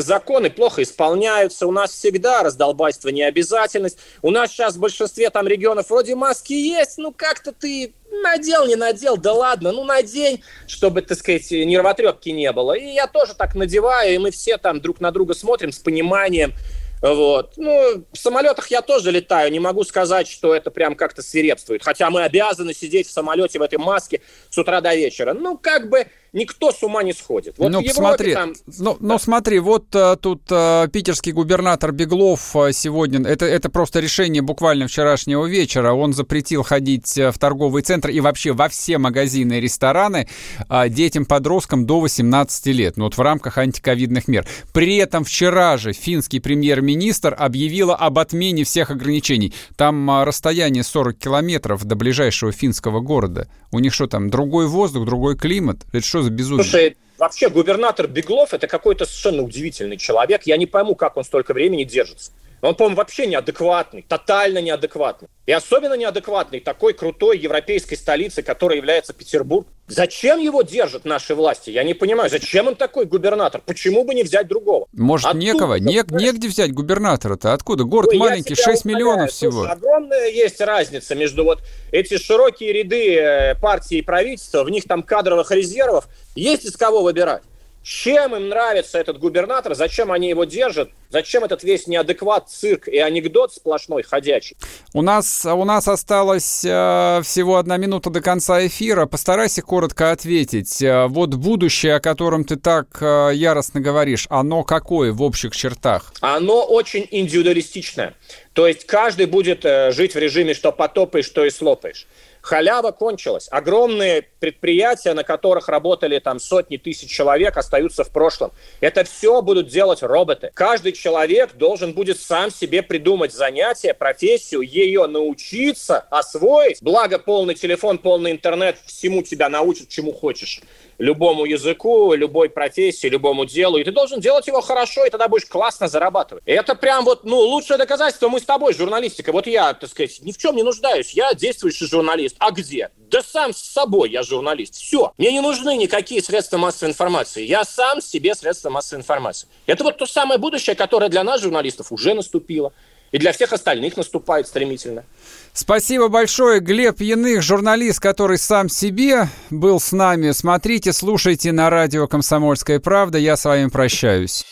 законы 0.00 0.50
плохо 0.50 0.84
исполняются, 0.84 1.66
у 1.66 1.72
нас 1.72 1.90
всегда 1.90 2.44
раздолбайство 2.44 3.08
необязательность. 3.08 3.98
У 4.22 4.30
нас 4.30 4.52
сейчас 4.52 4.76
в 4.76 4.78
большинстве 4.78 5.30
там 5.30 5.48
регионов 5.48 5.90
вроде 5.90 6.14
маски 6.14 6.52
есть, 6.52 6.98
ну 6.98 7.12
как-то 7.12 7.50
ты 7.50 7.92
надел, 8.10 8.66
не 8.66 8.76
надел, 8.76 9.16
да 9.16 9.32
ладно, 9.32 9.72
ну 9.72 9.84
надень, 9.84 10.42
чтобы, 10.66 11.02
так 11.02 11.18
сказать, 11.18 11.50
нервотрепки 11.50 12.30
не 12.30 12.50
было. 12.52 12.72
И 12.72 12.86
я 12.92 13.06
тоже 13.06 13.34
так 13.34 13.54
надеваю, 13.54 14.14
и 14.14 14.18
мы 14.18 14.30
все 14.30 14.58
там 14.58 14.80
друг 14.80 15.00
на 15.00 15.10
друга 15.10 15.34
смотрим 15.34 15.72
с 15.72 15.78
пониманием. 15.78 16.52
Вот. 17.00 17.52
Ну, 17.56 18.04
в 18.12 18.18
самолетах 18.18 18.70
я 18.70 18.82
тоже 18.82 19.10
летаю. 19.12 19.52
Не 19.52 19.60
могу 19.60 19.84
сказать, 19.84 20.26
что 20.26 20.54
это 20.54 20.70
прям 20.70 20.96
как-то 20.96 21.22
свирепствует. 21.22 21.84
Хотя 21.84 22.10
мы 22.10 22.24
обязаны 22.24 22.74
сидеть 22.74 23.06
в 23.06 23.12
самолете 23.12 23.58
в 23.58 23.62
этой 23.62 23.78
маске 23.78 24.20
с 24.50 24.58
утра 24.58 24.80
до 24.80 24.94
вечера. 24.94 25.32
Ну, 25.32 25.56
как 25.56 25.88
бы 25.88 26.08
никто 26.32 26.72
с 26.72 26.82
ума 26.82 27.02
не 27.02 27.12
сходит. 27.12 27.54
Вот 27.58 27.70
ну, 27.70 27.82
смотри, 27.88 28.34
там... 28.34 28.54
ну, 28.78 28.92
да. 28.94 28.98
ну 29.00 29.18
смотри, 29.18 29.58
вот 29.58 29.86
а, 29.94 30.16
тут 30.16 30.42
а, 30.50 30.86
питерский 30.88 31.32
губернатор 31.32 31.92
Беглов 31.92 32.54
а, 32.56 32.72
сегодня, 32.72 33.26
это, 33.28 33.46
это 33.46 33.70
просто 33.70 34.00
решение 34.00 34.42
буквально 34.42 34.86
вчерашнего 34.88 35.46
вечера, 35.46 35.92
он 35.92 36.12
запретил 36.12 36.62
ходить 36.62 37.16
в 37.16 37.38
торговый 37.38 37.82
центр 37.82 38.10
и 38.10 38.20
вообще 38.20 38.52
во 38.52 38.68
все 38.68 38.98
магазины 38.98 39.58
и 39.58 39.60
рестораны 39.60 40.28
а, 40.68 40.88
детям-подросткам 40.88 41.86
до 41.86 42.00
18 42.00 42.66
лет, 42.66 42.96
ну 42.96 43.04
вот 43.04 43.16
в 43.16 43.20
рамках 43.20 43.58
антиковидных 43.58 44.28
мер. 44.28 44.46
При 44.72 44.96
этом 44.96 45.24
вчера 45.24 45.76
же 45.76 45.92
финский 45.92 46.40
премьер-министр 46.40 47.34
объявила 47.38 47.94
об 47.94 48.18
отмене 48.18 48.64
всех 48.64 48.90
ограничений. 48.90 49.52
Там 49.76 50.10
а, 50.10 50.24
расстояние 50.24 50.84
40 50.84 51.18
километров 51.18 51.84
до 51.84 51.96
ближайшего 51.96 52.52
финского 52.52 53.00
города. 53.00 53.48
У 53.70 53.78
них 53.78 53.92
что 53.92 54.06
там, 54.06 54.30
другой 54.30 54.66
воздух, 54.66 55.04
другой 55.04 55.36
климат? 55.36 55.84
Это 55.92 56.06
что 56.06 56.17
за 56.22 56.30
безумие? 56.30 56.64
Слушай, 56.64 56.96
вообще 57.18 57.48
губернатор 57.48 58.06
Беглов 58.06 58.54
это 58.54 58.66
какой-то 58.66 59.04
совершенно 59.04 59.42
удивительный 59.42 59.96
человек. 59.96 60.42
Я 60.44 60.56
не 60.56 60.66
пойму, 60.66 60.94
как 60.94 61.16
он 61.16 61.24
столько 61.24 61.54
времени 61.54 61.84
держится. 61.84 62.32
Он, 62.60 62.74
по-моему, 62.74 62.96
вообще 62.96 63.26
неадекватный, 63.26 64.04
тотально 64.06 64.60
неадекватный. 64.60 65.28
И 65.46 65.52
особенно 65.52 65.94
неадекватный 65.94 66.60
такой 66.60 66.92
крутой 66.92 67.38
европейской 67.38 67.94
столицы, 67.94 68.42
которой 68.42 68.76
является 68.76 69.12
Петербург. 69.12 69.66
Зачем 69.86 70.38
его 70.38 70.62
держат 70.62 71.04
наши 71.04 71.34
власти? 71.34 71.70
Я 71.70 71.84
не 71.84 71.94
понимаю, 71.94 72.28
зачем 72.28 72.66
он 72.66 72.76
такой 72.76 73.06
губернатор? 73.06 73.62
Почему 73.64 74.04
бы 74.04 74.14
не 74.14 74.22
взять 74.24 74.48
другого? 74.48 74.86
Может, 74.92 75.28
Откуда? 75.28 75.44
некого? 75.44 75.74
Не, 75.76 76.02
негде 76.10 76.48
взять 76.48 76.72
губернатора-то? 76.74 77.54
Откуда? 77.54 77.84
Город 77.84 78.10
Ой, 78.10 78.18
маленький, 78.18 78.54
6 78.54 78.84
умоляю. 78.84 78.84
миллионов 78.84 79.30
всего. 79.30 79.52
Слушай, 79.52 79.72
огромная 79.72 80.28
есть 80.28 80.60
разница 80.60 81.14
между 81.14 81.44
вот 81.44 81.62
эти 81.92 82.18
широкие 82.18 82.72
ряды 82.72 83.14
э, 83.16 83.54
партии 83.54 83.98
и 83.98 84.02
правительства, 84.02 84.64
в 84.64 84.70
них 84.70 84.84
там 84.84 85.02
кадровых 85.02 85.50
резервов. 85.50 86.08
Есть 86.34 86.64
из 86.64 86.76
кого 86.76 87.02
выбирать. 87.02 87.42
Чем 87.82 88.36
им 88.36 88.48
нравится 88.48 88.98
этот 88.98 89.18
губернатор, 89.18 89.74
зачем 89.74 90.12
они 90.12 90.28
его 90.28 90.44
держат, 90.44 90.90
зачем 91.10 91.44
этот 91.44 91.62
весь 91.62 91.86
неадекват, 91.86 92.50
цирк 92.50 92.86
и 92.86 92.98
анекдот 92.98 93.54
сплошной 93.54 94.02
ходячий. 94.02 94.56
У 94.92 95.02
нас, 95.02 95.46
у 95.46 95.64
нас 95.64 95.88
осталось 95.88 96.64
э, 96.64 97.20
всего 97.24 97.56
одна 97.56 97.76
минута 97.78 98.10
до 98.10 98.20
конца 98.20 98.66
эфира. 98.66 99.06
Постарайся 99.06 99.62
коротко 99.62 100.10
ответить. 100.10 100.82
Э, 100.82 101.06
вот 101.06 101.34
будущее, 101.34 101.94
о 101.94 102.00
котором 102.00 102.44
ты 102.44 102.56
так 102.56 102.98
э, 103.00 103.30
яростно 103.34 103.80
говоришь, 103.80 104.26
оно 104.28 104.64
какое 104.64 105.12
в 105.12 105.22
общих 105.22 105.56
чертах? 105.56 106.12
Оно 106.20 106.64
очень 106.64 107.06
индивидуалистичное. 107.10 108.14
То 108.52 108.66
есть 108.66 108.86
каждый 108.86 109.26
будет 109.26 109.64
э, 109.64 109.92
жить 109.92 110.14
в 110.14 110.18
режиме, 110.18 110.52
что 110.52 110.72
потопаешь, 110.72 111.26
что 111.26 111.44
и 111.44 111.50
слопаешь. 111.50 112.06
Халява 112.48 112.92
кончилась. 112.92 113.46
Огромные 113.50 114.22
предприятия, 114.40 115.12
на 115.12 115.22
которых 115.22 115.68
работали 115.68 116.18
там 116.18 116.40
сотни 116.40 116.78
тысяч 116.78 117.10
человек, 117.10 117.58
остаются 117.58 118.04
в 118.04 118.10
прошлом. 118.10 118.52
Это 118.80 119.04
все 119.04 119.42
будут 119.42 119.68
делать 119.68 120.02
роботы. 120.02 120.50
Каждый 120.54 120.92
человек 120.92 121.56
должен 121.56 121.92
будет 121.92 122.18
сам 122.18 122.50
себе 122.50 122.82
придумать 122.82 123.34
занятие, 123.34 123.92
профессию, 123.92 124.62
ее 124.62 125.06
научиться, 125.06 125.98
освоить. 126.08 126.82
Благо 126.82 127.18
полный 127.18 127.54
телефон, 127.54 127.98
полный 127.98 128.30
интернет 128.30 128.78
всему 128.86 129.22
тебя 129.22 129.50
научат, 129.50 129.90
чему 129.90 130.14
хочешь 130.14 130.62
любому 130.98 131.44
языку, 131.44 132.12
любой 132.12 132.50
профессии, 132.50 133.06
любому 133.06 133.46
делу, 133.46 133.78
и 133.78 133.84
ты 133.84 133.92
должен 133.92 134.20
делать 134.20 134.46
его 134.46 134.60
хорошо, 134.60 135.06
и 135.06 135.10
тогда 135.10 135.28
будешь 135.28 135.46
классно 135.46 135.88
зарабатывать. 135.88 136.42
Это 136.44 136.74
прям 136.74 137.04
вот, 137.04 137.24
ну, 137.24 137.38
лучшее 137.38 137.78
доказательство 137.78 138.28
мы 138.28 138.40
с 138.40 138.44
тобой, 138.44 138.74
журналистика. 138.74 139.32
Вот 139.32 139.46
я, 139.46 139.72
так 139.74 139.88
сказать, 139.88 140.20
ни 140.22 140.32
в 140.32 140.38
чем 140.38 140.56
не 140.56 140.62
нуждаюсь, 140.62 141.12
я 141.12 141.32
действующий 141.34 141.86
журналист. 141.86 142.36
А 142.38 142.50
где? 142.50 142.90
Да 142.96 143.22
сам 143.22 143.54
с 143.54 143.58
собой 143.58 144.10
я 144.10 144.22
журналист. 144.22 144.74
Все. 144.74 145.12
Мне 145.16 145.32
не 145.32 145.40
нужны 145.40 145.76
никакие 145.76 146.22
средства 146.22 146.58
массовой 146.58 146.90
информации. 146.90 147.44
Я 147.44 147.64
сам 147.64 148.02
себе 148.02 148.34
средства 148.34 148.70
массовой 148.70 149.00
информации. 149.00 149.48
Это 149.66 149.84
вот 149.84 149.96
то 149.96 150.06
самое 150.06 150.38
будущее, 150.38 150.76
которое 150.76 151.08
для 151.08 151.24
нас, 151.24 151.40
журналистов, 151.40 151.92
уже 151.92 152.14
наступило. 152.14 152.72
И 153.10 153.18
для 153.18 153.32
всех 153.32 153.52
остальных 153.52 153.96
наступает 153.96 154.46
стремительно. 154.46 155.04
Спасибо 155.52 156.08
большое. 156.08 156.60
Глеб 156.60 157.00
Яных, 157.00 157.42
журналист, 157.42 158.00
который 158.00 158.38
сам 158.38 158.68
себе 158.68 159.28
был 159.50 159.80
с 159.80 159.92
нами. 159.92 160.32
Смотрите, 160.32 160.92
слушайте 160.92 161.52
на 161.52 161.70
радио 161.70 162.06
«Комсомольская 162.06 162.80
правда». 162.80 163.18
Я 163.18 163.36
с 163.36 163.44
вами 163.44 163.68
прощаюсь. 163.68 164.44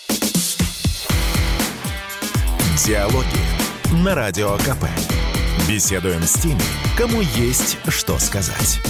Диалоги 2.84 4.02
на 4.04 4.14
Радио 4.14 4.56
КП. 4.58 4.86
Беседуем 5.68 6.22
с 6.22 6.34
теми, 6.34 6.60
кому 6.96 7.20
есть 7.20 7.78
что 7.88 8.18
сказать. 8.18 8.80